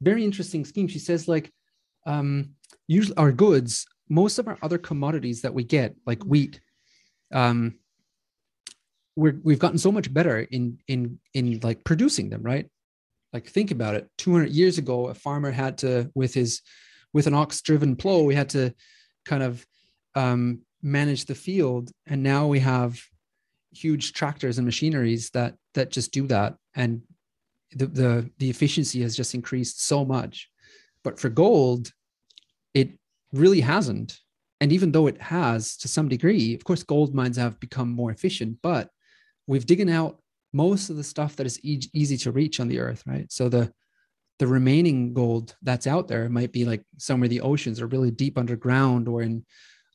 very 0.03 0.25
interesting 0.25 0.65
scheme. 0.65 0.89
She 0.89 0.99
says 0.99 1.29
like 1.29 1.53
um 2.07 2.31
usually 2.89 3.17
our 3.17 3.33
goods 3.33 3.87
most 4.09 4.39
of 4.39 4.47
our 4.49 4.59
other 4.63 4.79
commodities 4.79 5.43
that 5.43 5.55
we 5.55 5.65
get 5.65 5.95
like 6.07 6.23
wheat 6.25 6.61
um 7.33 7.75
we're, 9.17 9.39
we've 9.43 9.59
gotten 9.59 9.79
so 9.79 9.91
much 9.93 10.13
better 10.13 10.41
in 10.57 10.79
in 10.89 11.19
in 11.35 11.61
like 11.63 11.85
producing 11.85 12.29
them 12.31 12.43
right? 12.43 12.67
Like 13.33 13.47
think 13.49 13.71
about 13.71 13.95
it. 13.95 14.09
200 14.19 14.51
years 14.51 14.79
ago 14.79 15.09
a 15.09 15.15
farmer 15.15 15.51
had 15.51 15.79
to 15.79 16.11
with 16.15 16.33
his 16.35 16.61
with 17.13 17.27
an 17.27 17.35
ox 17.35 17.61
driven 17.63 17.97
plow 17.97 18.21
we 18.21 18.35
had 18.35 18.49
to 18.51 18.75
kind 19.25 19.43
of 19.43 19.67
um, 20.15 20.61
manage 20.83 21.27
the 21.27 21.35
field. 21.35 21.91
And 22.07 22.23
now 22.23 22.47
we 22.47 22.61
have 22.61 22.99
huge 23.73 24.15
tractors 24.15 24.59
and 24.59 24.65
machineries 24.65 25.31
that 25.31 25.55
that 25.75 25.91
just 25.91 26.13
do 26.13 26.27
that. 26.29 26.57
And 26.75 27.03
the 27.73 27.87
the, 27.87 28.31
the 28.39 28.51
efficiency 28.51 29.03
has 29.03 29.17
just 29.17 29.35
increased 29.35 29.85
so 29.85 30.05
much. 30.05 30.49
But 31.05 31.21
for 31.21 31.29
gold 31.29 31.93
it 32.75 32.91
really 33.33 33.61
hasn't. 33.61 34.19
And 34.61 34.73
even 34.73 34.93
though 34.93 35.07
it 35.07 35.21
has 35.21 35.77
to 35.79 35.89
some 35.89 36.09
degree 36.09 36.55
of 36.55 36.65
course 36.65 36.83
gold 36.83 37.15
mines 37.15 37.37
have 37.37 37.61
become 37.61 37.91
more 37.91 38.11
efficient 38.11 38.59
but 38.63 38.89
we've 39.47 39.67
digging 39.67 39.91
out 39.91 40.21
most 40.53 40.89
of 40.89 40.97
the 40.97 41.05
stuff 41.05 41.37
that 41.37 41.47
is 41.47 41.61
e- 41.63 41.91
easy 41.93 42.17
to 42.17 42.33
reach 42.33 42.59
on 42.61 42.69
the 42.69 42.81
earth 42.81 43.03
right? 43.07 43.31
So 43.31 43.49
the 43.49 43.73
the 44.39 44.47
remaining 44.47 45.15
gold 45.15 45.57
that's 45.63 45.87
out 45.87 46.09
there 46.09 46.29
might 46.29 46.53
be 46.53 46.65
like 46.65 46.83
somewhere 46.99 47.29
the 47.29 47.41
oceans 47.41 47.81
are 47.81 47.87
really 47.87 48.11
deep 48.11 48.37
underground 48.39 49.09
or 49.09 49.23
in 49.23 49.45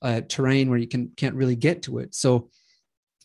uh, 0.02 0.22
terrain 0.28 0.70
where 0.70 0.80
you 0.80 0.88
can 0.88 1.12
can't 1.16 1.36
really 1.36 1.56
get 1.56 1.84
to 1.84 2.00
it 2.00 2.14
so 2.16 2.50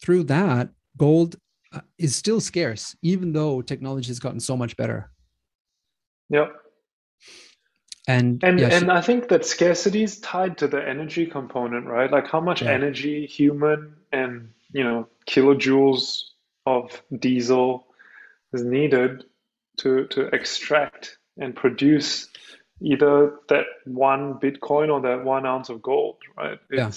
through 0.03 0.23
that 0.25 0.69
gold 0.97 1.37
uh, 1.73 1.81
is 1.99 2.15
still 2.15 2.41
scarce 2.41 2.95
even 3.03 3.33
though 3.33 3.63
technology 3.63 4.09
has 4.09 4.19
gotten 4.19 4.41
so 4.41 4.57
much 4.57 4.77
better 4.77 5.11
Yep. 6.29 6.53
and 8.09 8.43
And 8.43 8.61
yeah, 8.61 8.69
and 8.73 8.91
I 8.91 9.01
think 9.01 9.29
that 9.29 9.45
scarcity 9.47 10.03
is 10.03 10.19
tied 10.21 10.59
to 10.59 10.67
the 10.69 10.83
energy 10.87 11.25
component, 11.27 11.87
right? 11.87 12.11
Like 12.11 12.27
how 12.29 12.41
much 12.41 12.63
Yeah. 12.63 12.73
energy 12.73 13.27
human 13.27 13.95
and 14.13 14.51
you 14.73 14.83
know 14.85 15.09
kilojoules 15.27 16.23
of 16.67 17.01
diesel 17.21 17.87
is 18.53 18.65
needed 18.65 19.25
to 19.79 20.07
to 20.09 20.27
extract 20.35 21.19
and 21.39 21.55
produce 21.55 22.29
either 22.81 23.37
that 23.49 23.65
one 23.87 24.35
Bitcoin 24.35 24.91
or 24.93 25.01
that 25.03 25.25
one 25.25 25.47
ounce 25.47 25.69
of 25.69 25.83
gold, 25.83 26.17
right? 26.37 26.59
Yeah. 26.71 26.91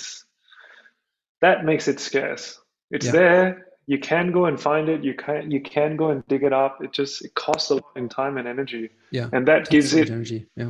That 1.42 1.66
makes 1.66 1.88
it 1.88 2.00
scarce. 2.00 2.60
It's 2.92 3.06
Yeah. 3.06 3.12
there. 3.12 3.66
You 3.88 4.00
can 4.00 4.32
go 4.32 4.46
and 4.46 4.60
find 4.60 4.90
it. 4.90 5.04
You 5.04 5.14
can 5.16 5.52
you 5.52 5.62
can 5.62 5.96
go 5.98 6.12
and 6.12 6.26
dig 6.28 6.44
it 6.44 6.54
up. 6.54 6.84
It 6.84 6.92
just 6.92 7.26
it 7.26 7.34
costs 7.36 7.70
a 7.72 7.76
lot 7.76 7.86
in 7.96 8.10
time 8.10 8.38
and 8.38 8.48
energy, 8.48 8.90
yeah 9.12 9.30
and 9.34 9.48
that 9.48 9.70
gives 9.70 9.94
it 9.94 10.10
energy 10.12 10.48
yeah 10.56 10.70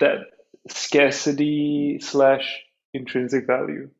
that 0.00 0.18
scarcity 0.68 1.98
slash 2.00 2.62
intrinsic 2.94 3.46
value 3.46 3.90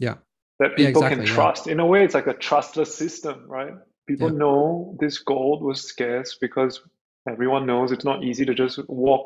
yeah 0.00 0.14
that 0.60 0.70
Yeah, 0.78 0.86
people 0.86 1.02
exactly, 1.02 1.16
can 1.16 1.26
yeah. 1.26 1.34
trust. 1.34 1.66
In 1.66 1.80
a 1.80 1.86
way, 1.86 2.04
it's 2.04 2.14
like 2.14 2.26
a 2.26 2.32
trustless 2.34 2.94
system, 2.94 3.44
right? 3.46 3.74
People 4.06 4.30
Yeah. 4.32 4.38
know 4.38 4.96
this 5.00 5.18
gold 5.18 5.62
was 5.62 5.82
scarce 5.84 6.38
because 6.40 6.80
everyone 7.28 7.66
knows 7.66 7.92
it's 7.92 8.04
not 8.04 8.22
easy 8.24 8.44
to 8.44 8.54
just 8.54 8.78
walk, 8.88 9.24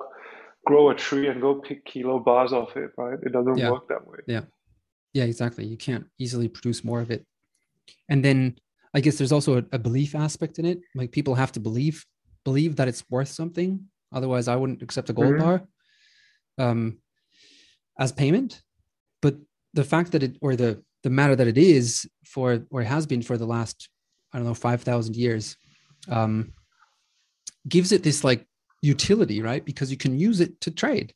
grow 0.66 0.90
a 0.90 0.94
tree, 0.94 1.28
and 1.28 1.40
go 1.40 1.54
pick 1.56 1.84
kilo 1.84 2.18
bars 2.18 2.52
off 2.52 2.76
it, 2.76 2.90
right? 2.96 3.18
It 3.22 3.32
doesn't 3.32 3.56
Yeah. 3.56 3.70
work 3.70 3.88
that 3.88 4.06
way. 4.06 4.18
yeah 4.26 4.44
Yeah, 5.12 5.24
exactly 5.24 5.64
you 5.72 5.76
can't 5.76 6.06
easily 6.18 6.48
produce 6.48 6.80
more 6.84 7.00
of 7.00 7.10
it 7.10 7.22
and 8.08 8.20
then 8.26 8.38
i 8.96 9.00
guess 9.00 9.16
there's 9.18 9.32
also 9.36 9.52
a, 9.60 9.64
a 9.72 9.78
belief 9.78 10.14
aspect 10.14 10.58
in 10.60 10.64
it 10.72 10.78
like 11.00 11.10
people 11.18 11.34
have 11.42 11.52
to 11.56 11.60
believe 11.68 11.96
believe 12.44 12.72
that 12.76 12.88
it's 12.90 13.04
worth 13.14 13.28
something 13.40 13.70
otherwise 14.18 14.46
i 14.48 14.56
wouldn't 14.60 14.82
accept 14.86 15.10
a 15.10 15.12
gold 15.12 15.34
Mhm. 15.34 15.38
bar 15.42 15.56
um 16.64 16.80
as 17.98 18.12
payment 18.12 18.62
but 19.24 19.34
the 19.78 19.84
fact 19.92 20.08
that 20.12 20.22
it 20.22 20.36
or 20.40 20.52
the 20.62 20.70
the 21.02 21.10
matter 21.18 21.34
that 21.36 21.48
it 21.54 21.58
is 21.58 21.86
for 22.32 22.46
or 22.70 22.82
has 22.94 23.04
been 23.12 23.22
for 23.28 23.36
the 23.38 23.46
last 23.54 23.88
i 24.32 24.38
don't 24.38 24.46
know 24.46 24.54
5000 24.54 25.16
years 25.16 25.56
um 26.08 26.52
gives 27.68 27.92
it 27.92 28.02
this 28.02 28.24
like 28.24 28.46
utility 28.82 29.42
right 29.42 29.64
because 29.64 29.90
you 29.90 29.96
can 29.96 30.18
use 30.18 30.40
it 30.40 30.60
to 30.60 30.70
trade 30.70 31.12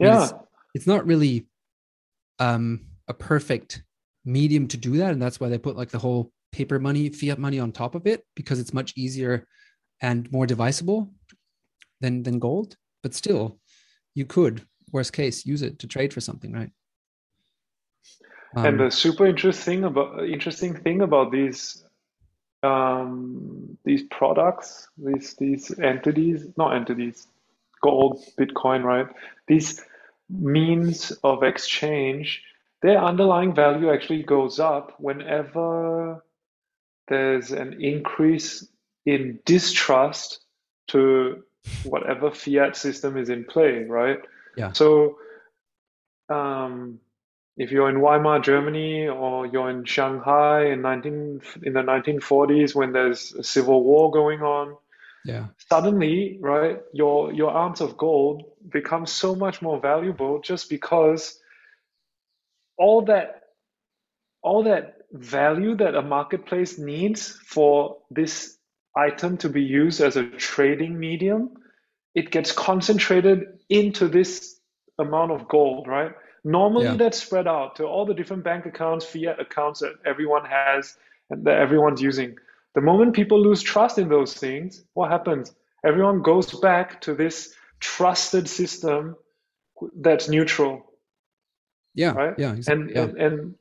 I 0.00 0.04
mean, 0.04 0.12
Yeah, 0.12 0.24
it's, 0.24 0.34
it's 0.74 0.86
not 0.86 1.06
really 1.06 1.46
um, 2.38 2.86
a 3.08 3.14
perfect 3.14 3.82
medium 4.24 4.68
to 4.68 4.76
do 4.76 4.96
that, 4.98 5.12
and 5.12 5.20
that's 5.20 5.40
why 5.40 5.48
they 5.48 5.58
put 5.58 5.76
like 5.76 5.90
the 5.90 5.98
whole 5.98 6.32
paper 6.50 6.78
money, 6.78 7.08
fiat 7.08 7.38
money 7.38 7.58
on 7.58 7.72
top 7.72 7.94
of 7.94 8.06
it 8.06 8.24
because 8.34 8.60
it's 8.60 8.74
much 8.74 8.92
easier 8.96 9.46
and 10.00 10.30
more 10.32 10.46
divisible 10.46 11.10
than 12.00 12.22
than 12.22 12.38
gold. 12.38 12.76
But 13.02 13.14
still, 13.14 13.58
you 14.14 14.24
could, 14.24 14.62
worst 14.92 15.12
case, 15.12 15.46
use 15.46 15.62
it 15.62 15.78
to 15.80 15.86
trade 15.86 16.12
for 16.12 16.20
something, 16.20 16.52
right? 16.52 16.70
and 18.56 18.66
Um, 18.66 18.78
the 18.78 18.90
super 18.90 19.26
interesting 19.26 19.84
about 19.84 20.28
interesting 20.28 20.74
thing 20.74 21.02
about 21.02 21.32
these 21.32 21.84
um, 22.62 23.76
these 23.84 24.02
products, 24.04 24.88
these 24.96 25.34
these 25.34 25.78
entities, 25.78 26.46
not 26.56 26.74
entities, 26.74 27.26
gold, 27.82 28.22
Bitcoin, 28.38 28.84
right? 28.84 29.06
These 29.48 29.82
means 30.30 31.10
of 31.24 31.42
exchange, 31.42 32.42
their 32.80 32.98
underlying 32.98 33.54
value 33.54 33.92
actually 33.92 34.22
goes 34.22 34.58
up 34.58 34.94
whenever 34.98 36.24
there's 37.08 37.50
an 37.50 37.82
increase 37.82 38.66
in 39.04 39.40
distrust 39.44 40.40
to 40.88 41.42
whatever 41.84 42.30
fiat 42.30 42.76
system 42.76 43.16
is 43.16 43.28
in 43.28 43.44
play, 43.44 43.84
right? 43.84 44.20
Yeah. 44.56 44.72
So, 44.72 45.18
um, 46.28 47.00
if 47.56 47.70
you're 47.70 47.88
in 47.88 48.00
Weimar, 48.00 48.40
Germany, 48.40 49.08
or 49.08 49.46
you're 49.46 49.70
in 49.70 49.84
Shanghai 49.84 50.66
in 50.66 50.82
19 50.82 51.42
in 51.62 51.72
the 51.72 51.80
1940s 51.80 52.74
when 52.74 52.92
there's 52.92 53.32
a 53.34 53.44
civil 53.44 53.84
war 53.84 54.10
going 54.10 54.40
on, 54.40 54.76
yeah, 55.24 55.46
suddenly, 55.70 56.38
right, 56.40 56.80
your 56.92 57.32
your 57.32 57.56
ounce 57.56 57.80
of 57.80 57.96
gold 57.96 58.42
becomes 58.68 59.12
so 59.12 59.34
much 59.34 59.62
more 59.62 59.80
valuable 59.80 60.40
just 60.40 60.68
because 60.68 61.38
all 62.76 63.02
that 63.02 63.42
all 64.42 64.64
that 64.64 64.96
value 65.12 65.76
that 65.76 65.94
a 65.94 66.02
marketplace 66.02 66.78
needs 66.78 67.38
for 67.46 67.98
this 68.10 68.56
item 68.96 69.36
to 69.38 69.48
be 69.48 69.62
used 69.62 70.00
as 70.00 70.16
a 70.16 70.24
trading 70.24 70.98
medium, 70.98 71.50
it 72.14 72.30
gets 72.30 72.52
concentrated 72.52 73.58
into 73.68 74.08
this 74.08 74.58
amount 74.98 75.32
of 75.32 75.48
gold, 75.48 75.86
right? 75.86 76.12
Normally 76.44 76.86
Yeah. 76.86 76.96
that's 76.96 77.22
spread 77.22 77.46
out 77.46 77.76
to 77.76 77.84
all 77.84 78.04
the 78.04 78.14
different 78.14 78.42
bank 78.44 78.66
accounts, 78.66 79.04
fiat 79.04 79.38
accounts 79.40 79.80
that 79.80 79.94
everyone 80.04 80.44
has 80.44 80.96
and 81.30 81.44
that 81.44 81.58
everyone's 81.58 82.02
using. 82.02 82.36
The 82.74 82.80
moment 82.80 83.14
people 83.14 83.40
lose 83.40 83.62
trust 83.62 83.98
in 83.98 84.08
those 84.08 84.34
things, 84.34 84.84
what 84.94 85.10
happens? 85.10 85.54
Everyone 85.84 86.22
goes 86.22 86.52
back 86.60 87.00
to 87.02 87.14
this 87.14 87.54
trusted 87.80 88.48
system 88.48 89.16
that's 89.96 90.28
neutral, 90.28 90.92
yeah, 91.94 92.12
right? 92.12 92.34
yeah, 92.38 92.52
exactly. 92.54 92.82
And 92.82 92.90
yeah, 92.94 93.02
and, 93.02 93.18
and 93.18 93.54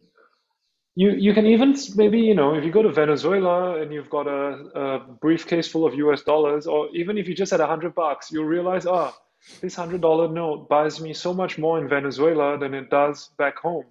you 0.95 1.11
you 1.11 1.34
can 1.34 1.45
even 1.45 1.75
maybe 1.95 2.19
you 2.19 2.36
know 2.36 2.53
if 2.55 2.63
you 2.63 2.71
go 2.71 2.82
to 2.84 2.91
Venezuela 2.91 3.82
and 3.82 3.91
you've 3.93 4.09
got 4.09 4.27
a, 4.27 4.69
a 4.75 4.99
briefcase 5.21 5.67
full 5.67 5.86
of 5.86 5.95
US 5.95 6.21
dollars, 6.23 6.67
or 6.67 6.89
even 6.95 7.17
if 7.17 7.27
you 7.27 7.36
just 7.36 7.51
had 7.51 7.61
a 7.61 7.67
hundred 7.67 7.95
bucks, 7.95 8.32
you'll 8.32 8.45
realize, 8.45 8.86
ah, 8.86 9.13
this 9.61 9.75
hundred 9.75 10.01
dollar 10.01 10.27
note 10.27 10.69
buys 10.69 10.99
me 11.01 11.13
so 11.13 11.33
much 11.33 11.57
more 11.57 11.79
in 11.79 11.87
Venezuela 11.87 12.57
than 12.57 12.73
it 12.73 12.89
does 12.89 13.29
back 13.37 13.57
home, 13.57 13.85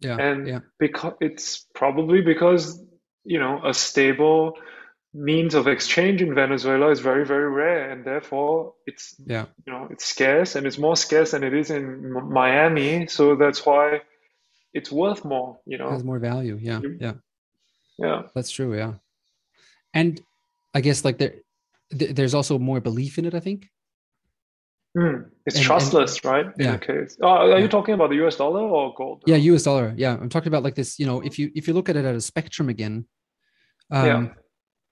yeah, 0.00 0.16
and 0.16 0.46
yeah, 0.46 0.60
because 0.78 1.14
it's 1.20 1.66
probably 1.74 2.20
because 2.20 2.82
you 3.24 3.38
know 3.38 3.60
a 3.64 3.72
stable 3.72 4.54
means 5.14 5.54
of 5.54 5.68
exchange 5.68 6.22
in 6.22 6.34
Venezuela 6.34 6.90
is 6.90 7.00
very 7.00 7.24
very 7.24 7.50
rare, 7.50 7.90
and 7.90 8.04
therefore 8.04 8.74
it's 8.86 9.14
yeah. 9.26 9.46
you 9.66 9.72
know 9.72 9.88
it's 9.90 10.04
scarce 10.04 10.56
and 10.56 10.66
it's 10.66 10.78
more 10.78 10.96
scarce 10.96 11.32
than 11.32 11.44
it 11.44 11.54
is 11.54 11.70
in 11.70 11.84
M- 12.16 12.32
Miami, 12.32 13.06
so 13.06 13.36
that's 13.36 13.64
why 13.64 14.00
it's 14.72 14.90
worth 14.90 15.24
more, 15.24 15.58
you 15.66 15.76
know. 15.76 15.90
Has 15.90 16.04
more 16.04 16.18
value. 16.18 16.58
Yeah, 16.60 16.80
yeah. 16.98 17.12
Yeah. 17.98 18.22
That's 18.34 18.50
true. 18.50 18.74
Yeah, 18.76 18.94
and 19.92 20.20
I 20.74 20.80
guess 20.80 21.04
like 21.04 21.18
there, 21.18 21.34
th- 21.96 22.14
there's 22.14 22.34
also 22.34 22.58
more 22.58 22.80
belief 22.80 23.18
in 23.18 23.26
it. 23.26 23.34
I 23.34 23.40
think. 23.40 23.68
Hmm. 24.94 25.22
It's 25.46 25.56
And- 25.56 25.56
and- 25.56 25.64
trustless, 25.64 26.24
right? 26.24 26.46
Yeah. 26.58 26.72
the 26.72 26.78
case. 26.86 27.16
Oh, 27.22 27.28
are 27.28 27.48
Yeah. 27.50 27.58
you 27.58 27.68
talking 27.68 27.94
about 27.94 28.10
the 28.10 28.16
US 28.26 28.36
dollar 28.36 28.60
or 28.60 28.92
gold? 28.94 29.22
Yeah, 29.26 29.36
U.S. 29.36 29.62
dollar. 29.62 29.94
Yeah, 29.96 30.14
I'm 30.20 30.28
talking 30.28 30.48
about 30.48 30.62
like 30.62 30.74
this. 30.74 30.98
You 30.98 31.06
know, 31.06 31.20
if 31.22 31.38
you 31.38 31.50
if 31.54 31.66
you 31.66 31.72
look 31.74 31.88
at 31.88 31.96
it 31.96 32.04
at 32.04 32.14
a 32.14 32.20
spectrum 32.20 32.68
again, 32.68 33.06
um, 33.90 34.06
Yeah. 34.06 34.34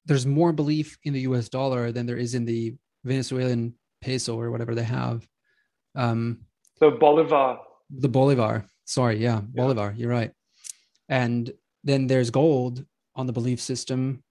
there's 0.07 0.27
more 0.27 0.53
belief 0.53 0.99
in 1.05 1.13
the 1.13 1.21
U.S. 1.31 1.49
dollar 1.51 1.93
than 1.93 2.07
there 2.07 2.17
is 2.17 2.35
in 2.35 2.45
the 2.47 2.75
Venezuelan 3.05 3.75
peso 4.01 4.39
or 4.41 4.51
whatever 4.51 4.75
they 4.75 4.85
have. 4.85 5.27
Um, 5.95 6.47
The 6.81 6.91
Bolivar. 6.91 7.59
the 7.91 8.09
bolivar. 8.09 8.65
Sorry, 8.87 9.17
yeah, 9.19 9.41
bolivar. 9.43 9.93
You're 9.97 10.11
right. 10.11 10.33
And 11.09 11.53
then 11.85 12.07
there's 12.07 12.31
gold 12.31 12.85
on 13.15 13.27
the 13.27 13.33
belief 13.33 13.61
system, 13.61 14.23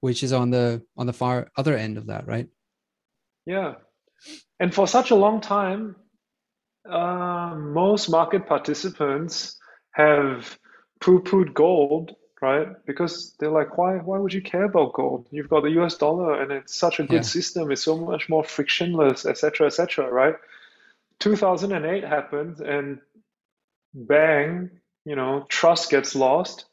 which 0.00 0.22
is 0.22 0.32
on 0.32 0.50
the 0.50 0.82
on 0.96 1.06
the 1.06 1.12
far 1.12 1.50
other 1.56 1.74
end 1.76 1.98
of 1.98 2.06
that, 2.06 2.26
right? 2.28 2.48
Yeah. 3.46 3.74
And 4.58 4.74
for 4.74 4.86
such 4.86 5.10
a 5.10 5.16
long 5.16 5.40
time, 5.40 5.96
uh, 6.88 7.54
most 7.56 8.08
market 8.08 8.46
participants 8.46 9.58
have 9.92 10.58
poo-pooed 11.00 11.54
gold 11.54 12.16
right? 12.40 12.68
Because 12.86 13.34
they're 13.38 13.50
like, 13.50 13.76
why 13.76 13.96
why 13.96 14.18
would 14.18 14.32
you 14.32 14.42
care 14.42 14.64
about 14.64 14.94
gold? 14.94 15.28
You've 15.30 15.48
got 15.48 15.62
the 15.62 15.70
US 15.82 15.96
dollar 15.96 16.40
and 16.40 16.50
it's 16.52 16.74
such 16.74 17.00
a 17.00 17.04
good 17.04 17.16
Yeah. 17.16 17.20
system, 17.24 17.70
it's 17.70 17.84
so 17.84 17.96
much 17.98 18.28
more 18.28 18.44
frictionless, 18.44 19.26
etc., 19.26 19.66
etc., 19.66 20.10
right? 20.10 20.36
2008 21.20 22.04
happens 22.04 22.60
and 22.60 23.00
bang, 23.94 24.70
you 25.04 25.16
know, 25.16 25.44
trust 25.48 25.90
gets 25.90 26.14
lost, 26.14 26.64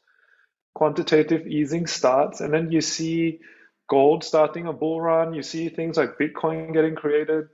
quantitative 0.74 1.46
easing 1.46 1.86
starts, 1.86 2.40
and 2.40 2.52
then 2.52 2.72
you 2.72 2.80
see 2.80 3.40
gold 3.88 4.22
starting 4.24 4.66
a 4.66 4.72
bull 4.72 5.00
run, 5.00 5.34
you 5.34 5.42
see 5.42 5.68
things 5.68 5.96
like 5.96 6.18
Bitcoin 6.18 6.72
getting 6.72 6.94
created, 6.94 7.48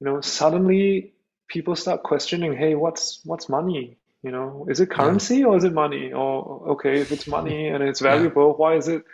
you 0.00 0.06
know, 0.06 0.20
suddenly 0.20 1.12
people 1.48 1.74
start 1.76 2.02
questioning, 2.02 2.56
hey, 2.56 2.74
what's 2.74 3.20
what's 3.24 3.48
money? 3.48 3.98
You 4.22 4.30
know, 4.30 4.66
is 4.70 4.80
it 4.80 4.88
Yeah. 4.90 4.96
currency 4.96 5.44
or 5.44 5.56
is 5.56 5.64
it 5.64 5.72
money? 5.72 6.12
Or 6.12 6.68
okay, 6.72 7.00
if 7.00 7.10
it's 7.12 7.26
money 7.26 7.68
and 7.72 7.82
it's 7.82 8.00
Yeah. 8.00 8.12
valuable, 8.12 8.54
why 8.56 8.76
is 8.76 8.88
it 8.88 9.04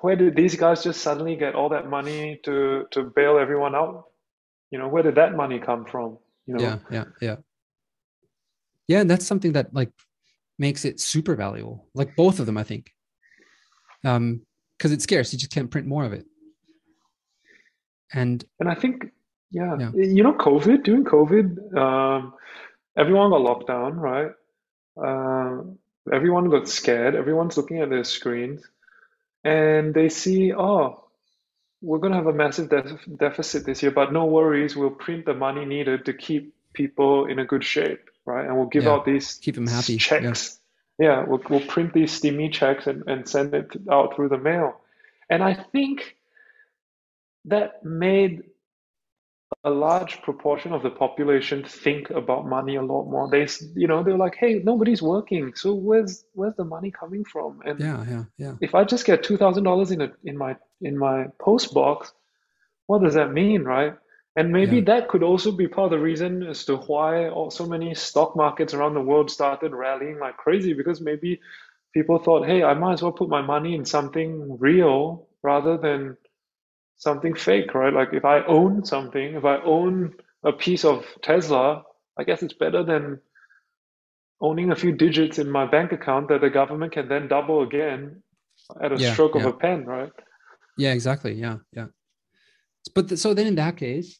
where 0.00 0.16
did 0.16 0.36
these 0.36 0.56
guys 0.56 0.82
just 0.82 1.00
suddenly 1.02 1.36
get 1.36 1.54
all 1.54 1.68
that 1.70 1.88
money 1.88 2.40
to 2.44 2.86
to 2.92 3.02
bail 3.02 3.38
everyone 3.38 3.74
out? 3.74 4.10
You 4.70 4.78
know, 4.78 4.88
where 4.88 5.02
did 5.02 5.14
that 5.16 5.34
money 5.34 5.58
come 5.58 5.84
from? 5.84 6.18
You 6.46 6.54
know, 6.54 6.60
Yeah. 6.60 6.78
Yeah. 6.90 7.04
Yeah. 7.20 7.36
Yeah. 8.86 9.00
And 9.00 9.10
that's 9.10 9.26
something 9.26 9.52
that 9.52 9.72
like 9.74 9.90
makes 10.58 10.84
it 10.84 11.00
super 11.00 11.34
valuable. 11.34 11.88
Like 11.94 12.14
both 12.16 12.38
of 12.38 12.46
them, 12.46 12.58
I 12.58 12.62
think. 12.64 12.92
Um, 14.04 14.42
because 14.78 14.92
it's 14.92 15.04
scarce. 15.04 15.32
You 15.32 15.38
just 15.38 15.52
can't 15.52 15.70
print 15.70 15.86
more 15.86 16.04
of 16.04 16.12
it. 16.12 16.26
And 18.12 18.44
And 18.60 18.68
I 18.68 18.74
think, 18.74 19.12
yeah, 19.50 19.76
Yeah. 19.78 19.90
you 19.94 20.22
know, 20.22 20.34
COVID, 20.34 20.84
during 20.84 21.04
COVID, 21.04 21.76
um, 21.76 22.34
everyone 22.96 23.30
got 23.30 23.40
locked 23.40 23.66
down, 23.68 23.96
right? 23.96 24.30
Um, 24.96 25.78
everyone 26.12 26.50
got 26.50 26.68
scared. 26.68 27.14
Everyone's 27.14 27.56
looking 27.56 27.80
at 27.80 27.90
their 27.90 28.04
screens 28.04 28.62
and 29.42 29.92
they 29.94 30.08
see, 30.08 30.52
oh, 30.52 31.00
we're 31.82 31.98
going 31.98 32.12
to 32.12 32.16
have 32.16 32.28
a 32.28 32.32
massive 32.32 32.70
def 32.70 33.00
deficit 33.18 33.66
this 33.66 33.82
year, 33.82 33.90
but 33.92 34.12
no 34.12 34.24
worries, 34.24 34.74
we'll 34.76 34.90
print 34.90 35.26
the 35.26 35.34
money 35.34 35.64
needed 35.66 36.04
to 36.06 36.14
keep 36.14 36.54
people 36.72 37.26
in 37.26 37.38
a 37.38 37.44
good 37.44 37.62
shape, 37.64 38.08
right? 38.24 38.46
And 38.46 38.56
we'll 38.56 38.66
give 38.68 38.84
Yeah. 38.84 38.92
out 38.92 39.04
these 39.04 39.34
keep 39.34 39.54
them 39.56 39.66
happy. 39.66 39.96
Checks. 39.98 40.22
Yeah, 40.24 40.63
we'll, 40.98 41.42
we'll 41.50 41.60
print 41.60 41.92
these 41.92 42.18
stimmy 42.18 42.52
checks 42.52 42.86
and, 42.86 43.02
and 43.06 43.28
send 43.28 43.54
it 43.54 43.70
out 43.90 44.14
through 44.14 44.28
the 44.28 44.38
mail. 44.38 44.80
And 45.30 45.42
I 45.42 45.54
think 45.54 46.16
that 47.46 47.84
made 47.84 48.42
a 49.64 49.70
large 49.70 50.20
proportion 50.22 50.72
of 50.72 50.82
the 50.82 50.90
population 50.90 51.64
think 51.64 52.10
about 52.10 52.46
money 52.46 52.76
a 52.76 52.82
lot 52.82 53.04
more. 53.06 53.28
They, 53.30 53.46
you 53.74 53.86
know, 53.86 54.02
they're 54.02 54.16
like, 54.16 54.36
hey, 54.36 54.60
nobody's 54.62 55.02
working, 55.02 55.54
so 55.54 55.74
where's 55.74 56.24
where's 56.34 56.54
the 56.56 56.64
money 56.64 56.90
coming 56.90 57.24
from? 57.24 57.60
And 57.64 57.78
Yeah. 57.80 58.04
Yeah. 58.08 58.24
Yeah. 58.36 58.54
if 58.60 58.74
I 58.74 58.84
just 58.84 59.06
get 59.06 59.22
two 59.22 59.36
thousand 59.36 59.64
dollars 59.64 59.90
in 59.90 60.02
a 60.02 60.12
in 60.24 60.36
my 60.36 60.56
in 60.80 60.98
my 60.98 61.26
post 61.40 61.72
box, 61.74 62.12
what 62.86 63.02
does 63.02 63.14
that 63.14 63.32
mean, 63.32 63.62
right? 63.62 63.94
And 64.36 64.50
maybe 64.52 64.76
Yeah. 64.76 64.84
that 64.84 65.08
could 65.08 65.22
also 65.22 65.52
be 65.52 65.68
part 65.68 65.92
of 65.92 65.98
the 65.98 66.04
reason 66.04 66.42
as 66.42 66.64
to 66.64 66.76
why 66.76 67.28
all, 67.28 67.50
so 67.50 67.66
many 67.66 67.94
stock 67.94 68.34
markets 68.34 68.74
around 68.74 68.94
the 68.94 69.00
world 69.00 69.30
started 69.30 69.72
rallying 69.72 70.18
like 70.18 70.36
crazy 70.36 70.72
because 70.72 71.00
maybe 71.00 71.40
people 71.92 72.18
thought, 72.18 72.46
hey, 72.46 72.64
I 72.64 72.74
might 72.74 72.94
as 72.94 73.02
well 73.02 73.12
put 73.12 73.28
my 73.28 73.42
money 73.42 73.74
in 73.76 73.84
something 73.84 74.58
real 74.58 75.28
rather 75.42 75.76
than 75.78 76.16
something 76.96 77.34
fake, 77.34 77.74
right? 77.74 77.92
Like 77.92 78.12
if 78.12 78.24
I 78.24 78.42
own 78.46 78.84
something, 78.84 79.34
if 79.34 79.44
I 79.44 79.58
own 79.58 80.14
a 80.42 80.52
piece 80.52 80.84
of 80.84 81.04
Tesla, 81.22 81.84
I 82.18 82.24
guess 82.24 82.42
it's 82.42 82.54
better 82.54 82.82
than 82.82 83.20
owning 84.40 84.72
a 84.72 84.76
few 84.76 84.92
digits 84.92 85.38
in 85.38 85.48
my 85.48 85.64
bank 85.64 85.92
account 85.92 86.28
that 86.28 86.40
the 86.40 86.50
government 86.50 86.92
can 86.92 87.08
then 87.08 87.28
double 87.28 87.62
again 87.62 88.22
at 88.82 88.92
a 88.92 88.98
Yeah. 88.98 89.12
stroke 89.12 89.36
of 89.36 89.44
a 89.46 89.52
pen, 89.52 89.86
right? 89.86 90.12
Yeah, 90.76 90.92
exactly. 90.92 91.34
Yeah, 91.34 91.58
yeah. 91.72 91.86
But 92.94 93.08
the, 93.08 93.16
so 93.16 93.32
then 93.32 93.46
in 93.46 93.54
that 93.54 93.76
case, 93.76 94.18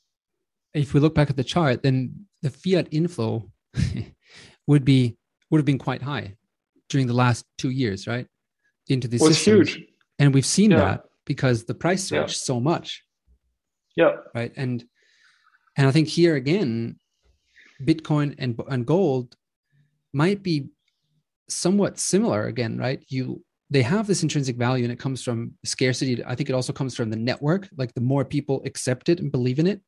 if 0.75 0.93
we 0.93 1.01
look 1.01 1.15
back 1.15 1.31
at 1.31 1.37
the 1.37 1.45
chart, 1.45 1.83
then 1.83 2.27
the 2.43 2.51
fiat 2.51 2.89
inflow 2.91 3.51
would 4.67 4.85
be 4.85 5.17
would 5.51 5.59
have 5.59 5.65
been 5.67 5.79
quite 5.79 6.03
high 6.03 6.37
during 6.89 7.07
the 7.07 7.13
last 7.15 7.45
two 7.59 7.71
years, 7.71 8.07
right? 8.07 8.27
Into 8.89 9.09
the 9.09 9.19
was 9.19 9.39
huge. 9.43 9.81
and 10.19 10.35
we've 10.35 10.47
seen 10.47 10.71
Yeah. 10.73 10.79
that 10.79 11.05
because 11.25 11.65
the 11.65 11.75
price 11.75 12.11
Yeah. 12.11 12.23
surged 12.27 12.37
so 12.39 12.61
much, 12.61 13.03
Yeah. 13.97 14.17
right? 14.35 14.53
And 14.57 14.85
and 15.77 15.87
I 15.87 15.91
think 15.93 16.09
here 16.09 16.35
again, 16.37 16.99
Bitcoin 17.83 18.35
and 18.39 18.61
and 18.69 18.87
gold 18.87 19.37
might 20.13 20.43
be 20.43 20.69
somewhat 21.49 21.99
similar 21.99 22.47
again, 22.47 22.79
right? 22.79 23.05
You 23.09 23.45
they 23.71 23.83
have 23.83 24.07
this 24.07 24.23
intrinsic 24.23 24.57
value 24.57 24.85
and 24.85 24.93
it 24.93 24.99
comes 24.99 25.23
from 25.23 25.55
scarcity. 25.65 26.23
I 26.25 26.35
think 26.35 26.49
it 26.49 26.53
also 26.55 26.73
comes 26.73 26.95
from 26.95 27.11
the 27.11 27.17
network. 27.17 27.69
Like 27.77 27.93
the 27.95 28.01
more 28.01 28.25
people 28.25 28.63
accept 28.65 29.09
it 29.09 29.21
and 29.21 29.33
believe 29.33 29.59
in 29.59 29.67
it, 29.67 29.81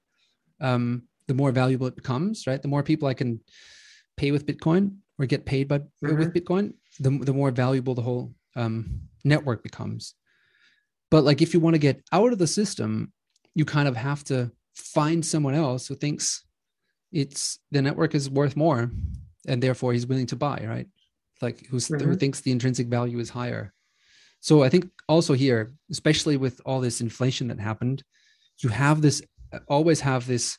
um, 0.60 1.02
the 1.28 1.34
more 1.34 1.52
valuable 1.52 1.86
it 1.86 1.96
becomes, 1.96 2.46
right? 2.46 2.60
The 2.60 2.68
more 2.68 2.82
people 2.82 3.08
I 3.08 3.14
can 3.14 3.40
pay 4.16 4.30
with 4.30 4.46
Bitcoin 4.46 4.96
or 5.18 5.26
get 5.26 5.44
paid 5.44 5.68
by 5.68 5.80
with 6.00 6.34
Bitcoin, 6.34 6.74
the, 7.00 7.10
the 7.10 7.32
more 7.32 7.50
valuable 7.50 7.94
the 7.94 8.02
whole 8.02 8.32
um, 8.54 9.00
network 9.24 9.62
becomes. 9.62 10.14
But 11.10 11.24
like 11.24 11.42
if 11.42 11.54
you 11.54 11.60
want 11.60 11.74
to 11.74 11.78
get 11.78 12.02
out 12.12 12.32
of 12.32 12.38
the 12.38 12.46
system, 12.46 13.12
you 13.54 13.64
kind 13.64 13.88
of 13.88 13.96
have 13.96 14.24
to 14.24 14.50
find 14.74 15.24
someone 15.24 15.54
else 15.54 15.86
who 15.86 15.94
thinks 15.94 16.44
it's 17.12 17.58
the 17.70 17.80
network 17.80 18.14
is 18.14 18.28
worth 18.28 18.56
more 18.56 18.90
and 19.46 19.62
therefore 19.62 19.92
he's 19.92 20.06
willing 20.06 20.26
to 20.26 20.36
buy, 20.36 20.64
right? 20.66 20.86
Like 21.40 21.66
who's, 21.66 21.88
who 21.88 22.16
thinks 22.16 22.40
the 22.40 22.50
intrinsic 22.50 22.88
value 22.88 23.18
is 23.18 23.30
higher. 23.30 23.72
So 24.40 24.62
I 24.62 24.68
think 24.68 24.90
also 25.08 25.34
here, 25.34 25.72
especially 25.90 26.36
with 26.36 26.60
all 26.64 26.80
this 26.80 27.00
inflation 27.00 27.48
that 27.48 27.60
happened, 27.60 28.02
you 28.58 28.68
have 28.70 29.02
this 29.02 29.22
always 29.68 30.00
have 30.00 30.26
this 30.26 30.58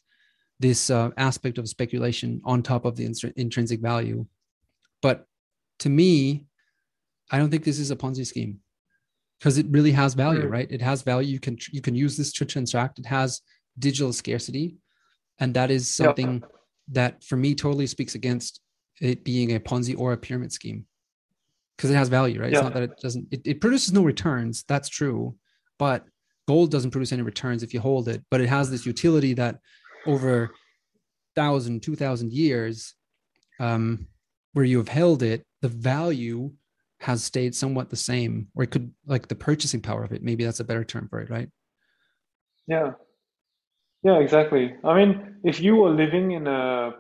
this 0.60 0.90
uh, 0.90 1.12
aspect 1.18 1.60
of 1.60 1.70
speculation 1.70 2.42
on 2.44 2.64
top 2.64 2.84
of 2.86 2.96
the 2.96 3.08
intr- 3.08 3.34
intrinsic 3.36 3.80
value. 3.80 4.26
But 5.04 5.28
to 5.80 5.90
me, 5.90 6.46
I 7.30 7.38
don't 7.38 7.52
think 7.52 7.64
this 7.64 7.78
is 7.78 7.92
a 7.92 7.96
Ponzi 7.96 8.26
scheme 8.26 8.60
because 9.38 9.60
it 9.60 9.68
really 9.70 9.92
has 9.92 10.16
value, 10.16 10.46
Mm. 10.48 10.52
right? 10.52 10.72
It 10.72 10.82
has 10.82 11.04
value. 11.04 11.32
You 11.34 11.40
can 11.40 11.58
you 11.72 11.82
can 11.82 11.96
use 11.96 12.18
this 12.18 12.32
to 12.34 12.46
transact. 12.46 13.00
It 13.00 13.06
has 13.06 13.42
digital 13.78 14.12
scarcity, 14.14 14.78
and 15.40 15.54
that 15.54 15.70
is 15.70 15.94
something 15.94 16.44
that 16.90 17.24
for 17.24 17.38
me 17.38 17.54
totally 17.54 17.86
speaks 17.88 18.16
against 18.16 18.62
it 19.00 19.24
being 19.24 19.54
a 19.56 19.60
Ponzi 19.60 19.96
or 19.98 20.14
a 20.14 20.18
pyramid 20.18 20.52
scheme 20.52 20.86
because 21.76 21.92
it 21.92 21.96
has 21.96 22.10
value, 22.10 22.42
right? 22.42 22.52
It's 22.52 22.62
not 22.62 22.74
that 22.74 22.84
it 22.84 22.98
doesn't. 23.00 23.28
It, 23.30 23.42
it 23.46 23.62
produces 23.62 23.94
no 23.94 24.02
returns. 24.04 24.64
That's 24.68 24.90
true, 24.90 25.36
but 25.78 26.06
gold 26.48 26.72
doesn't 26.72 26.92
produce 26.92 27.12
any 27.12 27.22
returns 27.22 27.64
if 27.64 27.74
you 27.74 27.80
hold 27.80 28.08
it. 28.08 28.24
But 28.32 28.42
it 28.42 28.50
has 28.50 28.70
this 28.70 28.86
utility 28.86 29.34
that 29.34 29.60
over 30.06 30.52
thousand, 31.36 31.84
two 31.84 31.96
thousand 31.96 32.34
years, 32.34 32.96
um, 33.60 34.08
where 34.54 34.66
you 34.66 34.78
have 34.78 34.88
held 34.88 35.24
it, 35.24 35.46
the 35.62 35.68
value 35.68 36.52
has 37.00 37.24
stayed 37.24 37.54
somewhat 37.54 37.90
the 37.90 37.96
same, 37.96 38.48
or 38.56 38.64
it 38.64 38.72
could 38.72 38.92
like 39.06 39.28
the 39.28 39.36
purchasing 39.36 39.82
power 39.82 40.04
of 40.04 40.12
it. 40.12 40.24
Maybe 40.24 40.44
that's 40.44 40.60
a 40.60 40.64
better 40.64 40.84
term 40.84 41.08
for 41.10 41.20
it, 41.20 41.30
right? 41.30 41.50
Yeah. 42.68 42.94
Yeah, 44.04 44.20
exactly. 44.20 44.76
I 44.84 44.96
mean, 44.96 45.36
if 45.44 45.60
you 45.60 45.76
were 45.76 45.90
living 45.90 46.32
in 46.32 46.48
a 46.48 46.92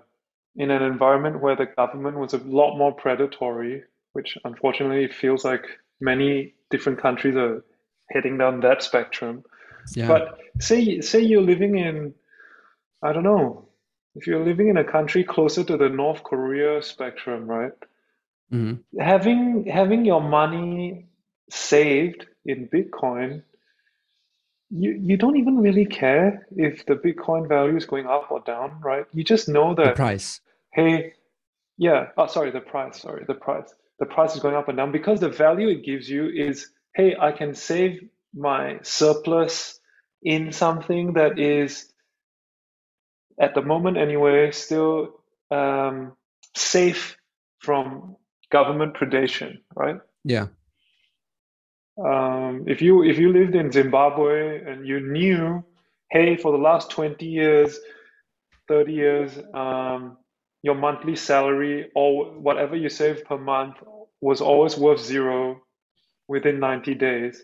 in 0.55 0.71
an 0.71 0.81
environment 0.81 1.41
where 1.41 1.55
the 1.55 1.67
government 1.67 2.17
was 2.17 2.33
a 2.33 2.39
lot 2.39 2.77
more 2.77 2.91
predatory, 2.91 3.83
which 4.13 4.37
unfortunately 4.43 5.07
feels 5.07 5.45
like 5.45 5.63
many 6.01 6.55
different 6.69 6.99
countries 6.99 7.35
are 7.35 7.63
heading 8.11 8.37
down 8.37 8.61
that 8.61 8.83
spectrum. 8.83 9.43
Yeah. 9.95 10.07
But 10.07 10.39
say 10.59 11.01
say 11.01 11.21
you're 11.21 11.41
living 11.41 11.77
in, 11.77 12.13
I 13.03 13.13
don't 13.13 13.23
know, 13.23 13.69
if 14.15 14.27
you're 14.27 14.43
living 14.43 14.67
in 14.69 14.77
a 14.77 14.83
country 14.83 15.23
closer 15.23 15.63
to 15.63 15.77
the 15.77 15.89
North 15.89 16.23
Korea 16.23 16.81
spectrum, 16.81 17.45
right? 17.47 17.71
Mhm. 18.51 18.79
Having 18.99 19.65
having 19.65 20.05
your 20.05 20.21
money 20.21 21.07
saved 21.49 22.25
in 22.45 22.67
Bitcoin, 22.67 23.43
you 24.69 24.91
you 24.91 25.17
don't 25.17 25.37
even 25.37 25.59
really 25.59 25.85
care 25.85 26.47
if 26.55 26.85
the 26.85 26.95
Bitcoin 26.95 27.47
value 27.47 27.75
is 27.77 27.85
going 27.85 28.05
up 28.07 28.31
or 28.31 28.41
down, 28.41 28.79
right? 28.81 29.05
You 29.13 29.23
just 29.23 29.47
know 29.49 29.73
The 29.75 29.83
that, 29.83 29.95
price. 29.95 30.41
hey, 30.73 31.13
yeah, 31.77 32.07
oh, 32.17 32.27
sorry, 32.27 32.51
the 32.51 32.61
price, 32.61 33.01
sorry, 33.01 33.23
the 33.27 33.33
price. 33.35 33.73
The 33.99 34.05
price 34.05 34.35
is 34.35 34.41
going 34.41 34.55
up 34.55 34.67
and 34.67 34.77
down 34.77 34.91
because 34.91 35.19
the 35.19 35.29
value 35.29 35.69
it 35.69 35.83
gives 35.83 36.09
you 36.09 36.27
is, 36.27 36.69
hey, 36.97 37.15
I 37.19 37.31
can 37.31 37.53
save 37.53 38.09
my 38.33 38.79
surplus 38.81 39.79
in 40.23 40.51
something 40.51 41.13
that 41.13 41.37
is, 41.37 41.85
at 43.39 43.53
the 43.53 43.61
moment 43.61 43.97
anyway, 43.97 44.51
still 44.51 45.21
um, 45.51 46.13
safe 46.55 47.15
from 47.59 48.15
government 48.51 48.95
predation, 48.95 49.59
right? 49.75 49.97
Yeah. 50.23 50.47
Um, 52.03 52.65
if 52.67 52.81
you 52.81 53.03
if 53.03 53.17
you 53.17 53.31
lived 53.31 53.55
in 53.55 53.71
Zimbabwe 53.71 54.63
and 54.63 54.87
you 54.87 54.99
knew, 54.99 55.63
hey, 56.11 56.35
for 56.37 56.51
the 56.51 56.57
last 56.57 56.91
20 56.91 57.25
years, 57.25 57.79
30 58.67 58.93
years, 58.93 59.39
um, 59.53 60.17
your 60.63 60.75
monthly 60.75 61.15
salary 61.15 61.91
or 61.95 62.31
whatever 62.39 62.75
you 62.75 62.89
save 62.89 63.23
per 63.25 63.37
month 63.37 63.77
was 64.21 64.41
always 64.41 64.77
worth 64.77 64.99
zero, 64.99 65.61
within 66.27 66.59
90 66.59 66.95
days. 66.95 67.43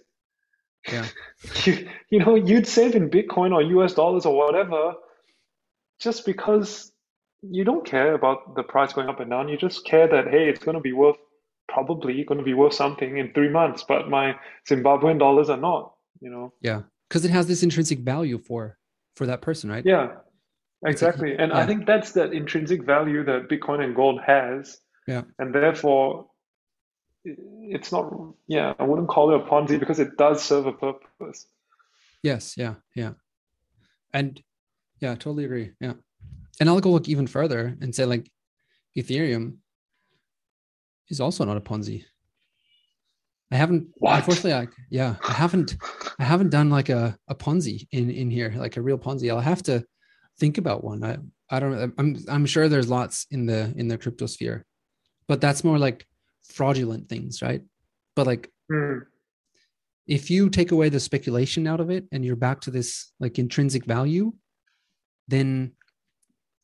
Yeah. 0.92 1.06
you, 1.66 1.88
you 2.10 2.20
know, 2.20 2.36
you'd 2.36 2.68
save 2.68 2.96
in 2.96 3.10
Bitcoin 3.10 3.54
or 3.54 3.62
US 3.62 3.94
dollars 3.94 4.26
or 4.26 4.36
whatever 4.36 4.96
just 6.00 6.26
because 6.26 6.92
you 7.42 7.64
don't 7.64 7.86
care 7.86 8.14
about 8.14 8.56
the 8.56 8.64
price 8.64 8.94
going 8.94 9.10
up 9.10 9.20
and 9.20 9.30
down. 9.30 9.50
You 9.50 9.58
just 9.58 9.86
care 9.86 10.08
that, 10.08 10.28
hey, 10.30 10.50
it's 10.50 10.64
going 10.64 10.76
to 10.76 10.82
be 10.82 10.94
worth, 10.94 11.18
probably 11.68 12.24
going 12.24 12.38
to 12.38 12.44
be 12.44 12.54
worth 12.54 12.74
something 12.74 13.18
in 13.18 13.34
three 13.34 13.50
months, 13.50 13.84
but 13.88 14.10
my 14.10 14.36
Zimbabwean 14.70 15.20
dollars 15.20 15.50
are 15.50 15.58
not, 15.58 15.94
you 16.20 16.30
know? 16.30 16.54
Yeah. 16.62 16.84
Because 17.10 17.26
it 17.26 17.32
has 17.32 17.48
this 17.48 17.64
intrinsic 17.64 18.00
value 18.00 18.38
for 18.38 18.78
for 19.16 19.28
that 19.28 19.42
person, 19.42 19.70
right? 19.70 19.86
Yeah, 19.86 20.14
exactly. 20.86 21.36
And 21.38 21.52
yeah. 21.52 21.60
I 21.60 21.68
think 21.68 21.86
that's 21.86 22.14
that 22.14 22.34
intrinsic 22.34 22.84
value 22.84 23.24
that 23.26 23.48
Bitcoin 23.48 23.84
and 23.84 23.96
gold 23.96 24.20
has. 24.26 24.80
Yeah. 25.08 25.24
And 25.38 25.54
therefore, 25.54 26.28
it's 27.26 27.92
not, 27.92 28.14
yeah, 28.48 28.74
I 28.80 28.84
wouldn't 28.84 29.08
call 29.10 29.34
it 29.34 29.42
a 29.42 29.44
Ponzi 29.44 29.80
because 29.80 30.00
it 30.00 30.18
does 30.18 30.44
serve 30.44 30.66
a 30.68 30.74
purpose. 30.74 31.48
Yes. 32.22 32.56
Yeah. 32.58 32.76
Yeah. 32.96 33.12
And 34.14 34.42
yeah, 35.00 35.12
I 35.12 35.16
totally 35.16 35.46
agree. 35.46 35.72
Yeah. 35.80 35.94
And 36.60 36.70
I'll 36.70 36.80
go 36.80 36.92
look 36.92 37.10
even 37.10 37.28
further 37.28 37.76
and 37.82 37.94
say 37.94 38.06
like 38.06 38.30
Ethereum 38.98 39.58
is 41.10 41.20
also 41.20 41.44
not 41.46 41.58
a 41.58 41.62
Ponzi. 41.62 42.06
I 43.52 43.56
haven't 43.56 43.88
What? 43.96 44.16
unfortunately 44.16 44.54
I 44.54 44.68
yeah, 44.90 45.16
I 45.28 45.34
haven't 45.34 45.78
I 46.20 46.24
haven't 46.24 46.50
done 46.50 46.70
like 46.70 46.90
a, 46.90 47.18
a 47.28 47.36
Ponzi 47.36 47.88
in, 47.92 48.10
in 48.10 48.32
here, 48.32 48.54
like 48.58 48.78
a 48.78 48.82
real 48.82 48.98
Ponzi. 48.98 49.30
I'll 49.30 49.40
have 49.40 49.62
to 49.64 49.84
think 50.40 50.58
about 50.58 50.84
one. 50.84 51.04
I 51.04 51.18
I 51.50 51.60
don't 51.60 51.94
I'm 51.98 52.18
I'm 52.28 52.46
sure 52.46 52.68
there's 52.68 52.90
lots 52.90 53.28
in 53.30 53.46
the 53.46 53.74
in 53.76 53.88
the 53.88 53.98
crypto 53.98 54.26
sphere, 54.26 54.66
but 55.28 55.40
that's 55.40 55.64
more 55.64 55.78
like 55.78 56.08
fraudulent 56.44 57.10
things, 57.10 57.42
right? 57.42 57.62
But 58.16 58.28
like 58.28 58.50
Hmm. 58.72 59.00
if 60.08 60.30
you 60.30 60.50
take 60.50 60.72
away 60.72 60.90
the 60.90 61.00
speculation 61.00 61.68
out 61.68 61.80
of 61.82 61.90
it 61.90 62.06
and 62.12 62.24
you're 62.24 62.36
back 62.38 62.62
to 62.62 62.72
this 62.72 63.12
like 63.20 63.38
intrinsic 63.40 63.86
value, 63.86 64.34
then 65.28 65.74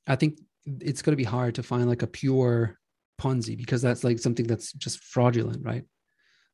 I 0.08 0.16
think 0.16 0.40
it's 0.66 1.02
going 1.02 1.14
to 1.14 1.18
be 1.18 1.24
hard 1.24 1.56
to 1.56 1.64
find 1.64 1.88
like 1.90 2.02
a 2.02 2.08
pure 2.08 2.78
Ponzi 3.20 3.58
because 3.58 3.82
that's 3.82 4.04
like 4.04 4.20
something 4.20 4.48
that's 4.48 4.72
just 4.74 5.04
fraudulent, 5.04 5.66
right? 5.66 5.84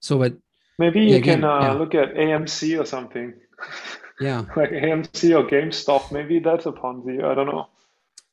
So, 0.01 0.17
but 0.17 0.33
Maybe 0.79 1.01
you 1.05 1.15
again, 1.17 1.41
can 1.41 1.43
uh, 1.43 1.59
yeah. 1.61 1.73
look 1.73 1.95
at 1.95 2.15
AMC 2.15 2.79
or 2.81 2.85
something. 2.85 3.33
yeah, 4.19 4.45
like 4.55 4.71
AMC 4.71 5.37
or 5.37 5.47
GameStop. 5.47 6.11
Maybe 6.11 6.39
that's 6.39 6.65
a 6.65 6.71
Ponzi. 6.71 7.23
I 7.23 7.33
don't 7.33 7.47
know. 7.47 7.67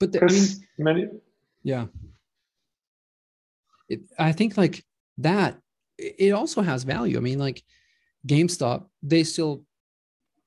but 0.01 0.13
the, 0.13 0.23
I 0.25 0.27
mean, 0.27 0.47
many, 0.79 1.09
yeah, 1.63 1.87
it, 3.93 4.01
I 4.19 4.33
think 4.33 4.57
like 4.57 4.85
that. 5.19 5.59
It 5.99 6.33
also 6.33 6.63
has 6.63 6.83
value. 6.85 7.17
I 7.17 7.21
mean, 7.21 7.39
like 7.39 7.63
GameStop, 8.27 8.87
they 9.03 9.25
still, 9.25 9.65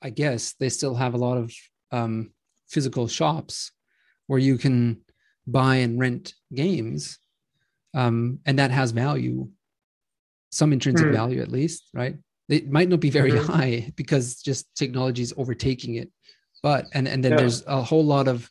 I 0.02 0.10
guess, 0.10 0.54
they 0.60 0.70
still 0.70 0.96
have 0.96 1.14
a 1.14 1.18
lot 1.18 1.38
of 1.38 1.54
um, 1.91 2.32
physical 2.68 3.08
shops 3.08 3.72
where 4.28 4.39
you 4.39 4.58
can 4.58 5.02
buy 5.48 5.76
and 5.78 6.00
rent 6.00 6.34
games, 6.54 7.20
um, 7.93 8.39
and 8.46 8.58
that 8.60 8.72
has 8.72 8.91
value, 8.91 9.48
some 10.52 10.74
intrinsic 10.74 11.08
Hmm. 11.08 11.14
value 11.14 11.41
at 11.41 11.52
least, 11.52 11.89
right? 11.93 12.16
It 12.50 12.70
might 12.70 12.89
not 12.89 13.00
be 13.00 13.10
very 13.12 13.34
Mhm. 13.34 13.46
high 13.46 13.93
because 13.96 14.41
just 14.41 14.74
technology 14.76 15.22
is 15.22 15.34
overtaking 15.38 15.96
it, 15.96 16.10
but 16.64 16.88
and 16.93 17.08
and 17.08 17.24
then 17.24 17.34
Yeah. 17.34 17.38
there's 17.38 17.64
a 17.68 17.82
whole 17.82 18.04
lot 18.06 18.28
of 18.28 18.50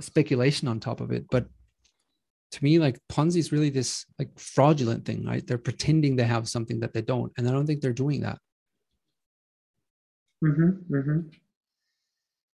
speculation 0.00 0.68
on 0.68 0.80
top 0.80 1.00
of 1.00 1.10
it. 1.12 1.26
But 1.30 1.46
to 2.52 2.64
me, 2.64 2.78
like 2.78 2.98
Ponzi 3.08 3.36
is 3.36 3.52
really 3.52 3.70
this 3.70 4.04
like 4.18 4.36
fraudulent 4.38 5.04
thing, 5.04 5.24
right? 5.24 5.46
They're 5.46 5.58
pretending 5.58 6.16
they 6.16 6.24
have 6.24 6.48
something 6.48 6.80
that 6.80 6.92
they 6.92 7.02
don't, 7.02 7.32
and 7.36 7.48
I 7.48 7.52
don't 7.52 7.66
think 7.66 7.80
they're 7.80 7.92
doing 7.92 8.20
that. 8.22 8.38
hmm 10.42 10.70
hmm 10.88 11.20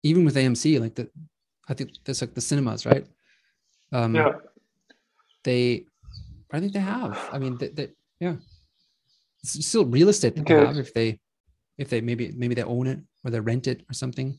Even 0.03 0.25
with 0.25 0.37
AMC, 0.37 0.81
like 0.81 0.95
the, 0.95 1.09
I 1.69 1.75
think 1.75 1.91
there's 2.05 2.21
like 2.21 2.35
the 2.35 2.41
cinemas, 2.41 2.85
right? 2.87 3.07
Um, 3.93 4.15
yeah, 4.15 4.33
they 5.45 5.85
I 6.53 6.61
think 6.61 6.73
they 6.73 6.81
have. 6.81 7.29
I 7.33 7.39
mean, 7.39 7.57
that 7.59 7.95
yeah, 8.21 8.37
it's 9.43 9.67
still 9.67 9.85
real 9.85 10.09
estate 10.09 10.35
that 10.37 10.43
Okay. 10.43 10.55
they 10.55 10.67
have 10.67 10.79
if 10.79 10.93
they 10.93 11.21
if 11.79 11.89
they 11.89 12.01
maybe 12.01 12.33
maybe 12.37 12.55
they 12.55 12.63
own 12.63 12.87
it 12.87 12.99
or 13.25 13.31
they 13.31 13.41
rent 13.41 13.67
it 13.67 13.83
or 13.89 13.95
something. 13.95 14.39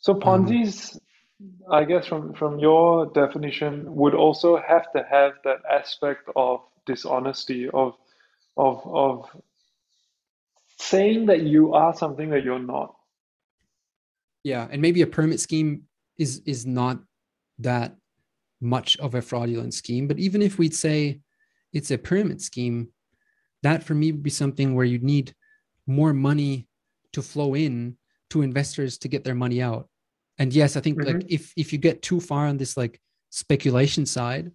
So 0.00 0.14
Um, 0.14 0.20
Ponzi's, 0.20 0.98
I 1.70 1.84
guess 1.84 2.06
from 2.06 2.34
from 2.34 2.58
your 2.58 3.06
definition, 3.06 3.94
would 3.94 4.14
also 4.14 4.56
have 4.56 4.92
to 4.92 5.04
have 5.08 5.32
that 5.44 5.60
aspect 5.70 6.28
of 6.36 6.60
dishonesty 6.86 7.68
of 7.70 7.94
of 8.56 8.82
of 8.86 9.42
saying 10.78 11.26
that 11.26 11.42
you 11.42 11.74
are 11.74 11.94
something 11.94 12.30
that 12.30 12.44
you're 12.44 12.58
not. 12.58 12.94
Yeah, 14.42 14.68
and 14.70 14.82
maybe 14.82 15.02
a 15.02 15.06
pyramid 15.06 15.40
scheme 15.40 15.84
is 16.18 16.42
is 16.46 16.66
not 16.66 16.98
that 17.58 17.96
much 18.60 18.96
of 18.98 19.14
a 19.14 19.22
fraudulent 19.22 19.74
scheme, 19.74 20.06
but 20.06 20.18
even 20.18 20.42
if 20.42 20.58
we'd 20.58 20.74
say 20.74 21.20
it's 21.72 21.90
a 21.90 21.98
pyramid 21.98 22.42
scheme, 22.42 22.88
that 23.62 23.82
for 23.82 23.94
me 23.94 24.12
would 24.12 24.22
be 24.22 24.30
something 24.30 24.74
where 24.74 24.84
you'd 24.84 25.02
need 25.02 25.34
more 25.86 26.12
money 26.12 26.68
to 27.12 27.22
flow 27.22 27.54
in 27.54 27.96
to 28.30 28.42
investors 28.42 28.98
to 28.98 29.08
get 29.08 29.24
their 29.24 29.34
money 29.34 29.60
out. 29.60 29.89
And 30.40 30.54
yes, 30.54 30.74
I 30.76 30.80
think 30.80 31.04
like 31.04 31.22
if 31.28 31.52
if 31.56 31.70
you 31.72 31.78
get 31.78 32.00
too 32.00 32.18
far 32.18 32.46
on 32.46 32.56
this 32.56 32.74
like 32.76 32.98
speculation 33.28 34.06
side, 34.06 34.50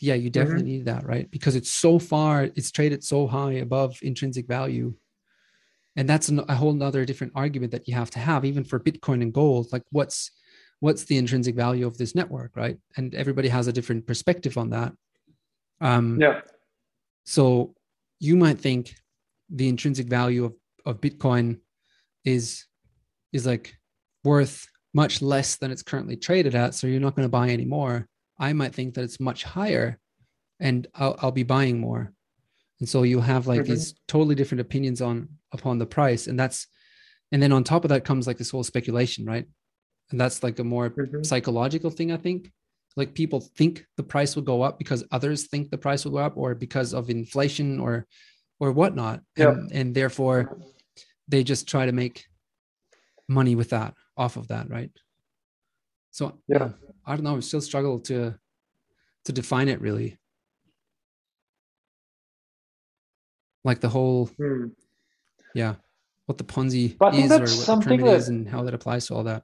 yeah, 0.00 0.14
you 0.14 0.28
definitely 0.28 0.64
need 0.72 0.86
that, 0.86 1.06
right? 1.06 1.30
Because 1.30 1.54
it's 1.54 1.70
so 1.70 2.00
far, 2.00 2.50
it's 2.56 2.72
traded 2.72 3.04
so 3.04 3.28
high 3.28 3.52
above 3.52 3.96
intrinsic 4.02 4.48
value. 4.48 4.92
And 5.96 6.08
that's 6.08 6.28
an- 6.30 6.44
a 6.48 6.54
whole 6.56 6.72
nother 6.72 7.04
different 7.04 7.32
argument 7.36 7.70
that 7.72 7.86
you 7.86 7.94
have 7.94 8.10
to 8.10 8.18
have, 8.18 8.44
even 8.44 8.64
for 8.64 8.80
Bitcoin 8.80 9.22
and 9.22 9.32
gold. 9.32 9.68
Like, 9.72 9.84
what's 9.92 10.32
what's 10.80 11.04
the 11.04 11.16
intrinsic 11.16 11.54
value 11.54 11.86
of 11.86 11.96
this 11.96 12.14
network, 12.14 12.56
right? 12.56 12.78
And 12.96 13.14
everybody 13.14 13.48
has 13.48 13.68
a 13.68 13.72
different 13.72 14.06
perspective 14.06 14.58
on 14.58 14.70
that. 14.70 14.92
Um, 15.80 16.18
Yeah. 16.20 16.40
so 17.24 17.74
you 18.18 18.34
might 18.36 18.58
think 18.58 18.96
the 19.48 19.68
intrinsic 19.68 20.08
value 20.08 20.44
of, 20.46 20.54
of 20.86 21.00
Bitcoin 21.00 21.60
is 22.24 22.66
is 23.32 23.46
like 23.46 23.76
worth 24.24 24.66
much 24.94 25.22
less 25.22 25.56
than 25.56 25.70
it's 25.70 25.82
currently 25.82 26.16
traded 26.16 26.54
at. 26.54 26.74
So 26.74 26.86
you're 26.86 27.00
not 27.00 27.14
going 27.14 27.26
to 27.26 27.30
buy 27.30 27.48
any 27.50 27.64
more. 27.64 28.08
I 28.38 28.52
might 28.52 28.74
think 28.74 28.94
that 28.94 29.04
it's 29.04 29.20
much 29.20 29.44
higher 29.44 29.98
and 30.58 30.86
I'll, 30.94 31.16
I'll 31.20 31.30
be 31.32 31.42
buying 31.42 31.78
more. 31.80 32.12
And 32.80 32.88
so 32.88 33.02
you 33.02 33.20
have 33.20 33.46
like 33.46 33.62
Mhm. 33.62 33.66
these 33.66 33.94
totally 34.08 34.34
different 34.34 34.60
opinions 34.62 35.00
on 35.00 35.28
upon 35.52 35.78
the 35.78 35.86
price. 35.86 36.26
And 36.26 36.38
that's 36.38 36.66
and 37.32 37.40
then 37.40 37.52
on 37.52 37.62
top 37.62 37.84
of 37.84 37.90
that 37.90 38.04
comes 38.04 38.26
like 38.26 38.38
this 38.38 38.50
whole 38.50 38.64
speculation, 38.64 39.24
right? 39.24 39.46
And 40.10 40.20
that's 40.20 40.42
like 40.42 40.58
a 40.58 40.64
more 40.64 40.90
Mhm. 40.90 41.24
psychological 41.24 41.90
thing, 41.90 42.10
I 42.10 42.16
think. 42.16 42.50
Like 42.96 43.14
people 43.14 43.40
think 43.40 43.86
the 43.96 44.02
price 44.02 44.34
will 44.34 44.42
go 44.42 44.62
up 44.62 44.78
because 44.78 45.04
others 45.12 45.46
think 45.46 45.70
the 45.70 45.78
price 45.78 46.04
will 46.04 46.12
go 46.12 46.18
up, 46.18 46.36
or 46.36 46.54
because 46.56 46.92
of 46.94 47.08
inflation 47.10 47.78
or 47.78 48.06
or 48.58 48.72
whatnot. 48.72 49.22
Yeah. 49.36 49.50
And, 49.52 49.72
and 49.72 49.94
therefore 49.94 50.58
they 51.28 51.44
just 51.44 51.68
try 51.68 51.86
to 51.86 51.92
make 51.92 52.26
money 53.28 53.54
with 53.54 53.70
that 53.70 53.94
off 54.20 54.36
of 54.36 54.48
that, 54.48 54.68
right? 54.70 54.90
So 56.10 56.38
Yeah. 56.46 56.70
I 57.06 57.16
don't 57.16 57.24
know. 57.24 57.36
I 57.36 57.40
still 57.40 57.62
struggle 57.62 57.98
to 58.00 58.38
to 59.24 59.32
define 59.32 59.68
it 59.68 59.80
really. 59.80 60.18
Like 63.64 63.80
the 63.80 63.88
whole 63.88 64.26
Hmm. 64.38 64.66
yeah, 65.54 65.74
what 66.26 66.38
the 66.38 66.44
Ponzi 66.44 66.96
But 66.98 67.14
is 67.14 67.32
or 67.32 67.40
what 67.40 67.50
something 67.70 67.98
pyramid 68.00 68.20
is 68.20 68.28
and 68.28 68.48
how 68.48 68.62
that 68.64 68.74
applies 68.74 69.06
to 69.06 69.14
all 69.14 69.24
that. 69.24 69.42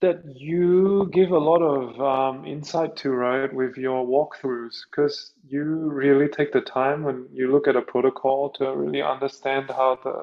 that 0.00 0.22
you 0.36 1.08
give 1.12 1.30
a 1.30 1.38
lot 1.50 1.62
of 1.62 1.82
um, 2.12 2.44
insight 2.44 2.94
to, 2.94 3.08
right, 3.10 3.50
with 3.60 3.74
your 3.76 4.04
walkthroughs, 4.06 4.76
because 4.90 5.32
you 5.48 5.62
really 6.02 6.28
take 6.28 6.52
the 6.52 6.60
time 6.60 7.04
when 7.04 7.26
you 7.32 7.50
look 7.50 7.66
at 7.68 7.76
a 7.76 7.80
protocol 7.80 8.50
to 8.50 8.64
really 8.76 9.00
understand 9.00 9.70
how 9.70 9.98
the 10.04 10.16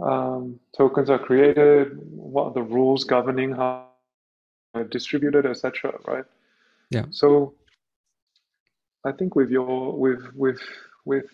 um, 0.00 0.60
tokens 0.76 1.10
are 1.10 1.18
created, 1.18 1.98
what 2.10 2.44
are 2.44 2.52
the 2.52 2.62
rules 2.62 3.04
governing 3.04 3.52
how 3.52 3.86
they're 4.74 4.84
distributed, 4.84 5.46
etc., 5.46 5.98
right? 6.06 6.24
Yeah. 6.90 7.06
So 7.10 7.54
I 9.04 9.12
think 9.12 9.34
with 9.34 9.50
your 9.50 9.98
with 9.98 10.22
with 10.34 10.60
with 11.04 11.26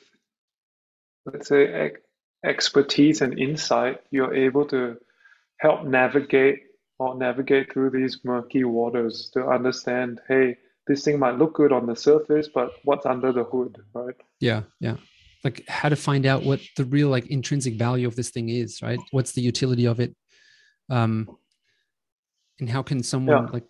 let's 1.26 1.48
say 1.48 1.66
ex- 1.66 2.00
expertise 2.44 3.20
and 3.20 3.38
insight, 3.38 4.00
you're 4.10 4.34
able 4.34 4.66
to 4.66 4.98
help 5.58 5.84
navigate 5.84 6.60
or 6.98 7.14
navigate 7.16 7.72
through 7.72 7.90
these 7.90 8.18
murky 8.24 8.64
waters 8.64 9.30
to 9.34 9.46
understand, 9.46 10.20
hey, 10.28 10.56
this 10.86 11.04
thing 11.04 11.18
might 11.18 11.38
look 11.38 11.54
good 11.54 11.72
on 11.72 11.86
the 11.86 11.96
surface, 11.96 12.48
but 12.52 12.72
what's 12.84 13.06
under 13.06 13.32
the 13.32 13.44
hood, 13.44 13.78
right? 13.94 14.16
Yeah, 14.40 14.62
yeah. 14.80 14.96
Like 15.44 15.64
how 15.68 15.88
to 15.88 15.96
find 15.96 16.24
out 16.26 16.44
what 16.44 16.60
the 16.76 16.84
real 16.84 17.08
like 17.08 17.26
intrinsic 17.26 17.74
value 17.74 18.06
of 18.06 18.14
this 18.14 18.30
thing 18.30 18.48
is, 18.48 18.80
right? 18.82 19.00
What's 19.10 19.32
the 19.32 19.42
utility 19.42 19.86
of 19.86 19.98
it? 20.00 20.14
Um 20.88 21.28
and 22.60 22.68
how 22.70 22.82
can 22.82 23.02
someone 23.02 23.44
Yeah. 23.46 23.50
like 23.52 23.64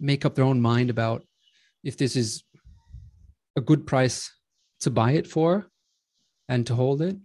make 0.00 0.24
up 0.24 0.34
their 0.34 0.44
own 0.44 0.60
mind 0.60 0.90
about 0.90 1.22
if 1.84 1.96
this 1.96 2.16
is 2.16 2.42
a 3.56 3.60
good 3.60 3.86
price 3.86 4.30
to 4.80 4.90
buy 4.90 5.12
it 5.12 5.26
for 5.26 5.66
and 6.48 6.66
to 6.66 6.74
hold 6.74 7.02
it 7.02 7.16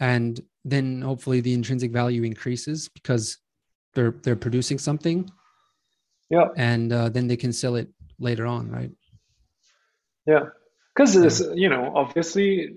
and 0.00 0.40
then 0.64 1.00
hopefully 1.02 1.40
the 1.40 1.54
intrinsic 1.54 1.92
value 1.92 2.22
increases 2.24 2.88
because 2.88 3.38
they're 3.94 4.14
they're 4.22 4.36
producing 4.36 4.78
something 4.78 5.30
yeah 6.30 6.48
and 6.56 6.92
uh, 6.92 7.08
then 7.08 7.28
they 7.28 7.36
can 7.36 7.52
sell 7.52 7.76
it 7.76 7.88
later 8.18 8.46
on 8.46 8.70
right 8.70 8.90
yeah 10.26 10.46
because 10.94 11.40
yeah. 11.40 11.52
you 11.54 11.68
know 11.68 11.92
obviously 11.94 12.76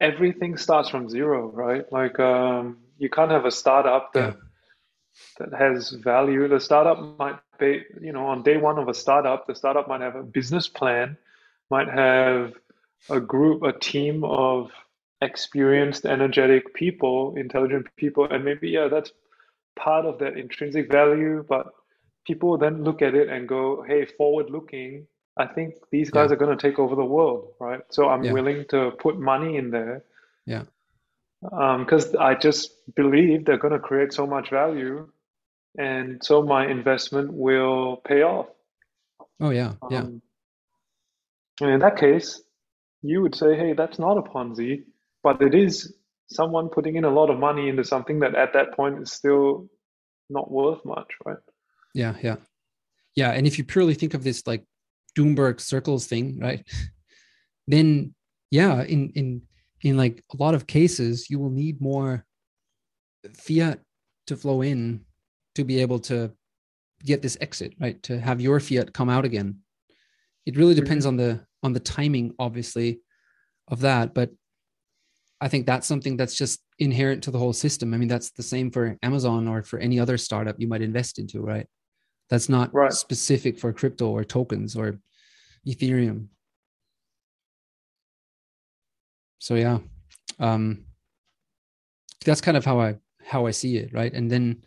everything 0.00 0.56
starts 0.56 0.88
from 0.88 1.08
zero 1.08 1.50
right 1.50 1.90
like 1.92 2.18
um, 2.20 2.78
you 2.98 3.08
can't 3.08 3.30
have 3.30 3.44
a 3.44 3.50
startup 3.50 4.12
that 4.12 4.34
yeah. 4.34 5.46
that 5.46 5.58
has 5.58 5.90
value 5.90 6.48
the 6.48 6.60
startup 6.60 7.18
might 7.18 7.38
be 7.58 7.82
you 8.00 8.12
know 8.12 8.26
on 8.26 8.42
day 8.42 8.56
one 8.56 8.78
of 8.78 8.88
a 8.88 8.94
startup 8.94 9.46
the 9.46 9.54
startup 9.54 9.88
might 9.88 10.00
have 10.00 10.16
a 10.16 10.22
business 10.22 10.68
plan 10.68 11.16
might 11.70 11.88
have 11.88 12.52
a 13.10 13.20
group 13.20 13.62
a 13.62 13.72
team 13.72 14.24
of 14.24 14.70
experienced 15.20 16.06
energetic 16.06 16.72
people 16.74 17.34
intelligent 17.36 17.86
people 17.96 18.24
and 18.30 18.44
maybe 18.44 18.68
yeah 18.68 18.88
that's 18.88 19.10
part 19.76 20.06
of 20.06 20.18
that 20.18 20.36
intrinsic 20.36 20.90
value 20.90 21.44
but 21.48 21.66
people 22.24 22.56
then 22.56 22.84
look 22.84 23.02
at 23.02 23.14
it 23.14 23.28
and 23.28 23.48
go 23.48 23.84
hey 23.86 24.04
forward 24.04 24.48
looking 24.50 25.06
i 25.38 25.46
think 25.46 25.74
these 25.90 26.10
guys 26.10 26.28
yeah. 26.28 26.34
are 26.34 26.36
going 26.36 26.56
to 26.56 26.68
take 26.68 26.78
over 26.78 26.94
the 26.94 27.04
world 27.04 27.52
right 27.60 27.80
so 27.90 28.08
i'm 28.08 28.24
yeah. 28.24 28.32
willing 28.32 28.64
to 28.68 28.92
put 28.98 29.18
money 29.18 29.56
in 29.56 29.70
there 29.70 30.04
yeah 30.46 30.64
because 31.78 32.14
um, 32.14 32.20
i 32.20 32.34
just 32.34 32.72
believe 32.94 33.44
they're 33.44 33.58
going 33.58 33.72
to 33.72 33.78
create 33.78 34.12
so 34.12 34.26
much 34.26 34.50
value 34.50 35.08
and 35.78 36.22
so 36.24 36.42
my 36.42 36.66
investment 36.66 37.32
will 37.32 38.02
pay 38.06 38.22
off 38.22 38.46
oh 39.40 39.50
yeah 39.50 39.72
yeah 39.90 40.00
um, 40.00 40.22
and 41.60 41.70
in 41.70 41.80
that 41.80 41.96
case 41.96 42.40
you 43.02 43.22
would 43.22 43.34
say 43.34 43.56
hey 43.56 43.72
that's 43.72 43.98
not 43.98 44.18
a 44.18 44.22
ponzi 44.22 44.82
but 45.22 45.40
it 45.42 45.54
is 45.54 45.94
someone 46.28 46.68
putting 46.68 46.96
in 46.96 47.04
a 47.04 47.10
lot 47.10 47.30
of 47.30 47.38
money 47.38 47.68
into 47.68 47.84
something 47.84 48.20
that 48.20 48.34
at 48.34 48.52
that 48.52 48.74
point 48.74 49.00
is 49.00 49.12
still 49.12 49.68
not 50.30 50.50
worth 50.50 50.84
much, 50.84 51.10
right? 51.24 51.38
Yeah, 51.94 52.14
yeah, 52.22 52.36
yeah. 53.14 53.30
And 53.30 53.46
if 53.46 53.58
you 53.58 53.64
purely 53.64 53.94
think 53.94 54.14
of 54.14 54.24
this 54.24 54.46
like 54.46 54.64
Doomberg 55.16 55.60
circles 55.60 56.06
thing, 56.06 56.38
right? 56.40 56.66
Then 57.66 58.14
yeah, 58.50 58.82
in 58.82 59.10
in 59.14 59.42
in 59.82 59.96
like 59.96 60.24
a 60.32 60.36
lot 60.42 60.54
of 60.54 60.66
cases, 60.66 61.28
you 61.28 61.38
will 61.38 61.50
need 61.50 61.80
more 61.80 62.24
fiat 63.34 63.80
to 64.26 64.36
flow 64.36 64.62
in 64.62 65.04
to 65.54 65.64
be 65.64 65.80
able 65.80 65.98
to 65.98 66.32
get 67.04 67.22
this 67.22 67.36
exit, 67.40 67.74
right? 67.80 68.02
To 68.04 68.18
have 68.18 68.40
your 68.40 68.60
fiat 68.60 68.92
come 68.92 69.08
out 69.08 69.24
again. 69.24 69.58
It 70.46 70.56
really 70.56 70.74
depends 70.74 71.04
mm-hmm. 71.04 71.20
on 71.20 71.28
the 71.28 71.46
on 71.62 71.72
the 71.72 71.80
timing, 71.80 72.34
obviously, 72.38 73.00
of 73.68 73.80
that. 73.80 74.14
But 74.14 74.30
I 75.40 75.48
think 75.48 75.66
that's 75.66 75.86
something 75.86 76.16
that's 76.16 76.34
just 76.34 76.60
inherent 76.78 77.22
to 77.24 77.30
the 77.30 77.38
whole 77.38 77.52
system. 77.52 77.94
I 77.94 77.96
mean, 77.96 78.08
that's 78.08 78.30
the 78.30 78.42
same 78.42 78.70
for 78.70 78.96
Amazon 79.02 79.46
or 79.46 79.62
for 79.62 79.78
any 79.78 80.00
other 80.00 80.18
startup 80.18 80.56
you 80.58 80.68
might 80.68 80.82
invest 80.82 81.18
into, 81.18 81.40
right? 81.40 81.66
That's 82.30 82.48
not 82.48 82.72
right. 82.74 82.92
specific 82.92 83.58
for 83.58 83.72
crypto 83.72 84.08
or 84.08 84.24
tokens 84.24 84.76
or 84.76 84.98
Ethereum. 85.66 86.28
So 89.38 89.54
yeah, 89.54 89.78
um, 90.38 90.84
that's 92.24 92.40
kind 92.40 92.56
of 92.56 92.64
how 92.64 92.80
I 92.80 92.96
how 93.24 93.46
I 93.46 93.52
see 93.52 93.76
it, 93.76 93.92
right? 93.92 94.12
And 94.12 94.30
then 94.30 94.64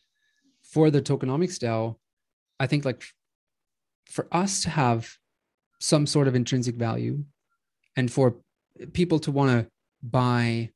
for 0.64 0.90
the 0.90 1.02
tokenomics 1.02 1.60
DAO, 1.60 1.98
I 2.60 2.68
think 2.68 2.86
like 2.86 3.04
for 4.06 4.28
us 4.32 4.64
to 4.64 4.70
have 4.70 5.10
some 5.80 6.06
sort 6.06 6.28
of 6.28 6.36
intrinsic 6.36 6.76
value, 6.76 7.24
and 7.96 8.12
for 8.12 8.36
people 8.94 9.20
to 9.20 9.32
want 9.32 9.52
to 9.52 9.72
buy 10.02 10.70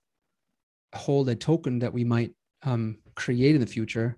hold 0.94 1.30
a 1.30 1.36
token 1.36 1.80
that 1.80 1.94
we 1.94 2.04
might 2.04 2.32
um, 2.64 2.98
create 3.16 3.56
in 3.56 3.62
the 3.62 3.68
future, 3.68 4.18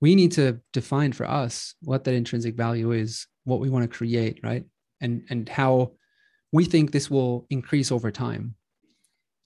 we 0.00 0.14
need 0.14 0.32
to 0.32 0.60
define 0.72 1.12
for 1.12 1.26
us 1.26 1.74
what 1.80 2.04
that 2.04 2.14
intrinsic 2.14 2.56
value 2.56 2.92
is, 2.92 3.26
what 3.44 3.60
we 3.60 3.70
want 3.70 3.90
to 3.90 3.96
create, 3.96 4.40
right? 4.42 4.64
And 5.00 5.24
and 5.30 5.48
how 5.48 5.92
we 6.52 6.64
think 6.64 6.90
this 6.90 7.10
will 7.10 7.46
increase 7.50 7.90
over 7.90 8.10
time. 8.10 8.54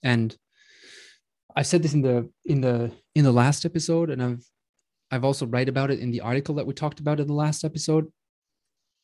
And 0.03 0.35
I 1.55 1.63
said 1.63 1.83
this 1.83 1.93
in 1.93 2.01
the 2.01 2.29
in 2.45 2.61
the 2.61 2.91
in 3.15 3.23
the 3.23 3.31
last 3.31 3.65
episode, 3.65 4.09
and 4.09 4.21
I've 4.21 4.45
I've 5.11 5.25
also 5.25 5.45
write 5.45 5.69
about 5.69 5.91
it 5.91 5.99
in 5.99 6.11
the 6.11 6.21
article 6.21 6.55
that 6.55 6.67
we 6.67 6.73
talked 6.73 6.99
about 6.99 7.19
in 7.19 7.27
the 7.27 7.33
last 7.33 7.63
episode. 7.63 8.11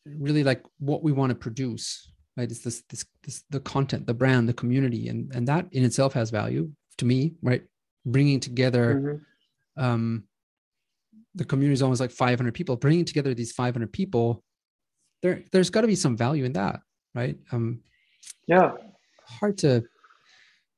Really 0.05 0.43
like 0.43 0.63
what 0.79 1.03
we 1.03 1.11
want 1.11 1.31
to 1.31 1.35
produce, 1.35 2.11
right 2.37 2.49
it's 2.49 2.61
this, 2.61 2.83
this 2.89 3.05
this 3.23 3.43
the 3.49 3.59
content 3.59 4.07
the 4.07 4.13
brand 4.13 4.47
the 4.47 4.53
community 4.53 5.07
and 5.07 5.33
and 5.33 5.47
that 5.47 5.67
in 5.71 5.83
itself 5.83 6.13
has 6.13 6.29
value 6.29 6.69
to 6.97 7.05
me 7.05 7.33
right 7.41 7.63
bringing 8.05 8.39
together 8.39 8.95
mm-hmm. 8.95 9.83
um 9.83 10.23
the 11.35 11.45
community 11.45 11.73
is 11.73 11.81
almost 11.81 12.01
like 12.01 12.11
500 12.11 12.53
people. 12.53 12.75
Bringing 12.75 13.05
together 13.05 13.33
these 13.33 13.51
500 13.51 13.91
people 13.91 14.43
there 15.21 15.43
there's 15.51 15.69
got 15.69 15.81
to 15.81 15.87
be 15.87 15.95
some 15.95 16.17
value 16.17 16.45
in 16.45 16.53
that 16.53 16.81
right? 17.13 17.37
Um 17.51 17.81
yeah. 18.47 18.71
hard 19.27 19.57
to 19.59 19.83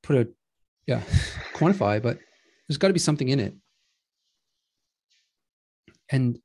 put 0.03 0.15
a 0.15 0.27
yeah 0.85 1.01
quantify 1.53 2.01
but 2.01 2.19
there's 2.67 2.77
got 2.77 2.87
to 2.87 2.93
be 2.93 2.99
something 2.99 3.29
in 3.29 3.39
it. 3.39 3.55
And 6.09 6.39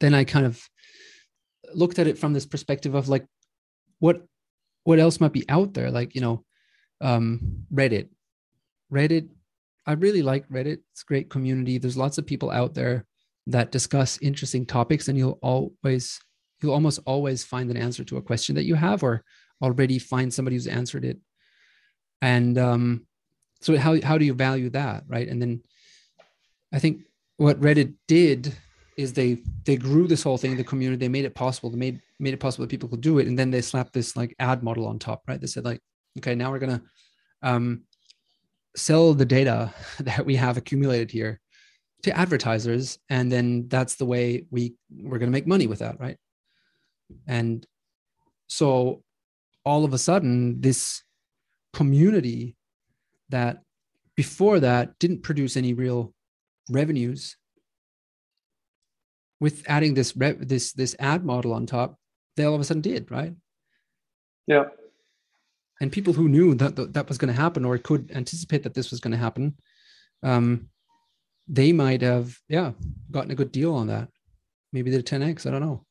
then 0.00 0.14
i 0.14 0.24
kind 0.24 0.46
of 0.46 0.60
looked 1.74 1.98
at 1.98 2.06
it 2.06 2.18
from 2.18 2.32
this 2.32 2.46
perspective 2.46 2.94
of 2.94 3.08
like 3.08 3.26
what 3.98 4.22
what 4.84 4.98
else 4.98 5.20
might 5.20 5.32
be 5.32 5.48
out 5.48 5.74
there? 5.74 5.90
Like 5.90 6.14
you 6.14 6.20
know 6.20 6.44
um, 7.00 7.66
reddit. 7.72 8.08
Reddit 8.92 9.28
i 9.86 9.92
really 9.92 10.22
like 10.22 10.48
reddit. 10.48 10.78
It's 10.92 11.02
a 11.02 11.06
great 11.06 11.28
community. 11.28 11.78
There's 11.78 11.96
lots 11.96 12.18
of 12.18 12.26
people 12.26 12.50
out 12.50 12.74
there 12.74 13.04
that 13.46 13.72
discuss 13.72 14.18
interesting 14.22 14.64
topics 14.66 15.08
and 15.08 15.18
you'll 15.18 15.38
always 15.42 16.20
you'll 16.62 16.74
almost 16.74 17.00
always 17.06 17.42
find 17.42 17.70
an 17.70 17.76
answer 17.76 18.04
to 18.04 18.16
a 18.16 18.22
question 18.22 18.54
that 18.54 18.64
you 18.64 18.74
have 18.74 19.02
or 19.02 19.24
already 19.60 19.98
find 19.98 20.32
somebody 20.32 20.54
who's 20.54 20.68
answered 20.68 21.04
it. 21.04 21.18
And 22.20 22.56
um, 22.56 23.06
so 23.60 23.76
how, 23.76 24.00
how 24.00 24.16
do 24.16 24.24
you 24.24 24.34
value 24.34 24.70
that 24.70 25.04
right? 25.08 25.28
And 25.28 25.40
then 25.40 25.62
i 26.72 26.78
think 26.78 27.02
what 27.36 27.60
reddit 27.60 27.94
did 28.08 28.54
is 28.96 29.12
they 29.12 29.38
they 29.64 29.76
grew 29.76 30.06
this 30.06 30.22
whole 30.22 30.38
thing 30.38 30.56
the 30.56 30.64
community 30.64 30.98
they 30.98 31.08
made 31.08 31.24
it 31.24 31.34
possible 31.34 31.70
they 31.70 31.76
made 31.76 32.00
made 32.18 32.34
it 32.34 32.40
possible 32.40 32.62
that 32.64 32.70
people 32.70 32.88
could 32.88 33.00
do 33.00 33.18
it 33.18 33.26
and 33.26 33.38
then 33.38 33.50
they 33.50 33.60
slapped 33.60 33.92
this 33.92 34.16
like 34.16 34.34
ad 34.38 34.62
model 34.62 34.86
on 34.86 34.98
top 34.98 35.22
right? 35.26 35.40
They 35.40 35.46
said 35.46 35.64
like 35.64 35.80
okay 36.18 36.34
now 36.34 36.50
we're 36.50 36.58
gonna 36.58 36.82
um, 37.42 37.82
sell 38.76 39.12
the 39.14 39.24
data 39.24 39.72
that 40.00 40.24
we 40.24 40.36
have 40.36 40.56
accumulated 40.56 41.10
here 41.10 41.40
to 42.02 42.16
advertisers 42.16 42.98
and 43.08 43.30
then 43.30 43.68
that's 43.68 43.94
the 43.96 44.04
way 44.04 44.44
we 44.50 44.74
we're 44.90 45.18
going 45.18 45.30
to 45.30 45.38
make 45.38 45.46
money 45.46 45.66
with 45.66 45.78
that 45.80 45.98
right 46.00 46.16
and 47.26 47.66
so 48.48 49.02
all 49.64 49.84
of 49.84 49.92
a 49.92 49.98
sudden 49.98 50.60
this 50.60 51.02
community 51.72 52.56
that 53.28 53.62
before 54.16 54.60
that 54.60 54.98
didn't 54.98 55.22
produce 55.22 55.56
any 55.56 55.72
real 55.72 56.12
revenues 56.68 57.36
with 59.40 59.64
adding 59.66 59.94
this 59.94 60.12
this 60.12 60.72
this 60.72 60.94
ad 61.00 61.24
model 61.24 61.52
on 61.52 61.66
top, 61.66 61.98
they 62.36 62.44
all 62.44 62.54
of 62.54 62.60
a 62.60 62.64
sudden 62.64 62.80
did 62.80 63.10
right. 63.10 63.34
Yeah. 64.46 64.66
And 65.80 65.90
people 65.90 66.12
who 66.12 66.28
knew 66.28 66.54
that 66.54 66.76
that, 66.76 66.92
that 66.92 67.08
was 67.08 67.18
going 67.18 67.34
to 67.34 67.40
happen 67.40 67.64
or 67.64 67.76
could 67.78 68.12
anticipate 68.14 68.62
that 68.62 68.74
this 68.74 68.90
was 68.92 69.00
going 69.00 69.10
to 69.10 69.18
happen, 69.18 69.56
um, 70.22 70.68
they 71.48 71.72
might 71.72 72.02
have 72.02 72.36
yeah 72.48 72.72
gotten 73.10 73.30
a 73.30 73.36
good 73.36 73.52
deal 73.52 73.74
on 73.74 73.88
that. 73.88 74.08
Maybe 74.72 74.90
they're 74.90 75.02
10x. 75.02 75.46
I 75.46 75.50
don't 75.50 75.60
know. 75.60 75.84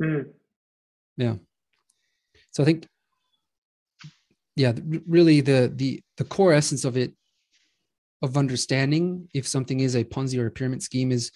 Mm. 0.00 0.26
Yeah. 1.16 1.34
So 2.50 2.62
I 2.62 2.66
think 2.66 2.86
yeah 4.56 4.72
really 5.06 5.40
the 5.40 5.72
the 5.74 6.02
the 6.16 6.24
core 6.24 6.52
essence 6.52 6.84
of 6.84 6.96
it 6.96 7.12
of 8.22 8.36
understanding 8.36 9.28
if 9.34 9.46
something 9.46 9.80
is 9.80 9.96
a 9.96 10.04
ponzi 10.04 10.38
or 10.38 10.46
a 10.46 10.50
pyramid 10.50 10.82
scheme 10.82 11.10
is 11.10 11.32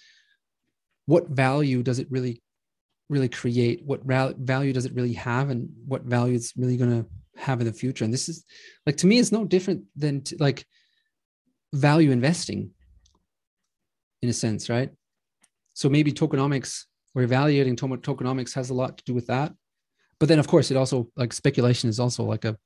what 1.05 1.27
value 1.29 1.83
does 1.83 1.99
it 1.99 2.07
really 2.11 2.41
really 3.09 3.29
create 3.29 3.81
what 3.85 4.03
value 4.03 4.73
does 4.73 4.85
it 4.85 4.93
really 4.93 5.13
have 5.13 5.49
and 5.49 5.69
what 5.85 6.03
value 6.03 6.35
it's 6.35 6.55
really 6.55 6.77
going 6.77 7.03
to 7.03 7.09
have 7.41 7.59
in 7.59 7.67
the 7.67 7.73
future 7.73 8.03
and 8.03 8.13
this 8.13 8.29
is 8.29 8.45
like 8.85 8.97
to 8.97 9.07
me 9.07 9.19
it's 9.19 9.31
no 9.31 9.45
different 9.45 9.83
than 9.95 10.21
to, 10.21 10.35
like 10.39 10.65
value 11.73 12.11
investing 12.11 12.71
in 14.21 14.29
a 14.29 14.33
sense 14.33 14.69
right 14.69 14.91
so 15.73 15.89
maybe 15.89 16.11
tokenomics 16.11 16.85
or 17.15 17.21
evaluating 17.21 17.75
tokenomics 17.75 18.53
has 18.53 18.69
a 18.69 18.73
lot 18.73 18.97
to 18.97 19.03
do 19.05 19.13
with 19.13 19.27
that 19.27 19.53
but 20.19 20.29
then 20.29 20.39
of 20.39 20.47
course 20.47 20.71
it 20.71 20.77
also 20.77 21.07
like 21.15 21.33
speculation 21.33 21.89
is 21.89 21.99
also 21.99 22.23
like 22.23 22.45
a 22.45 22.57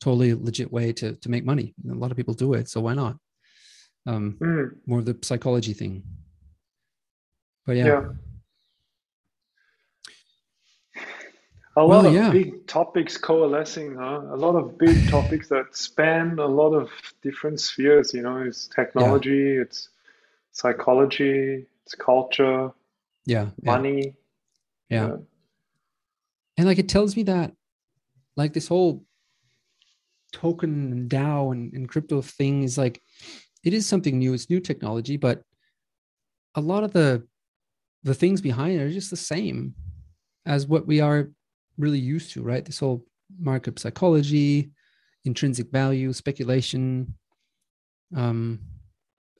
totally 0.00 0.34
legit 0.34 0.72
way 0.72 0.92
to 0.92 1.14
to 1.16 1.28
make 1.28 1.44
money 1.44 1.74
a 1.90 1.94
lot 1.94 2.10
of 2.10 2.16
people 2.16 2.34
do 2.34 2.54
it 2.54 2.68
so 2.68 2.80
why 2.80 2.94
not 2.94 3.16
um 4.06 4.36
mm. 4.40 4.70
more 4.86 5.00
of 5.00 5.04
the 5.04 5.16
psychology 5.22 5.72
thing 5.72 6.02
but 7.66 7.76
yeah. 7.76 7.86
yeah. 7.86 8.04
a 11.76 11.84
lot 11.84 12.04
Well, 12.04 12.06
of 12.06 12.12
yeah. 12.12 12.30
big 12.30 12.66
topics 12.66 13.16
coalescing, 13.16 13.94
huh? 13.94 14.22
A 14.30 14.36
lot 14.36 14.56
of 14.56 14.78
big 14.78 15.08
topics 15.08 15.48
that 15.48 15.76
span 15.76 16.38
a 16.38 16.46
lot 16.46 16.72
of 16.74 16.90
different 17.22 17.60
spheres. 17.60 18.12
You 18.12 18.22
know, 18.22 18.38
it's 18.38 18.68
Yeah, 18.96 19.20
technology, 19.20 19.56
it's 19.56 19.90
psychology, 20.58 21.66
it's 21.84 21.94
culture, 21.94 22.72
yeah, 23.26 23.50
yeah, 23.62 23.72
money. 23.72 24.14
yeah. 24.88 25.06
Yeah, 25.06 25.16
And 26.56 26.66
like 26.66 26.78
it 26.78 26.88
tells 26.88 27.16
me 27.16 27.22
that 27.24 27.52
like 28.36 28.52
this 28.52 28.68
whole 28.68 29.04
token 30.32 30.92
and 30.92 31.08
DAO 31.08 31.52
and, 31.52 31.72
and 31.72 31.88
crypto 31.88 32.22
thing 32.22 32.62
is 32.62 32.76
like 32.76 33.00
it 33.64 33.72
is 33.72 33.86
something 33.86 34.18
new. 34.18 34.34
It's 34.34 34.50
new 34.50 34.60
technology, 34.60 35.16
but 35.16 35.42
a 36.54 36.60
lot 36.60 36.84
of 36.84 36.92
the 36.92 37.26
the 38.02 38.14
things 38.14 38.40
behind 38.40 38.80
it 38.80 38.82
are 38.82 38.90
just 38.90 39.10
the 39.10 39.16
same 39.16 39.74
as 40.46 40.66
what 40.66 40.86
we 40.86 41.00
are 41.00 41.30
really 41.76 41.98
used 41.98 42.32
to, 42.32 42.42
right? 42.42 42.64
This 42.64 42.78
whole 42.78 43.04
market 43.38 43.78
psychology, 43.78 44.70
intrinsic 45.24 45.70
value, 45.70 46.12
speculation, 46.12 47.14
um, 48.16 48.60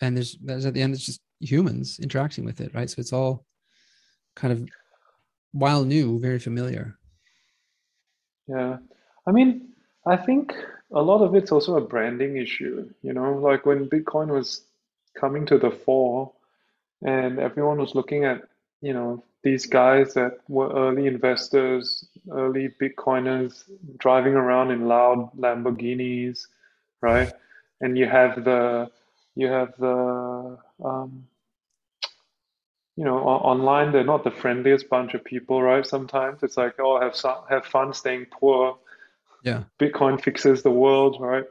and 0.01 0.17
there's 0.17 0.37
there's 0.43 0.67
at 0.67 0.75
the 0.75 0.83
end 0.83 0.95
it's 0.95 1.05
just 1.07 1.21
humans 1.41 1.99
interacting 2.01 2.45
with 2.45 2.61
it, 2.61 2.75
right? 2.75 2.91
So 2.91 3.01
it's 3.01 3.13
all 3.13 3.45
kind 4.35 4.53
of 4.53 4.69
while 5.53 5.85
new, 5.85 6.19
very 6.21 6.39
familiar. 6.39 6.97
yeah. 8.49 8.79
I 9.27 9.31
mean, 9.31 9.69
I 10.07 10.17
think 10.17 10.55
a 10.93 11.03
lot 11.03 11.23
of 11.23 11.35
it's 11.35 11.53
also 11.53 11.77
a 11.77 11.81
branding 11.81 12.37
issue. 12.37 12.89
You 13.03 13.13
know, 13.13 13.35
like 13.35 13.67
when 13.67 13.89
Bitcoin 13.89 14.29
was 14.29 14.63
coming 15.15 15.47
to 15.47 15.59
the 15.59 15.71
fore, 15.71 16.33
and 17.03 17.39
everyone 17.39 17.79
was 17.79 17.95
looking 17.95 18.25
at, 18.25 18.43
you 18.81 18.93
know, 18.93 19.23
these 19.43 19.67
guys 19.67 20.15
that 20.15 20.39
were 20.49 20.73
early 20.73 21.07
investors, 21.07 22.09
early 22.31 22.75
Bitcoiners 22.81 23.65
driving 23.99 24.35
around 24.35 24.71
in 24.71 24.89
loud 24.89 25.31
Lamborghinis, 25.39 26.47
right? 27.01 27.33
And 27.81 27.97
you 27.97 28.07
have 28.07 28.45
the 28.45 28.91
you 29.39 29.49
have 29.49 29.75
the 29.79 30.59
um, 30.85 31.29
you 32.97 33.05
know, 33.05 33.19
o- 33.21 33.43
online 33.53 33.93
they're 33.93 34.05
not 34.05 34.25
the 34.25 34.31
friendliest 34.31 34.89
bunch 34.91 35.15
of 35.15 35.25
people, 35.25 35.63
right? 35.63 35.87
Sometimes 35.87 36.43
it's 36.43 36.57
like, 36.57 36.75
oh, 36.81 37.01
have 37.01 37.15
some, 37.17 37.39
have 37.49 37.65
fun 37.67 37.93
staying 37.95 38.27
poor. 38.33 38.79
Yeah. 39.45 39.65
Bitcoin 39.81 40.21
fixes 40.23 40.63
the 40.63 40.71
world, 40.71 41.19
right? 41.21 41.45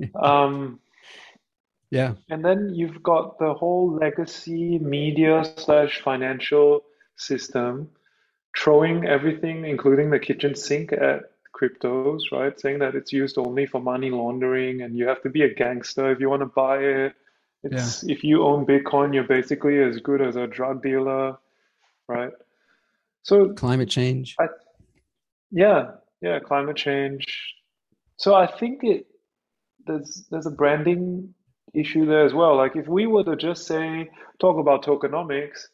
Um, 0.14 0.80
Yeah. 1.90 2.14
and 2.30 2.44
then 2.44 2.74
you've 2.74 3.02
got 3.02 3.38
the 3.38 3.54
whole 3.54 3.92
legacy 3.94 4.78
media 4.78 5.44
slash 5.44 6.00
financial 6.02 6.84
system 7.16 7.90
throwing 8.56 9.06
everything, 9.06 9.64
including 9.64 10.10
the 10.10 10.18
kitchen 10.18 10.54
sink, 10.54 10.92
at 10.92 11.30
cryptos, 11.60 12.20
right? 12.32 12.58
Saying 12.58 12.78
that 12.80 12.94
it's 12.94 13.12
used 13.12 13.38
only 13.38 13.66
for 13.66 13.80
money 13.80 14.10
laundering 14.10 14.82
and 14.82 14.96
you 14.96 15.08
have 15.08 15.22
to 15.22 15.30
be 15.30 15.42
a 15.42 15.54
gangster 15.54 16.10
if 16.10 16.20
you 16.20 16.30
want 16.30 16.42
to 16.42 16.46
buy 16.46 16.78
it. 16.78 17.14
Yeah. 17.64 17.78
It's 17.78 18.04
if 18.04 18.22
you 18.22 18.44
own 18.44 18.66
Bitcoin, 18.66 19.12
you're 19.12 19.24
basically 19.24 19.82
as 19.82 19.98
good 19.98 20.22
as 20.22 20.36
a 20.36 20.46
drug 20.46 20.82
dealer, 20.82 21.36
right? 22.08 22.32
So 23.22 23.52
Climate 23.54 23.88
change. 23.88 24.36
I 24.38 24.46
yeah, 25.50 25.92
yeah, 26.20 26.38
climate 26.40 26.76
change. 26.76 27.24
So 28.16 28.34
I 28.34 28.46
think 28.46 28.80
it 28.82 29.06
there's 29.86 30.26
there's 30.30 30.46
a 30.46 30.50
branding 30.50 31.34
issue 31.74 32.06
there 32.06 32.24
as 32.24 32.34
well. 32.34 32.56
Like 32.56 32.76
if 32.76 32.86
we 32.86 33.06
were 33.06 33.24
to 33.24 33.36
just 33.36 33.66
say 33.66 34.10
talk 34.40 34.58
about 34.58 34.84
tokenomics, 34.84 35.66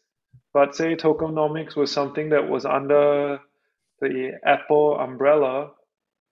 but 0.52 0.74
say 0.74 0.96
tokenomics 0.96 1.76
was 1.76 1.92
something 1.92 2.30
that 2.30 2.48
was 2.48 2.64
under 2.64 3.40
the 4.00 4.32
Apple 4.44 4.98
umbrella 4.98 5.70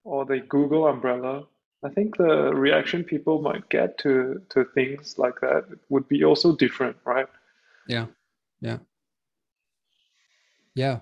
or 0.05 0.25
the 0.25 0.41
Google 0.41 0.87
umbrella, 0.89 1.47
I 1.85 1.89
think 1.91 2.17
the 2.17 2.53
reaction 2.55 3.05
people 3.05 3.43
might 3.43 3.69
get 3.69 3.99
to 3.99 4.41
to 4.51 4.65
things 4.75 5.19
like 5.19 5.41
that 5.41 5.65
would 5.89 6.09
be 6.09 6.25
also 6.25 6.57
different, 6.57 6.97
right? 7.05 7.27
Yeah. 7.89 8.07
Yeah. 8.61 8.79
Yeah. 10.75 11.01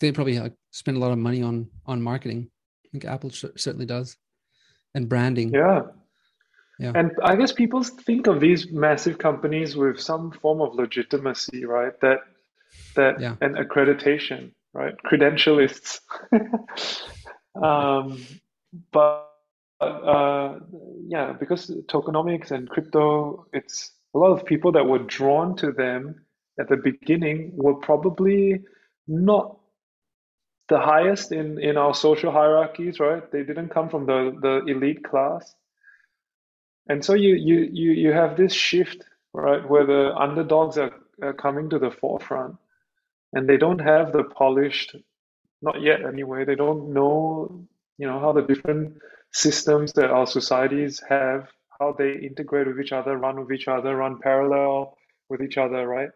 They 0.00 0.12
probably 0.12 0.38
like, 0.38 0.54
spend 0.70 0.96
a 0.96 1.00
lot 1.00 1.12
of 1.12 1.18
money 1.18 1.42
on 1.42 1.68
on 1.86 2.02
marketing. 2.02 2.50
I 2.84 2.88
think 2.90 3.04
Apple 3.04 3.30
cer- 3.30 3.56
certainly 3.56 3.86
does, 3.86 4.16
and 4.94 5.08
branding. 5.08 5.52
Yeah. 5.52 5.82
Yeah. 6.78 6.92
And 6.94 7.10
I 7.24 7.34
guess 7.34 7.52
people 7.52 7.82
think 7.82 8.28
of 8.28 8.38
these 8.38 8.70
massive 8.70 9.18
companies 9.18 9.76
with 9.76 9.98
some 9.98 10.30
form 10.30 10.60
of 10.60 10.74
legitimacy, 10.74 11.64
right? 11.64 11.98
That 12.00 12.20
that 12.94 13.20
Yeah. 13.20 13.34
and 13.40 13.56
accreditation, 13.56 14.52
right? 14.78 14.94
Credentialists. 15.06 16.00
Um, 17.62 18.24
but 18.92 19.30
uh, 19.80 20.60
yeah, 21.06 21.32
because 21.32 21.70
tokenomics 21.88 22.50
and 22.52 22.68
crypto, 22.68 23.46
it's 23.52 23.92
a 24.14 24.18
lot 24.18 24.32
of 24.32 24.44
people 24.46 24.72
that 24.72 24.86
were 24.86 25.00
drawn 25.00 25.56
to 25.56 25.72
them 25.72 26.24
at 26.60 26.68
the 26.68 26.76
beginning 26.76 27.52
were 27.56 27.74
probably 27.74 28.64
not 29.08 29.58
the 30.68 30.78
highest 30.78 31.32
in 31.32 31.58
in 31.60 31.76
our 31.76 31.94
social 31.94 32.30
hierarchies, 32.32 33.00
right? 33.00 33.30
They 33.32 33.42
didn't 33.42 33.70
come 33.70 33.88
from 33.88 34.06
the 34.06 34.36
the 34.40 34.64
elite 34.72 35.04
class. 35.04 35.54
And 36.88 37.04
so 37.04 37.14
you 37.14 37.34
you 37.34 37.68
you 37.72 37.90
you 37.92 38.12
have 38.12 38.36
this 38.36 38.52
shift, 38.52 39.04
right, 39.32 39.68
where 39.68 39.86
the 39.86 40.14
underdogs 40.16 40.78
are, 40.78 40.92
are 41.22 41.34
coming 41.34 41.70
to 41.70 41.78
the 41.78 41.90
forefront, 41.90 42.56
and 43.32 43.48
they 43.48 43.56
don't 43.56 43.80
have 43.80 44.12
the 44.12 44.24
polished, 44.24 44.96
not 45.62 45.80
yet 45.82 46.04
anyway. 46.04 46.44
They 46.44 46.54
don't 46.54 46.92
know, 46.92 47.66
you 47.98 48.06
know, 48.06 48.20
how 48.20 48.32
the 48.32 48.42
different 48.42 48.98
systems 49.32 49.92
that 49.94 50.10
our 50.10 50.26
societies 50.26 51.02
have, 51.08 51.48
how 51.78 51.94
they 51.98 52.12
integrate 52.12 52.66
with 52.66 52.80
each 52.80 52.92
other, 52.92 53.16
run 53.16 53.38
with 53.40 53.52
each 53.52 53.68
other, 53.68 53.96
run 53.96 54.18
parallel 54.18 54.96
with 55.28 55.42
each 55.42 55.58
other, 55.58 55.86
right? 55.86 56.10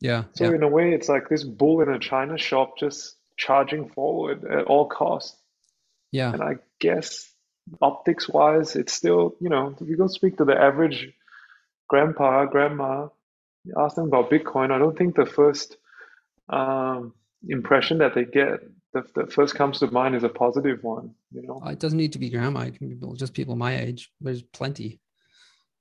Yeah. 0.00 0.24
So 0.34 0.44
Yeah. 0.44 0.54
in 0.54 0.62
a 0.62 0.68
way, 0.68 0.92
it's 0.92 1.08
like 1.08 1.28
this 1.28 1.44
bull 1.44 1.80
in 1.80 1.88
a 1.88 1.98
china 1.98 2.38
shop 2.38 2.78
just 2.78 3.16
charging 3.36 3.88
forward 3.90 4.44
at 4.44 4.64
all 4.64 4.86
costs. 4.88 5.40
Yeah. 6.12 6.32
And 6.32 6.42
I 6.42 6.56
guess 6.80 7.32
optics 7.80 8.28
wise, 8.28 8.76
it's 8.76 8.92
still, 8.92 9.36
you 9.40 9.48
know, 9.48 9.74
if 9.80 9.88
you 9.88 9.96
go 9.96 10.06
speak 10.08 10.38
to 10.38 10.44
the 10.44 10.56
average 10.60 11.12
grandpa, 11.88 12.44
grandma, 12.46 13.08
ask 13.76 13.96
them 13.96 14.06
about 14.06 14.30
Bitcoin, 14.30 14.70
I 14.72 14.78
don't 14.78 14.96
think 14.96 15.14
the 15.14 15.26
first 15.26 15.76
um, 16.48 17.14
impression 17.48 17.98
that 17.98 18.14
they 18.14 18.24
get, 18.24 18.60
the, 18.92 19.04
the 19.14 19.26
first 19.26 19.54
comes 19.54 19.78
to 19.80 19.90
mind 19.90 20.14
is 20.14 20.24
a 20.24 20.28
positive 20.28 20.82
one, 20.82 21.14
you 21.32 21.42
know? 21.42 21.60
It 21.66 21.78
doesn't 21.78 21.98
need 21.98 22.12
to 22.14 22.18
be 22.18 22.30
grandma. 22.30 22.60
It 22.60 22.78
can 22.78 22.88
be 22.88 22.94
people- 22.94 23.14
just 23.14 23.34
people 23.34 23.54
my 23.56 23.76
age. 23.78 24.10
There's 24.20 24.42
plenty 24.42 25.00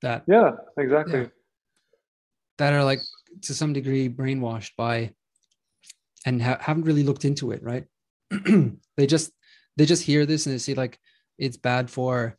that 0.01 0.23
Yeah, 0.27 0.51
exactly. 0.77 1.21
Yeah. 1.21 1.27
that 2.57 2.73
are 2.73 2.83
like 2.83 2.99
to 3.43 3.53
some 3.53 3.73
degree 3.73 4.09
brainwashed 4.09 4.71
by 4.77 5.11
and 6.25 6.41
ha- 6.41 6.57
haven't 6.59 6.83
really 6.83 7.03
looked 7.03 7.25
into 7.25 7.51
it 7.51 7.61
right 7.63 7.85
they 8.97 9.07
just 9.07 9.31
they 9.77 9.85
just 9.85 10.03
hear 10.03 10.25
this 10.25 10.45
and 10.45 10.53
they 10.53 10.59
see 10.59 10.73
like 10.73 10.99
it's 11.37 11.57
bad 11.57 11.89
for 11.89 12.37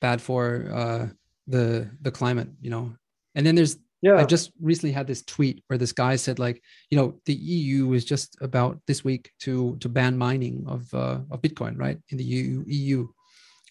bad 0.00 0.20
for 0.22 0.70
uh 0.72 1.08
the 1.46 1.90
the 2.02 2.10
climate 2.10 2.48
you 2.60 2.70
know 2.70 2.94
and 3.34 3.44
then 3.46 3.54
there's 3.54 3.76
Yeah, 4.00 4.16
i 4.16 4.24
just 4.24 4.52
recently 4.60 4.92
had 4.92 5.08
this 5.08 5.22
tweet 5.24 5.64
where 5.66 5.78
this 5.78 5.92
guy 5.92 6.14
said 6.14 6.38
like 6.38 6.62
you 6.88 6.96
know 6.96 7.20
the 7.26 7.34
eu 7.34 7.92
is 7.94 8.04
just 8.04 8.36
about 8.40 8.78
this 8.86 9.02
week 9.02 9.32
to 9.40 9.76
to 9.80 9.88
ban 9.88 10.16
mining 10.16 10.64
of 10.68 10.92
uh 10.94 11.18
of 11.32 11.42
bitcoin 11.42 11.76
right 11.76 11.98
in 12.10 12.16
the 12.16 12.24
eu 12.24 12.64
eu 12.68 13.08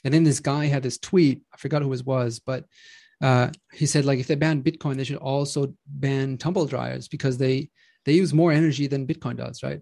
and 0.04 0.14
then 0.14 0.26
this 0.26 0.42
guy 0.42 0.66
had 0.66 0.84
this 0.84 0.98
tweet 0.98 1.44
i 1.54 1.58
forgot 1.58 1.82
who 1.82 1.94
it 1.94 2.06
was 2.06 2.40
but 2.40 2.66
uh, 3.22 3.50
he 3.74 3.86
said 3.86 4.06
like 4.06 4.20
if 4.20 4.28
they 4.28 4.36
ban 4.36 4.64
Bitcoin, 4.64 4.96
they 4.96 5.04
should 5.04 5.18
also 5.18 5.74
ban 5.88 6.38
tumble 6.38 6.66
dryers 6.66 7.08
because 7.08 7.38
they 7.38 7.70
they 8.06 8.14
use 8.14 8.34
more 8.34 8.52
energy 8.52 8.88
than 8.88 9.08
Bitcoin 9.08 9.38
does, 9.38 9.64
right? 9.64 9.82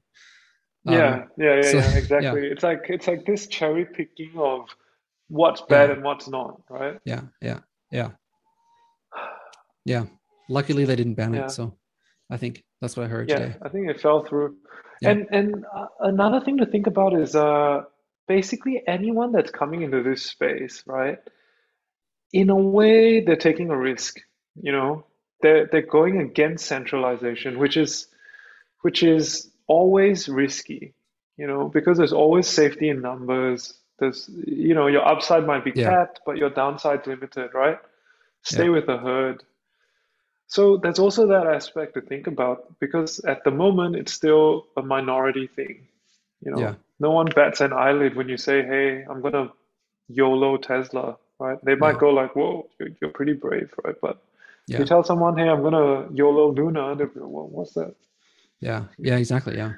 yeah, 0.86 1.16
Um, 1.16 1.24
yeah, 1.38 1.56
yeah, 1.56 1.62
so 1.62 1.78
yeah, 1.78 1.84
yeah, 1.91 1.98
exactly. 1.98 2.48
It's 2.48 2.64
like 2.64 2.86
it's 2.89 3.08
like 3.08 3.26
this 3.26 3.48
cherry 3.48 3.86
picking 3.86 4.32
of 4.38 4.68
what's 5.28 5.62
bad 5.62 5.89
yeah, 5.89 5.96
and 5.96 6.04
what's 6.04 6.28
not, 6.28 6.62
right? 6.70 6.98
yeah, 7.06 7.22
yeah, 7.41 7.60
yeah, 7.91 8.12
yeah. 9.84 10.06
Luckily, 10.50 10.86
they 10.86 10.96
didn't 10.96 11.16
ban 11.16 11.34
it, 11.36 11.52
so 11.52 11.78
I 12.30 12.38
think 12.38 12.64
that's 12.82 12.96
what 12.96 13.06
I 13.06 13.10
heard 13.10 13.30
yeah, 13.30 13.39
today. 13.39 13.56
I 13.62 13.70
think 13.70 13.89
it 13.89 14.02
fell 14.02 14.24
through. 14.24 14.56
Yeah, 15.02 15.12
And 15.12 15.28
and 15.32 15.66
uh, 15.74 15.88
another 16.00 16.39
thing 16.39 16.58
to 16.58 16.66
think 16.66 16.88
about 16.88 17.14
is 17.14 17.36
uh 17.36 17.84
basically 18.28 18.82
anyone 18.88 19.32
that's 19.32 19.52
coming 19.52 19.82
into 19.82 20.02
this 20.04 20.24
space, 20.24 20.84
right? 20.86 21.20
In 22.34 22.50
a 22.50 22.56
way, 22.56 23.22
they're 23.22 23.36
taking 23.36 23.70
a 23.70 23.78
risk, 23.78 24.20
you 24.56 24.72
know. 24.72 25.06
They're 25.41 25.68
they're 25.68 25.82
going 25.82 26.22
against 26.22 26.66
centralization, 26.66 27.60
which 27.60 27.78
is 27.78 28.08
which 28.82 29.04
is 29.04 29.52
always 29.68 30.30
risky, 30.30 30.93
you 31.38 31.48
know, 31.48 31.70
because 31.70 31.98
there's 31.98 32.14
always 32.14 32.48
safety 32.48 32.89
in 32.89 33.02
numbers. 33.02 33.74
There's, 34.00 34.30
you 34.46 34.76
know, 34.76 34.88
your 34.88 35.08
upside 35.08 35.46
might 35.48 35.64
be 35.64 35.72
yeah, 35.76 35.89
capped, 35.89 36.22
but 36.26 36.38
your 36.38 36.50
downside's 36.50 37.08
limited, 37.08 37.52
right? 37.54 37.80
yeah, 37.80 38.56
Stay 38.56 38.70
with 38.70 38.86
the 38.86 38.98
herd. 38.98 39.43
So 40.48 40.78
there's 40.78 41.00
also 41.00 41.28
that 41.28 41.48
aspect 41.48 41.96
to 41.96 42.02
think 42.02 42.28
about 42.28 42.80
because 42.80 43.20
at 43.20 43.43
the 43.43 43.52
moment 43.52 43.96
it's 43.96 44.14
still 44.14 44.68
a 44.78 44.82
minority 44.82 45.48
thing, 45.48 45.88
you 46.41 46.52
yeah, 46.56 46.72
know. 46.72 46.76
no 47.00 47.12
one 47.12 47.28
bats 47.28 47.62
an 47.62 47.74
eyelid 47.74 48.16
when 48.16 48.30
you 48.30 48.38
say, 48.38 48.64
"Hey, 48.64 49.04
I'm 49.10 49.22
gonna 49.22 49.52
YOLO 50.08 50.58
Tesla," 50.58 51.18
right? 51.39 51.58
They 51.66 51.76
might 51.76 51.96
Yeah. 51.96 52.00
go 52.00 52.10
like, 52.12 52.36
"Whoa, 52.36 52.70
you're, 52.80 52.89
you're 53.02 53.12
pretty 53.12 53.34
brave," 53.34 53.74
right? 53.84 53.96
But 54.02 54.22
Yeah. 54.68 54.80
you 54.80 54.86
tell 54.86 55.04
someone, 55.04 55.38
"Hey, 55.38 55.50
I'm 55.50 55.64
gonna 55.64 56.08
YOLO 56.14 56.52
Luna," 56.52 56.96
they'll 56.96 57.08
be, 57.08 57.20
well, 57.20 57.48
what's 57.48 57.74
that? 57.74 57.96
Yeah. 58.60 58.86
Yeah. 58.98 59.18
Exactly. 59.18 59.58
Yeah. 59.58 59.74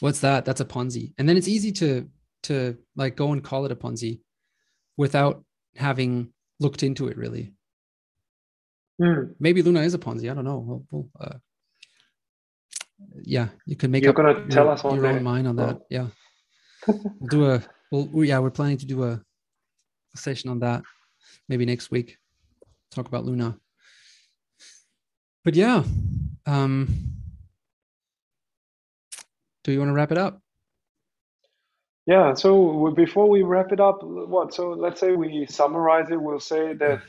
What's 0.00 0.20
that? 0.20 0.44
That's 0.44 0.60
a 0.60 0.64
Ponzi. 0.64 1.14
And 1.18 1.28
then 1.28 1.36
it's 1.36 1.48
easy 1.48 1.72
to 1.72 2.08
to 2.44 2.76
like 2.96 3.16
go 3.16 3.32
and 3.32 3.42
call 3.42 3.64
it 3.64 3.72
a 3.72 3.76
Ponzi 3.76 4.20
without 4.96 5.44
having 5.76 6.32
looked 6.60 6.82
into 6.82 7.08
it 7.08 7.16
really. 7.16 7.52
Hmm. 9.02 9.32
Maybe 9.40 9.62
Luna 9.62 9.80
is 9.80 9.94
a 9.94 9.98
Ponzi. 9.98 10.30
I 10.30 10.34
don't 10.34 10.44
know. 10.44 10.58
We'll, 10.58 10.84
we'll, 10.90 11.08
uh, 11.18 11.38
yeah, 13.22 13.48
you 13.66 13.74
can 13.74 13.90
make 13.90 14.04
You're 14.04 14.12
gonna 14.12 14.38
your, 14.38 14.48
tell 14.48 14.68
us 14.68 14.84
your 14.84 15.06
own 15.06 15.22
mind 15.22 15.48
on 15.48 15.56
that. 15.56 15.66
Well. 15.66 15.86
Yeah. 15.90 16.06
we'll 16.86 17.28
do 17.28 17.50
a. 17.50 17.62
Well, 17.90 18.24
yeah, 18.24 18.38
we're 18.38 18.50
planning 18.50 18.78
to 18.78 18.86
do 18.86 19.02
a, 19.02 19.12
a 19.12 20.16
session 20.16 20.50
on 20.50 20.60
that 20.60 20.82
maybe 21.48 21.66
next 21.66 21.90
week. 21.90 22.16
Talk 22.90 23.08
about 23.08 23.24
Luna. 23.24 23.58
But 25.44 25.54
yeah. 25.54 25.82
Um 26.46 27.12
do 29.64 29.72
you 29.72 29.78
want 29.78 29.90
to 29.90 29.94
wrap 29.94 30.10
it 30.12 30.18
up? 30.18 30.40
Yeah, 32.06 32.34
so 32.34 32.92
before 32.96 33.28
we 33.28 33.42
wrap 33.42 33.70
it 33.70 33.78
up, 33.78 34.02
what? 34.02 34.52
So 34.52 34.70
let's 34.70 34.98
say 34.98 35.12
we 35.12 35.46
summarize 35.46 36.10
it, 36.10 36.20
we'll 36.20 36.40
say 36.40 36.74
that 36.74 37.00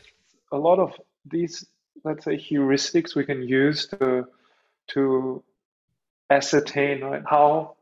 a 0.52 0.58
lot 0.58 0.78
of 0.78 0.94
these, 1.26 1.66
let's 2.04 2.26
say, 2.26 2.38
heuristics 2.38 3.16
we 3.16 3.26
can 3.26 3.44
use 3.44 3.88
to 3.88 4.28
to 4.90 5.44
ascertain, 6.30 7.02
right, 7.02 7.24
how 7.30 7.76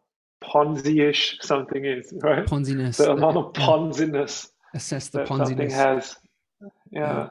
Ponzi-ish 0.44 1.40
something 1.42 1.86
is, 1.86 2.14
right? 2.22 2.46
Ponziness. 2.48 2.98
The 2.98 3.12
amount 3.12 3.38
of 3.38 3.54
Ponziness 3.54 4.50
assess 4.74 5.10
the 5.10 5.20
that 5.20 5.28
something 5.28 5.70
has. 5.70 6.16
Yeah. 6.92 7.00
Yeah. 7.08 7.30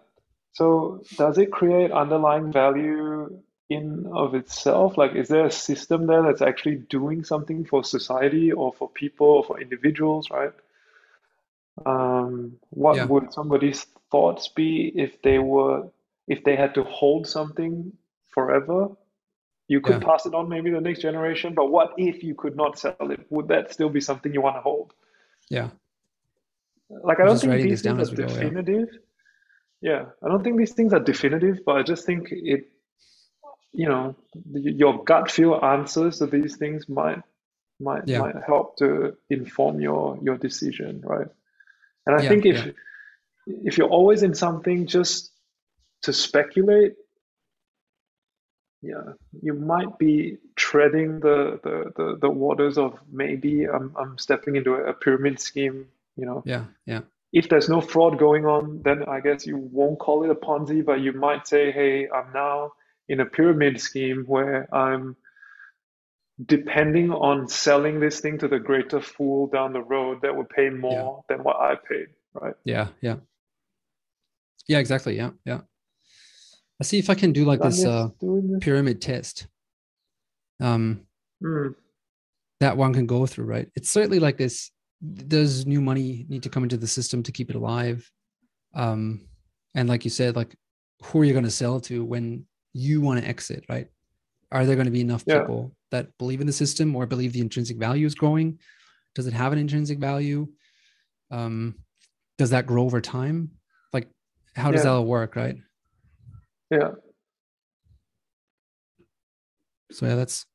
So 0.53 1.05
does 1.17 1.39
it 1.39 1.53
create 1.53 1.93
underlying 1.93 2.53
value 2.53 3.41
in 3.69 4.07
of 4.13 4.35
itself? 4.35 4.99
Like, 4.99 5.15
is 5.15 5.29
there 5.29 5.47
a 5.47 5.51
system 5.51 6.07
there 6.07 6.23
that's 6.23 6.43
actually 6.43 6.77
doing 6.77 7.25
something 7.25 7.65
for 7.65 7.85
society 7.85 8.53
or 8.53 8.73
for 8.73 8.89
people 8.89 9.27
or 9.29 9.45
for 9.45 9.61
individuals, 9.61 10.31
right? 10.31 10.53
Um, 11.87 12.59
what 12.71 12.97
Yeah. 12.97 13.07
would 13.07 13.33
somebody's 13.33 13.85
thoughts 14.11 14.49
be 14.49 14.93
if 14.95 15.23
they 15.23 15.39
were 15.39 15.89
if 16.31 16.45
they 16.45 16.57
had 16.57 16.75
to 16.77 16.85
hold 16.85 17.29
something 17.29 17.93
forever? 18.35 18.89
You 19.69 19.81
could 19.81 20.01
Yeah. 20.01 20.01
pass 20.01 20.27
it 20.27 20.35
on 20.35 20.49
maybe 20.49 20.71
the 20.71 20.81
next 20.81 21.01
generation, 21.03 21.55
but 21.55 21.71
what 21.71 21.95
if 21.99 22.23
you 22.25 22.35
could 22.37 22.57
not 22.57 22.79
sell 22.79 23.11
it? 23.11 23.21
Would 23.31 23.49
that 23.49 23.73
still 23.73 23.91
be 23.91 24.01
something 24.01 24.35
you 24.35 24.43
want 24.43 24.57
to 24.57 24.63
hold? 24.63 24.95
Yeah. 25.51 25.71
Like, 26.91 27.21
I 27.21 27.25
I'm 27.25 27.29
don't 27.29 27.41
think 27.41 27.61
these 27.61 27.83
things 27.83 28.13
are 28.13 28.17
go, 28.17 28.37
yeah. 28.37 28.51
definitive. 28.51 28.89
Yeah, 29.83 30.07
I 30.23 30.29
don't 30.29 30.45
think 30.45 30.59
these 30.59 30.75
things 30.75 30.93
are 30.93 31.01
definitive, 31.01 31.61
but 31.67 31.77
I 31.77 31.83
just 31.83 32.07
think 32.07 32.29
it, 32.33 32.69
you 33.73 33.89
know, 33.89 34.17
your 34.53 35.05
gut 35.05 35.31
feel 35.31 35.55
answers 35.63 36.19
to 36.19 36.27
these 36.27 36.57
things 36.57 36.89
might 36.89 37.23
might 37.81 38.05
Yeah. 38.05 38.21
might 38.21 38.37
help 38.47 38.77
to 38.79 39.17
inform 39.31 39.81
your 39.81 40.19
your 40.23 40.37
decision, 40.39 41.01
right? 41.05 41.29
And 42.07 42.17
I 42.17 42.23
Yeah, 42.23 42.29
think 42.29 42.47
if 42.47 42.67
yeah. 42.67 42.73
if 43.47 43.79
you're 43.79 43.89
always 43.89 44.23
in 44.23 44.35
something 44.35 44.87
just 44.87 45.33
to 46.03 46.13
speculate, 46.13 46.95
yeah, 48.83 49.13
you 49.43 49.55
might 49.55 49.99
be 49.99 50.39
treading 50.57 51.21
the 51.21 51.61
the 51.63 51.93
the, 51.97 52.19
the 52.21 52.31
waters 52.31 52.79
of 52.79 52.99
maybe 53.11 53.67
I'm 53.69 53.95
I'm 53.99 54.19
stepping 54.19 54.57
into 54.57 54.75
a 54.75 54.95
pyramid 54.95 55.41
scheme, 55.41 55.87
you 56.17 56.27
know. 56.27 56.43
Yeah. 56.45 56.65
Yeah. 56.87 57.01
If 57.33 57.49
there's 57.49 57.69
no 57.69 57.81
fraud 57.81 58.19
going 58.19 58.47
on, 58.47 58.83
then 58.83 59.05
I 59.05 59.21
guess 59.21 59.47
you 59.47 59.57
won't 59.57 59.99
call 60.01 60.25
it 60.25 60.31
a 60.31 60.35
Ponzi, 60.35 60.85
but 60.85 61.01
you 61.01 61.13
might 61.13 61.47
say, 61.47 61.73
hey, 61.73 62.09
I'm 62.09 62.33
now 62.33 62.73
in 63.09 63.21
a 63.21 63.27
pyramid 63.27 63.81
scheme 63.81 64.25
where 64.27 64.73
I'm 64.75 65.17
depending 66.45 67.13
on 67.13 67.49
selling 67.49 68.01
this 68.01 68.21
thing 68.21 68.39
to 68.39 68.49
the 68.49 68.59
greater 68.59 69.01
fool 69.01 69.47
down 69.49 69.73
the 69.75 69.83
road 69.83 70.23
that 70.23 70.37
will 70.37 70.45
pay 70.47 70.71
more 70.71 71.25
than 71.29 71.45
what 71.45 71.57
I 71.57 71.77
paid, 71.77 72.09
right? 72.35 72.55
Yeah. 72.65 72.89
Yeah. 73.01 73.17
Yeah, 74.69 74.79
exactly. 74.79 75.17
Yeah. 75.17 75.31
Yeah. 75.45 75.61
I'll 76.81 76.87
see 76.87 76.99
if 76.99 77.11
I 77.11 77.15
can 77.15 77.33
do 77.33 77.45
like 77.45 77.61
this 77.61 77.85
uh 77.85 78.09
this. 78.21 78.61
pyramid 78.61 79.01
test. 79.01 79.47
Um 80.61 81.07
Mm, 81.43 81.75
that 82.61 82.77
one 82.77 82.93
can 82.93 83.07
go 83.07 83.25
through, 83.25 83.47
right? 83.47 83.67
It's 83.75 83.91
certainly 83.91 84.19
like 84.19 84.37
this. 84.37 84.71
Does 85.03 85.65
new 85.65 85.81
money 85.81 86.27
need 86.29 86.43
to 86.43 86.51
come 86.51 86.63
into 86.63 86.77
the 86.77 86.87
system 86.87 87.23
to 87.23 87.33
keep 87.33 87.49
it 87.49 87.57
alive? 87.57 88.11
Um, 88.75 89.27
and 89.75 89.89
like 89.89 90.05
you 90.05 90.11
said, 90.11 90.37
like 90.37 90.55
who 91.03 91.21
are 91.21 91.25
you 91.25 91.33
going 91.33 91.47
to 91.47 91.51
sell 91.51 91.81
to 91.81 92.05
when 92.05 92.45
you 92.75 93.01
want 93.01 93.21
to 93.21 93.27
exit, 93.27 93.65
right? 93.71 93.89
Are 94.53 94.67
there 94.67 94.77
going 94.77 94.85
to 94.85 94.91
be 94.93 95.01
enough 95.01 95.25
Yeah. 95.27 95.39
people 95.41 95.75
that 95.91 96.17
believe 96.19 96.43
in 96.43 96.47
the 96.47 96.53
system 96.53 96.95
or 96.95 97.07
believe 97.07 97.33
the 97.33 97.41
intrinsic 97.41 97.79
value 97.79 98.05
is 98.07 98.15
growing? 98.15 98.59
Does 99.15 99.27
it 99.27 99.33
have 99.33 99.55
an 99.55 99.59
intrinsic 99.59 99.99
value? 99.99 100.47
Um, 101.31 101.77
does 102.37 102.51
that 102.51 102.67
grow 102.67 102.83
over 102.83 103.01
time? 103.01 103.53
Like, 103.95 104.09
how 104.55 104.71
does 104.71 104.83
that 104.85 104.91
all 104.91 105.07
work, 105.07 105.37
right? 105.37 105.57
Yeah. 106.71 106.91
So 109.91 110.07
yeah, 110.07 110.15
that's 110.15 110.47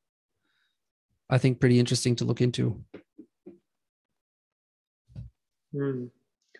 I 1.28 1.38
think 1.38 1.60
pretty 1.60 1.78
interesting 1.78 2.16
to 2.16 2.24
look 2.24 2.40
into. 2.40 2.82
Mm. 5.74 6.10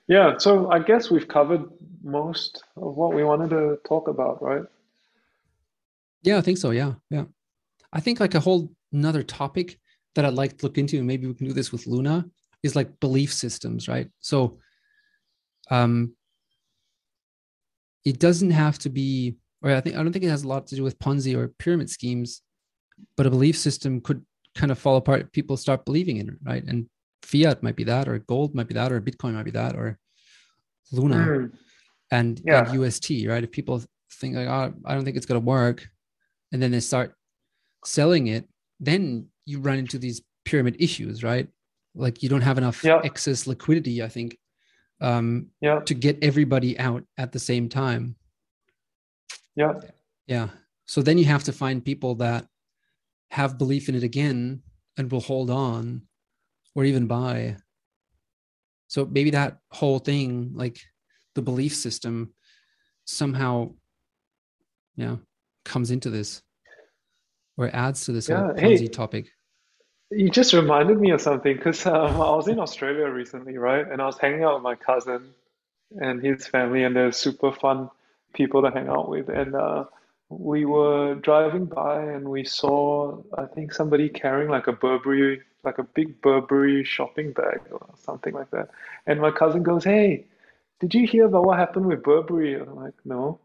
Yeah, 0.09 0.39
so 0.39 0.71
I 0.71 0.79
guess 0.79 1.11
we've 1.11 1.27
covered 1.27 1.65
most 2.03 2.63
of 2.77 2.97
what 2.97 3.15
we 3.15 3.25
wanted 3.25 3.51
to 3.51 3.79
talk 3.89 4.09
about, 4.09 4.43
right? 4.43 4.63
Yeah, 6.23 6.39
I 6.39 6.41
think 6.41 6.59
so. 6.59 6.71
Yeah, 6.71 6.95
yeah. 7.11 7.25
I 7.93 8.01
think 8.01 8.21
like 8.21 8.35
a 8.35 8.41
whole 8.41 8.71
another 8.93 9.23
topic 9.23 9.79
that 10.15 10.25
I'd 10.25 10.35
like 10.35 10.59
to 10.59 10.67
look 10.67 10.79
into, 10.79 10.99
and 10.99 11.07
maybe 11.07 11.27
we 11.27 11.35
can 11.35 11.47
do 11.47 11.53
this 11.53 11.73
with 11.73 11.87
Luna, 11.87 12.25
is 12.63 12.77
like 12.77 13.01
belief 13.01 13.33
systems, 13.33 13.89
right? 13.89 14.09
So, 14.21 14.59
um, 15.71 16.15
it 18.05 18.19
doesn't 18.19 18.53
have 18.53 18.79
to 18.81 18.89
be, 18.89 19.37
or 19.67 19.75
I 19.75 19.81
think 19.81 19.97
I 19.97 20.03
don't 20.03 20.13
think 20.13 20.25
it 20.25 20.29
has 20.31 20.45
a 20.45 20.49
lot 20.49 20.67
to 20.69 20.77
do 20.77 20.85
with 20.85 20.99
Ponzi 21.01 21.37
or 21.37 21.49
pyramid 21.59 21.91
schemes, 21.91 22.43
but 23.17 23.27
a 23.27 23.31
belief 23.31 23.59
system 23.59 24.01
could 24.01 24.25
kind 24.55 24.71
of 24.71 24.79
fall 24.79 24.97
apart. 24.97 25.21
if 25.23 25.33
People 25.33 25.57
start 25.57 25.85
believing 25.85 26.19
in 26.19 26.29
it, 26.29 26.35
right? 26.45 26.63
And 26.65 26.87
fiat 27.23 27.63
might 27.63 27.75
be 27.77 27.85
that, 27.85 28.09
or 28.09 28.19
gold 28.21 28.55
might 28.55 28.69
be 28.69 28.75
that, 28.75 28.93
or 28.93 29.01
Bitcoin 29.01 29.35
might 29.35 29.45
be 29.45 29.51
that, 29.51 29.75
or 29.75 29.99
Luna 30.93 31.17
Mm, 31.17 31.53
and, 32.13 32.41
Yeah. 32.45 32.65
and 32.69 32.75
UST, 32.75 33.27
right? 33.27 33.43
If 33.43 33.51
people 33.51 33.83
think 34.13 34.37
like, 34.37 34.47
oh, 34.47 34.73
I 34.85 34.95
don't 34.95 35.05
think 35.05 35.17
it's 35.17 35.27
gonna 35.27 35.41
work, 35.41 35.89
and 36.53 36.63
then 36.63 36.71
they 36.71 36.81
start 36.81 37.15
selling 37.85 38.29
it, 38.29 38.49
then 38.79 39.27
you 39.47 39.59
run 39.59 39.79
into 39.79 39.99
these 39.99 40.23
pyramid 40.45 40.77
issues, 40.79 41.25
right? 41.25 41.49
Like 41.97 42.23
you 42.23 42.29
don't 42.29 42.43
have 42.43 42.57
enough 42.59 42.85
Yeah. 42.85 43.01
excess 43.03 43.49
liquidity, 43.49 44.01
I 44.03 44.09
think, 44.09 44.39
um, 45.01 45.51
yeah, 45.61 45.81
to 45.81 45.95
get 45.95 46.23
everybody 46.23 46.79
out 46.79 47.05
at 47.19 47.33
the 47.33 47.41
same 47.41 47.69
time. 47.69 48.15
Yeah, 49.57 49.73
Yeah. 50.27 50.49
So 50.87 51.03
then 51.03 51.19
you 51.19 51.25
have 51.25 51.45
to 51.45 51.53
find 51.53 51.85
people 51.85 52.15
that 52.17 52.47
have 53.31 53.59
belief 53.59 53.89
in 53.89 53.95
it 53.95 54.05
again 54.05 54.63
and 54.97 55.11
will 55.11 55.21
hold 55.21 55.51
on 55.51 56.03
or 56.75 56.85
even 56.85 57.07
buy. 57.07 57.57
So 58.87 59.05
maybe 59.05 59.31
that 59.31 59.59
whole 59.71 59.99
thing, 59.99 60.53
like 60.55 60.81
the 61.35 61.43
belief 61.43 61.75
system, 61.75 62.35
somehow, 63.05 63.73
yeah, 64.97 65.17
comes 65.65 65.91
into 65.91 66.11
this 66.11 66.43
or 67.57 67.75
adds 67.75 68.05
to 68.05 68.13
this 68.13 68.29
whole 68.29 68.53
Yeah, 68.57 68.61
hey. 68.61 68.87
Topic. 68.87 69.27
You 70.11 70.31
just 70.31 70.53
reminded 70.53 71.01
me 71.01 71.11
of 71.11 71.21
something 71.21 71.57
because 71.57 71.85
um, 71.85 72.15
I 72.21 72.31
was 72.31 72.47
in 72.47 72.61
Australia 72.61 73.07
recently, 73.09 73.59
right? 73.59 73.91
And 73.91 74.01
I 74.01 74.07
was 74.07 74.19
hanging 74.19 74.45
out 74.45 74.55
with 74.55 74.63
my 74.63 74.77
cousin 74.77 75.35
and 76.01 76.25
his 76.25 76.47
family, 76.47 76.85
and 76.85 76.95
they're 76.95 77.11
super 77.11 77.51
fun 77.51 77.91
people 78.37 78.63
to 78.63 78.71
hang 78.71 78.89
out 78.89 79.09
with. 79.09 79.29
And 79.29 79.55
uh, 79.55 79.85
we 80.29 80.65
were 80.65 81.15
driving 81.17 81.67
by, 81.67 82.03
and 82.03 82.29
we 82.29 82.45
saw, 82.45 83.23
I 83.37 83.47
think, 83.47 83.73
somebody 83.73 84.09
carrying 84.09 84.51
like 84.51 84.67
a 84.69 84.73
Burberry, 84.73 85.43
like 85.65 85.79
a 85.79 85.83
big 85.83 86.21
Burberry 86.23 86.85
shopping 86.85 87.33
bag 87.33 87.61
or 87.71 87.87
something 88.05 88.35
like 88.35 88.51
that. 88.53 88.69
And 89.07 89.21
my 89.21 89.31
cousin 89.31 89.63
goes, 89.63 89.85
"Hey, 89.85 90.27
did 90.81 90.95
you 90.95 91.07
hear 91.07 91.27
about 91.27 91.45
what 91.45 91.59
happened 91.59 91.87
with 91.87 92.03
Burberry?" 92.03 92.55
And 92.55 92.69
I'm 92.69 92.77
like, 92.77 92.95
"No." 93.05 93.41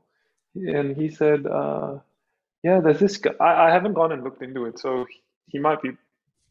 And 0.56 0.96
he 0.96 1.10
said, 1.10 1.48
uh, 1.48 2.00
"Yeah, 2.64 2.82
there's 2.82 3.00
this 3.00 3.18
guy. 3.18 3.32
I, 3.40 3.68
I 3.70 3.72
haven't 3.72 3.94
gone 3.94 4.12
and 4.12 4.24
looked 4.24 4.44
into 4.44 4.66
it, 4.66 4.80
so 4.80 5.06
he 5.48 5.60
might 5.60 5.82
be." 5.82 5.92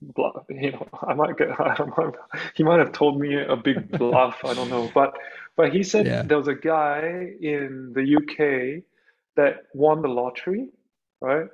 bluff. 0.03 0.45
You 0.51 0.73
know, 0.73 0.89
I 1.07 1.15
might 1.15 1.37
get. 1.37 1.49
I 1.61 1.85
might, 1.85 2.15
he 2.55 2.63
might 2.63 2.79
have 2.79 2.93
told 2.93 3.21
me 3.21 3.41
a 3.41 3.57
big 3.57 3.91
bluff. 3.99 4.45
I 4.45 4.55
don't 4.55 4.71
know, 4.71 4.91
but 4.95 5.17
but 5.61 5.73
he 5.73 5.83
said 5.83 6.07
Yeah. 6.07 6.23
there 6.29 6.39
was 6.39 6.49
a 6.49 6.55
guy 6.55 7.35
in 7.41 7.93
the 7.95 8.05
UK 8.17 8.83
that 9.37 9.67
won 9.75 10.03
the 10.03 10.09
lottery, 10.09 10.69
right? 11.21 11.49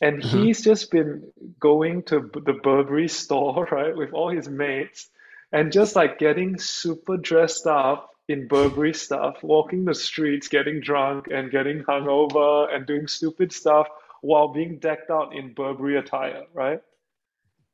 and 0.00 0.22
Uh-huh. 0.22 0.46
he's 0.46 0.62
just 0.62 0.90
been 0.90 1.32
going 1.60 2.02
to 2.04 2.30
the 2.46 2.52
Burberry 2.54 3.08
store, 3.22 3.66
right, 3.70 3.96
with 3.96 4.12
all 4.12 4.30
his 4.30 4.48
mates, 4.48 5.10
and 5.52 5.72
just 5.72 5.96
like 5.96 6.18
getting 6.18 6.58
super 6.58 7.16
dressed 7.16 7.66
up 7.66 8.10
in 8.28 8.48
Burberry 8.48 8.94
stuff, 8.94 9.42
walking 9.42 9.84
the 9.84 9.94
streets, 9.94 10.48
getting 10.48 10.80
drunk 10.80 11.28
and 11.30 11.50
getting 11.50 11.82
hungover 11.84 12.72
and 12.74 12.86
doing 12.86 13.06
stupid 13.08 13.52
stuff 13.52 13.88
while 14.22 14.48
being 14.48 14.78
decked 14.78 15.10
out 15.10 15.34
in 15.34 15.54
Burberry 15.54 15.96
attire, 15.98 16.44
right? 16.54 16.82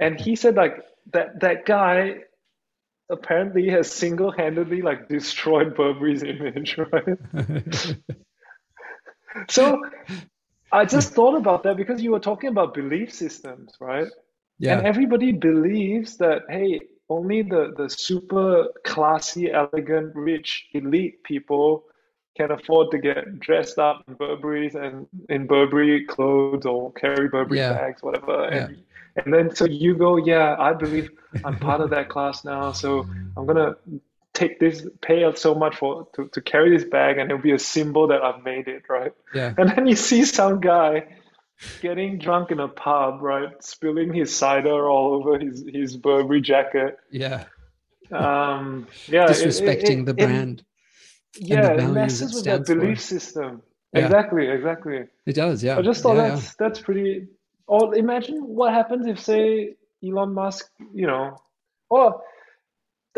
And 0.00 0.20
he 0.20 0.36
said 0.36 0.56
like 0.56 0.84
that 1.12 1.40
that 1.40 1.66
guy 1.66 2.24
apparently 3.10 3.68
has 3.68 3.90
single-handedly 3.90 4.82
like 4.82 5.08
destroyed 5.08 5.74
Burberry's 5.76 6.22
image, 6.22 6.78
right? 6.92 7.96
So 9.50 9.82
I 10.72 10.84
just 10.84 11.12
thought 11.12 11.36
about 11.36 11.62
that 11.64 11.76
because 11.76 12.02
you 12.02 12.12
were 12.12 12.20
talking 12.20 12.50
about 12.50 12.74
belief 12.74 13.12
systems, 13.12 13.74
right? 13.80 14.08
yeah. 14.58 14.78
And 14.78 14.86
everybody 14.86 15.32
believes 15.32 16.16
that, 16.18 16.42
hey, 16.48 16.80
only 17.08 17.42
the, 17.42 17.74
the 17.76 17.88
super 17.90 18.68
classy, 18.84 19.52
elegant, 19.52 20.14
rich, 20.14 20.66
elite 20.72 21.22
people 21.24 21.84
can 22.36 22.50
afford 22.50 22.90
to 22.90 22.98
get 22.98 23.38
dressed 23.40 23.78
up 23.78 24.02
in 24.08 24.14
Burberry's 24.14 24.74
and 24.74 25.06
in 25.28 25.46
Burberry 25.46 26.04
clothes 26.06 26.66
or 26.66 26.92
carry 26.92 27.28
Burberry 27.28 27.58
Yeah. 27.58 27.74
bags, 27.74 28.02
whatever. 28.02 28.48
Yeah. 28.50 28.68
And 29.16 29.32
then 29.32 29.54
so 29.54 29.64
you 29.64 29.96
go, 29.96 30.16
yeah, 30.16 30.56
I 30.58 30.72
believe 30.74 31.10
I'm 31.44 31.58
part 31.58 31.80
of 31.80 31.90
that 31.90 32.08
class 32.08 32.44
now, 32.44 32.72
so 32.72 33.06
I'm 33.36 33.46
gonna 33.46 33.76
take 34.32 34.58
this, 34.58 34.86
pay 35.00 35.22
out 35.24 35.38
so 35.38 35.54
much 35.54 35.76
for 35.76 36.08
to, 36.16 36.28
to 36.28 36.40
carry 36.40 36.76
this 36.76 36.88
bag, 36.88 37.18
and 37.18 37.30
it'll 37.30 37.42
be 37.42 37.52
a 37.52 37.58
symbol 37.58 38.08
that 38.08 38.22
I've 38.22 38.42
made 38.42 38.66
it, 38.68 38.82
right? 38.88 39.12
yeah. 39.34 39.54
And 39.56 39.70
then 39.70 39.86
you 39.86 39.94
see 39.96 40.24
some 40.24 40.60
guy 40.60 41.06
getting 41.80 42.18
drunk 42.18 42.50
in 42.50 42.58
a 42.58 42.66
pub, 42.68 43.22
right? 43.22 43.50
Spilling 43.62 44.12
his 44.12 44.34
cider 44.34 44.88
all 44.90 45.14
over 45.14 45.38
his, 45.38 45.64
his 45.72 45.96
Burberry 45.96 46.40
jacket. 46.40 46.96
Yeah. 47.12 47.44
Um, 48.10 48.86
yeah, 49.06 49.24
it- 49.24 49.30
it- 49.30 49.48
Disrespecting 49.48 50.00
it- 50.00 50.06
the 50.06 50.14
brand. 50.14 50.64
yeah, 51.36 51.70
it 51.72 51.76
values 51.76 51.90
it 51.90 51.94
messes 51.94 52.34
with 52.34 52.44
that 52.44 52.66
stands 52.66 52.68
for. 52.70 52.74
belief 52.76 53.00
system. 53.00 53.62
Yeah. 53.92 54.06
Exactly, 54.06 54.48
exactly. 54.48 55.04
It 55.26 55.34
does. 55.34 55.62
Yeah. 55.62 55.78
I 55.78 55.82
just 55.82 56.02
thought 56.02 56.16
yeah, 56.16 56.30
that's 56.30 56.54
that's 56.56 56.80
pretty. 56.80 57.28
Or 57.66 57.94
imagine 57.94 58.42
what 58.46 58.72
happens 58.74 59.06
if, 59.06 59.18
say, 59.20 59.76
Elon 60.06 60.34
Musk, 60.34 60.70
you 60.92 61.06
know, 61.06 61.38
or 61.88 62.20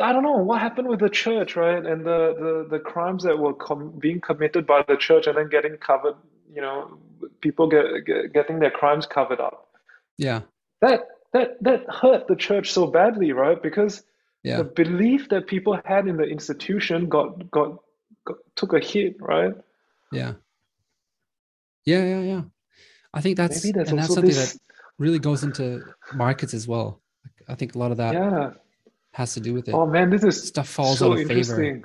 I 0.01 0.13
don't 0.13 0.23
know 0.23 0.37
what 0.37 0.61
happened 0.61 0.89
with 0.89 1.01
the 1.01 1.09
church, 1.09 1.57
right? 1.57 1.85
And 1.85 2.05
the 2.05 2.35
the, 2.39 2.67
the 2.71 2.79
crimes 2.79 3.25
that 3.25 3.39
were 3.39 3.55
com 3.55 3.99
being 3.99 4.21
committed 4.21 4.67
by 4.67 4.85
the 4.87 4.97
church 4.97 5.27
and 5.27 5.37
then 5.37 5.49
getting 5.49 5.77
covered, 5.79 6.15
you 6.55 6.61
know, 6.61 6.99
people 7.41 7.69
get, 7.69 8.05
get 8.05 8.33
getting 8.33 8.61
their 8.61 8.71
crimes 8.71 9.07
covered 9.07 9.41
up. 9.41 9.69
Yeah. 10.19 10.43
That 10.81 11.09
that 11.33 11.63
that 11.63 11.85
hurt 11.89 12.29
the 12.29 12.37
church 12.37 12.71
so 12.73 12.87
badly, 12.87 13.33
right? 13.33 13.61
Because 13.61 14.03
Yeah. 14.45 14.59
the 14.59 14.65
belief 14.65 15.29
that 15.31 15.47
people 15.49 15.81
had 15.85 16.07
in 16.07 16.17
the 16.19 16.25
institution 16.25 17.09
got 17.09 17.51
got, 17.51 17.83
got 18.25 18.37
took 18.55 18.75
a 18.75 18.81
hit, 18.81 19.17
right? 19.21 19.55
Yeah. 20.13 20.35
Yeah. 21.85 22.05
Yeah. 22.05 22.21
Yeah. 22.21 22.43
I 23.17 23.21
think 23.21 23.37
that's 23.37 23.65
and 23.65 23.75
that's 23.99 24.15
something 24.15 24.25
this. 24.27 24.53
that 24.53 24.61
really 24.99 25.19
goes 25.19 25.43
into 25.43 25.83
markets 26.15 26.55
as 26.55 26.69
well. 26.69 27.01
I 27.49 27.55
think 27.55 27.75
a 27.75 27.79
lot 27.79 27.91
of 27.91 27.97
that 27.97 28.15
Yeah. 28.15 28.51
has 29.13 29.35
to 29.35 29.41
do 29.41 29.55
with 29.55 29.69
it. 29.69 29.75
Oh 29.75 29.87
man, 29.87 30.11
this 30.11 30.23
is 30.25 30.49
Stuff 30.49 30.69
falls 30.69 30.99
so 30.99 31.13
out 31.13 31.19
of 31.21 31.27
favor. 31.27 31.33
interesting. 31.33 31.85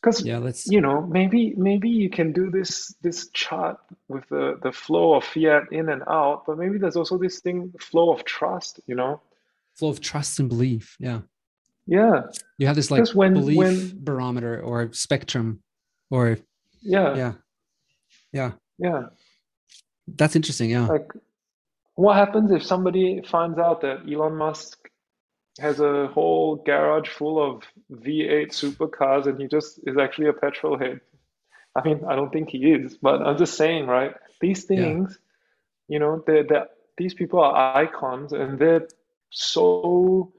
Because 0.00 0.24
Yeah. 0.24 0.38
Let's. 0.38 0.66
you 0.66 0.80
know, 0.80 1.00
maybe 1.18 1.54
maybe 1.56 1.88
you 1.88 2.10
can 2.10 2.32
do 2.32 2.50
this 2.50 2.94
this 3.02 3.28
chart 3.30 3.78
with 4.08 4.28
the 4.28 4.58
the 4.62 4.70
flow 4.72 5.14
of 5.14 5.24
fiat 5.24 5.64
in 5.72 5.88
and 5.88 6.02
out, 6.08 6.44
but 6.46 6.58
maybe 6.58 6.78
there's 6.78 6.96
also 6.96 7.16
this 7.18 7.40
thing, 7.40 7.72
flow 7.80 8.12
of 8.12 8.24
trust, 8.24 8.80
you 8.86 8.94
know? 8.94 9.20
Flow 9.78 9.88
of 9.88 10.00
trust 10.00 10.38
and 10.40 10.48
belief. 10.48 10.96
Yeah. 11.00 11.20
Yeah. 11.86 12.22
You 12.58 12.66
have 12.68 12.76
this 12.76 12.90
like 12.90 13.08
when 13.14 13.34
belief 13.34 13.56
when 13.58 13.92
barometer 14.04 14.60
or 14.60 14.92
spectrum, 14.92 15.62
or 16.10 16.38
yeah, 16.82 17.16
yeah, 17.16 17.32
yeah. 18.32 18.52
yeah. 18.78 19.02
That's 20.06 20.36
interesting. 20.36 20.70
Yeah. 20.70 20.86
Like 20.86 21.10
what 21.94 22.16
happens 22.16 22.50
if 22.50 22.62
somebody 22.64 23.22
finds 23.22 23.58
out 23.58 23.80
that 23.82 24.00
Elon 24.10 24.36
Musk 24.36 24.88
has 25.60 25.80
a 25.80 26.08
whole 26.08 26.56
garage 26.56 27.08
full 27.08 27.38
of 27.42 27.62
V8 27.92 28.48
supercars 28.48 29.26
and 29.26 29.40
he 29.40 29.46
just 29.46 29.80
is 29.86 29.96
actually 29.96 30.28
a 30.28 30.32
petrol 30.32 30.78
head? 30.78 31.00
I 31.76 31.82
mean, 31.84 32.04
I 32.08 32.16
don't 32.16 32.32
think 32.32 32.50
he 32.50 32.70
is, 32.72 32.96
but 32.96 33.22
I'm 33.22 33.38
just 33.38 33.54
saying, 33.56 33.86
right? 33.86 34.14
These 34.40 34.66
Yeah. 34.70 34.98
things, 34.98 35.18
you 35.88 35.98
know, 35.98 36.22
they're, 36.26 36.44
they're, 36.44 36.68
these 36.96 37.14
people 37.14 37.40
are 37.40 37.76
icons 37.76 38.32
and 38.32 38.58
they're 38.58 38.88
so 39.30 40.32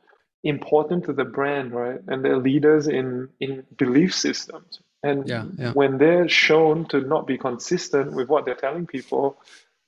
important 0.43 1.05
to 1.05 1.13
the 1.13 1.25
brand, 1.25 1.73
right? 1.73 1.99
And 2.07 2.23
they're 2.23 2.37
leaders 2.37 2.87
in 2.87 3.29
in 3.39 3.65
belief 3.77 4.13
systems. 4.13 4.79
And 5.05 5.27
Yeah, 5.27 5.45
yeah. 5.57 5.73
when 5.73 5.97
they're 5.97 6.27
shown 6.27 6.85
to 6.91 7.01
not 7.01 7.27
be 7.27 7.37
consistent 7.37 8.13
with 8.13 8.27
what 8.27 8.45
they're 8.45 8.55
telling 8.55 8.87
people, 8.87 9.37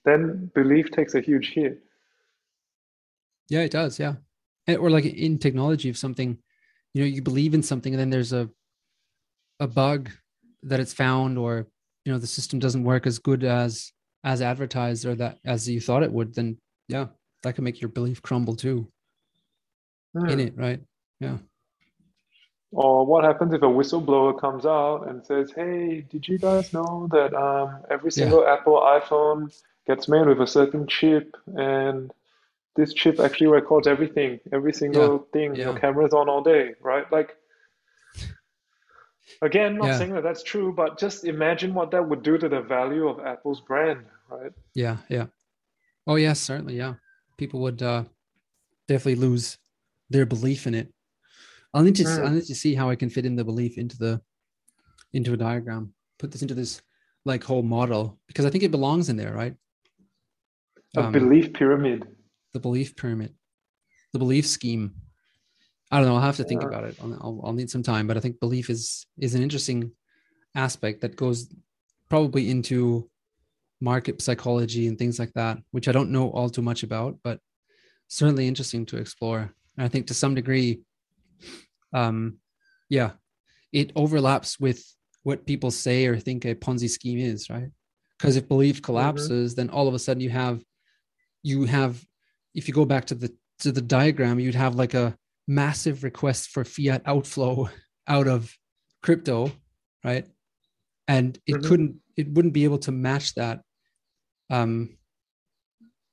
then 0.05 0.51
belief 0.53 0.91
takes 0.91 1.15
a 1.15 1.21
huge 1.21 1.53
hit. 1.53 1.81
Yeah, 3.49 3.61
it 3.61 3.71
does. 3.71 3.99
Yeah. 3.99 4.15
And- 4.67 4.77
Or 4.77 4.89
like 4.89 5.05
in 5.05 5.37
technology, 5.39 5.89
if 5.89 5.97
something, 5.97 6.37
you 6.93 7.01
know, 7.01 7.07
you 7.07 7.21
believe 7.21 7.53
in 7.53 7.63
something 7.63 7.93
and 7.93 7.99
then 7.99 8.09
there's 8.09 8.33
a 8.33 8.49
a 9.59 9.67
bug 9.67 10.11
that 10.61 10.79
it's 10.79 10.93
found 10.93 11.37
or 11.37 11.67
you 12.05 12.11
know 12.11 12.19
the 12.19 12.27
system 12.27 12.59
doesn't 12.59 12.83
work 12.83 13.07
as 13.07 13.17
good 13.17 13.43
as 13.43 13.91
as 14.23 14.41
advertised 14.41 15.03
or 15.05 15.15
that 15.15 15.39
as 15.45 15.67
you 15.67 15.81
thought 15.81 16.03
it 16.03 16.11
would, 16.11 16.33
then 16.35 16.57
yeah, 16.87 17.07
that 17.43 17.55
can 17.55 17.63
make 17.63 17.81
your 17.81 17.89
belief 17.89 18.21
crumble 18.21 18.55
too 18.55 18.87
Hmm. 20.13 20.29
in 20.29 20.39
it, 20.39 20.53
right? 20.55 20.79
Yeah. 21.19 21.37
Or 22.71 23.05
what 23.05 23.23
happens 23.23 23.53
if 23.53 23.61
a 23.61 23.65
whistleblower 23.65 24.39
comes 24.39 24.65
out 24.65 25.07
and 25.07 25.25
says, 25.25 25.51
"Hey, 25.55 26.01
did 26.09 26.27
you 26.27 26.37
guys 26.37 26.73
know 26.73 27.07
that 27.11 27.33
um, 27.33 27.83
every 27.89 28.11
Yeah. 28.11 28.23
single 28.25 28.45
Apple 28.45 28.79
iPhone 28.81 29.55
gets 29.87 30.07
made 30.09 30.27
with 30.27 30.41
a 30.41 30.47
certain 30.47 30.85
chip, 30.85 31.35
and 31.55 32.11
this 32.75 32.93
chip 32.93 33.19
actually 33.19 33.47
records 33.47 33.87
everything, 33.87 34.39
every 34.51 34.73
single 34.73 35.19
thing. 35.31 35.55
Your 35.55 35.79
camera's 35.79 36.13
on 36.13 36.27
all 36.27 36.43
day, 36.43 36.75
right?" 36.81 37.09
Like, 37.11 37.37
again, 39.41 39.77
not 39.77 39.87
Yeah. 39.87 39.97
saying 39.97 40.13
that 40.13 40.23
that's 40.23 40.43
true, 40.43 40.73
but 40.73 40.99
just 40.99 41.23
imagine 41.23 41.73
what 41.73 41.91
that 41.91 42.07
would 42.09 42.21
do 42.21 42.37
to 42.37 42.49
the 42.49 42.61
value 42.61 43.07
of 43.07 43.25
Apple's 43.25 43.61
brand, 43.61 44.05
right? 44.29 44.51
Yeah, 44.73 44.97
yeah. 45.09 45.27
Oh 46.05 46.15
yes, 46.15 46.39
certainly, 46.39 46.75
yeah. 46.75 46.95
People 47.37 47.61
would 47.61 47.81
uh 47.81 48.03
definitely 48.89 49.15
lose 49.15 49.57
their 50.09 50.25
belief 50.25 50.67
in 50.67 50.73
it. 50.75 50.93
I'll 51.73 51.83
need 51.83 51.95
to 51.97 52.03
Mm. 52.03 52.25
I'll 52.25 52.31
need 52.33 52.45
to 52.45 52.55
see 52.55 52.75
how 52.75 52.89
I 52.89 52.95
can 52.95 53.09
fit 53.09 53.25
in 53.25 53.35
the 53.35 53.43
belief 53.43 53.77
into 53.77 53.97
the 53.97 54.21
into 55.13 55.33
a 55.33 55.37
diagram. 55.37 55.93
Put 56.19 56.31
this 56.31 56.41
into 56.41 56.53
this 56.55 56.81
like 57.25 57.43
whole 57.43 57.63
model 57.63 58.19
because 58.27 58.45
I 58.45 58.49
think 58.49 58.63
it 58.63 58.71
belongs 58.71 59.09
in 59.09 59.17
there, 59.17 59.33
right? 59.33 59.55
A 60.95 61.01
Um, 61.03 61.11
belief 61.13 61.53
pyramid. 61.53 62.07
the 62.53 62.59
belief 62.59 62.95
pyramid, 62.95 63.35
the 64.13 64.19
belief 64.19 64.47
scheme. 64.47 64.95
I 65.91 65.99
don't 65.99 66.07
know. 66.07 66.15
I'll 66.15 66.21
have 66.21 66.37
to 66.37 66.43
think 66.43 66.61
Yeah. 66.61 66.67
about 66.69 66.83
it. 66.85 66.97
I'll, 67.01 67.13
I'll, 67.13 67.41
I'll 67.45 67.53
need 67.53 67.69
some 67.69 67.83
time, 67.83 68.07
but 68.07 68.17
I 68.17 68.19
think 68.19 68.39
belief 68.39 68.69
is 68.69 69.05
is 69.17 69.35
an 69.35 69.41
interesting 69.43 69.91
aspect 70.55 71.01
that 71.01 71.15
goes 71.15 71.53
probably 72.09 72.49
into 72.49 73.09
market 73.79 74.21
psychology 74.21 74.87
and 74.87 74.97
things 74.97 75.19
like 75.19 75.33
that, 75.33 75.59
which 75.71 75.87
I 75.87 75.91
don't 75.91 76.09
know 76.11 76.29
all 76.31 76.49
too 76.49 76.63
much 76.63 76.81
about, 76.83 77.19
but 77.23 77.39
certainly 78.07 78.47
interesting 78.47 78.85
to 78.87 78.97
explore. 78.97 79.53
And 79.77 79.85
I 79.85 79.87
think 79.89 80.07
to 80.07 80.13
some 80.15 80.33
degree, 80.33 80.81
um, 81.93 82.37
yeah, 82.89 83.11
it 83.71 83.91
overlaps 83.95 84.59
with 84.59 84.83
what 85.23 85.45
people 85.45 85.71
say 85.71 86.05
or 86.05 86.17
think 86.19 86.45
a 86.45 86.55
Ponzi 86.55 86.89
scheme 86.89 87.19
is, 87.19 87.49
right? 87.49 87.69
Because 88.17 88.35
if 88.35 88.47
belief 88.47 88.81
collapses, 88.81 89.55
then 89.55 89.69
all 89.69 89.87
of 89.87 89.93
a 89.93 89.99
sudden 89.99 90.21
you 90.21 90.29
have 90.29 90.61
you 91.43 91.65
have 91.65 92.03
if 92.55 92.67
you 92.67 92.73
go 92.73 92.85
back 92.85 93.05
to 93.05 93.15
the 93.15 93.33
to 93.59 93.71
the 93.71 93.81
diagram, 93.81 94.39
you'd 94.39 94.55
have 94.55 94.75
like 94.75 94.93
a 94.93 95.17
massive 95.47 96.03
request 96.03 96.49
for 96.49 96.63
fiat 96.63 97.01
outflow 97.05 97.69
out 98.07 98.27
of 98.27 98.53
crypto, 99.03 99.51
right? 100.03 100.27
And 101.07 101.37
it 101.45 101.55
Mhm. 101.55 101.63
couldn't, 101.67 101.95
it 102.17 102.27
wouldn't 102.33 102.53
be 102.53 102.65
able 102.65 102.79
to 102.79 102.91
match 102.91 103.33
that. 103.35 103.61
Um, 104.49 104.97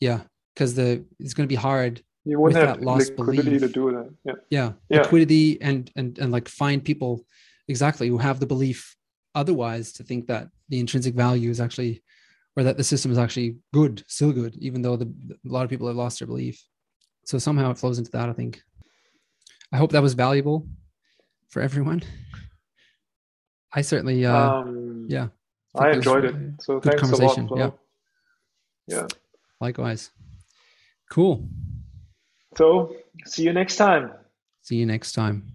yeah, 0.00 0.22
because 0.54 0.74
the 0.74 1.04
it's 1.18 1.34
going 1.34 1.48
to 1.48 1.52
be 1.52 1.56
hard. 1.56 2.02
You 2.24 2.40
wouldn't 2.40 2.58
with 2.60 2.68
have 2.68 2.78
that 2.80 2.84
lost 2.86 3.10
liquidity 3.18 3.58
to 3.58 3.68
belief. 3.68 3.72
do 3.74 3.90
that. 3.92 4.14
Yeah. 4.24 4.32
Yeah, 4.50 4.72
Yeah. 4.88 5.02
liquidity 5.02 5.60
and 5.60 5.90
and 5.96 6.18
and 6.18 6.32
like 6.32 6.48
find 6.48 6.82
people 6.84 7.24
exactly 7.68 8.08
who 8.08 8.18
have 8.18 8.40
the 8.40 8.46
belief 8.46 8.96
otherwise 9.34 9.92
to 9.92 10.02
think 10.04 10.26
that 10.28 10.48
the 10.68 10.78
intrinsic 10.80 11.14
value 11.14 11.50
is 11.50 11.60
actually 11.60 12.02
or 12.56 12.62
that 12.62 12.76
the 12.76 12.84
system 12.84 13.10
is 13.10 13.18
actually 13.18 13.56
good, 13.72 14.04
still 14.06 14.32
good, 14.32 14.54
even 14.56 14.80
though 14.80 14.96
the, 14.96 15.06
a 15.06 15.48
lot 15.52 15.64
of 15.64 15.70
people 15.70 15.88
have 15.88 15.96
lost 15.96 16.20
their 16.20 16.28
belief. 16.28 16.62
So 17.24 17.36
somehow 17.38 17.70
it 17.72 17.78
flows 17.78 17.98
into 17.98 18.12
that. 18.12 18.28
I 18.28 18.32
think. 18.32 18.62
I 19.72 19.76
hope 19.76 19.90
that 19.92 20.02
was 20.02 20.14
valuable 20.14 20.68
for 21.48 21.60
everyone. 21.62 22.02
I 23.72 23.80
certainly, 23.82 24.24
uh, 24.24 24.50
Um, 24.60 25.06
yeah. 25.08 25.28
I 25.74 25.88
was 25.88 25.96
enjoyed 25.96 26.24
it. 26.26 26.34
So 26.60 26.78
good 26.78 26.92
thanks 26.92 27.02
a 27.02 27.06
lot, 27.16 27.34
conversation, 27.36 27.48
yeah. 27.56 27.70
Yeah. 28.86 29.06
Likewise. 29.60 30.10
Cool. 31.10 31.48
So 32.56 32.96
see 33.24 33.42
you 33.44 33.52
next 33.52 33.76
time. 33.76 34.12
See 34.62 34.76
you 34.76 34.86
next 34.86 35.12
time. 35.12 35.53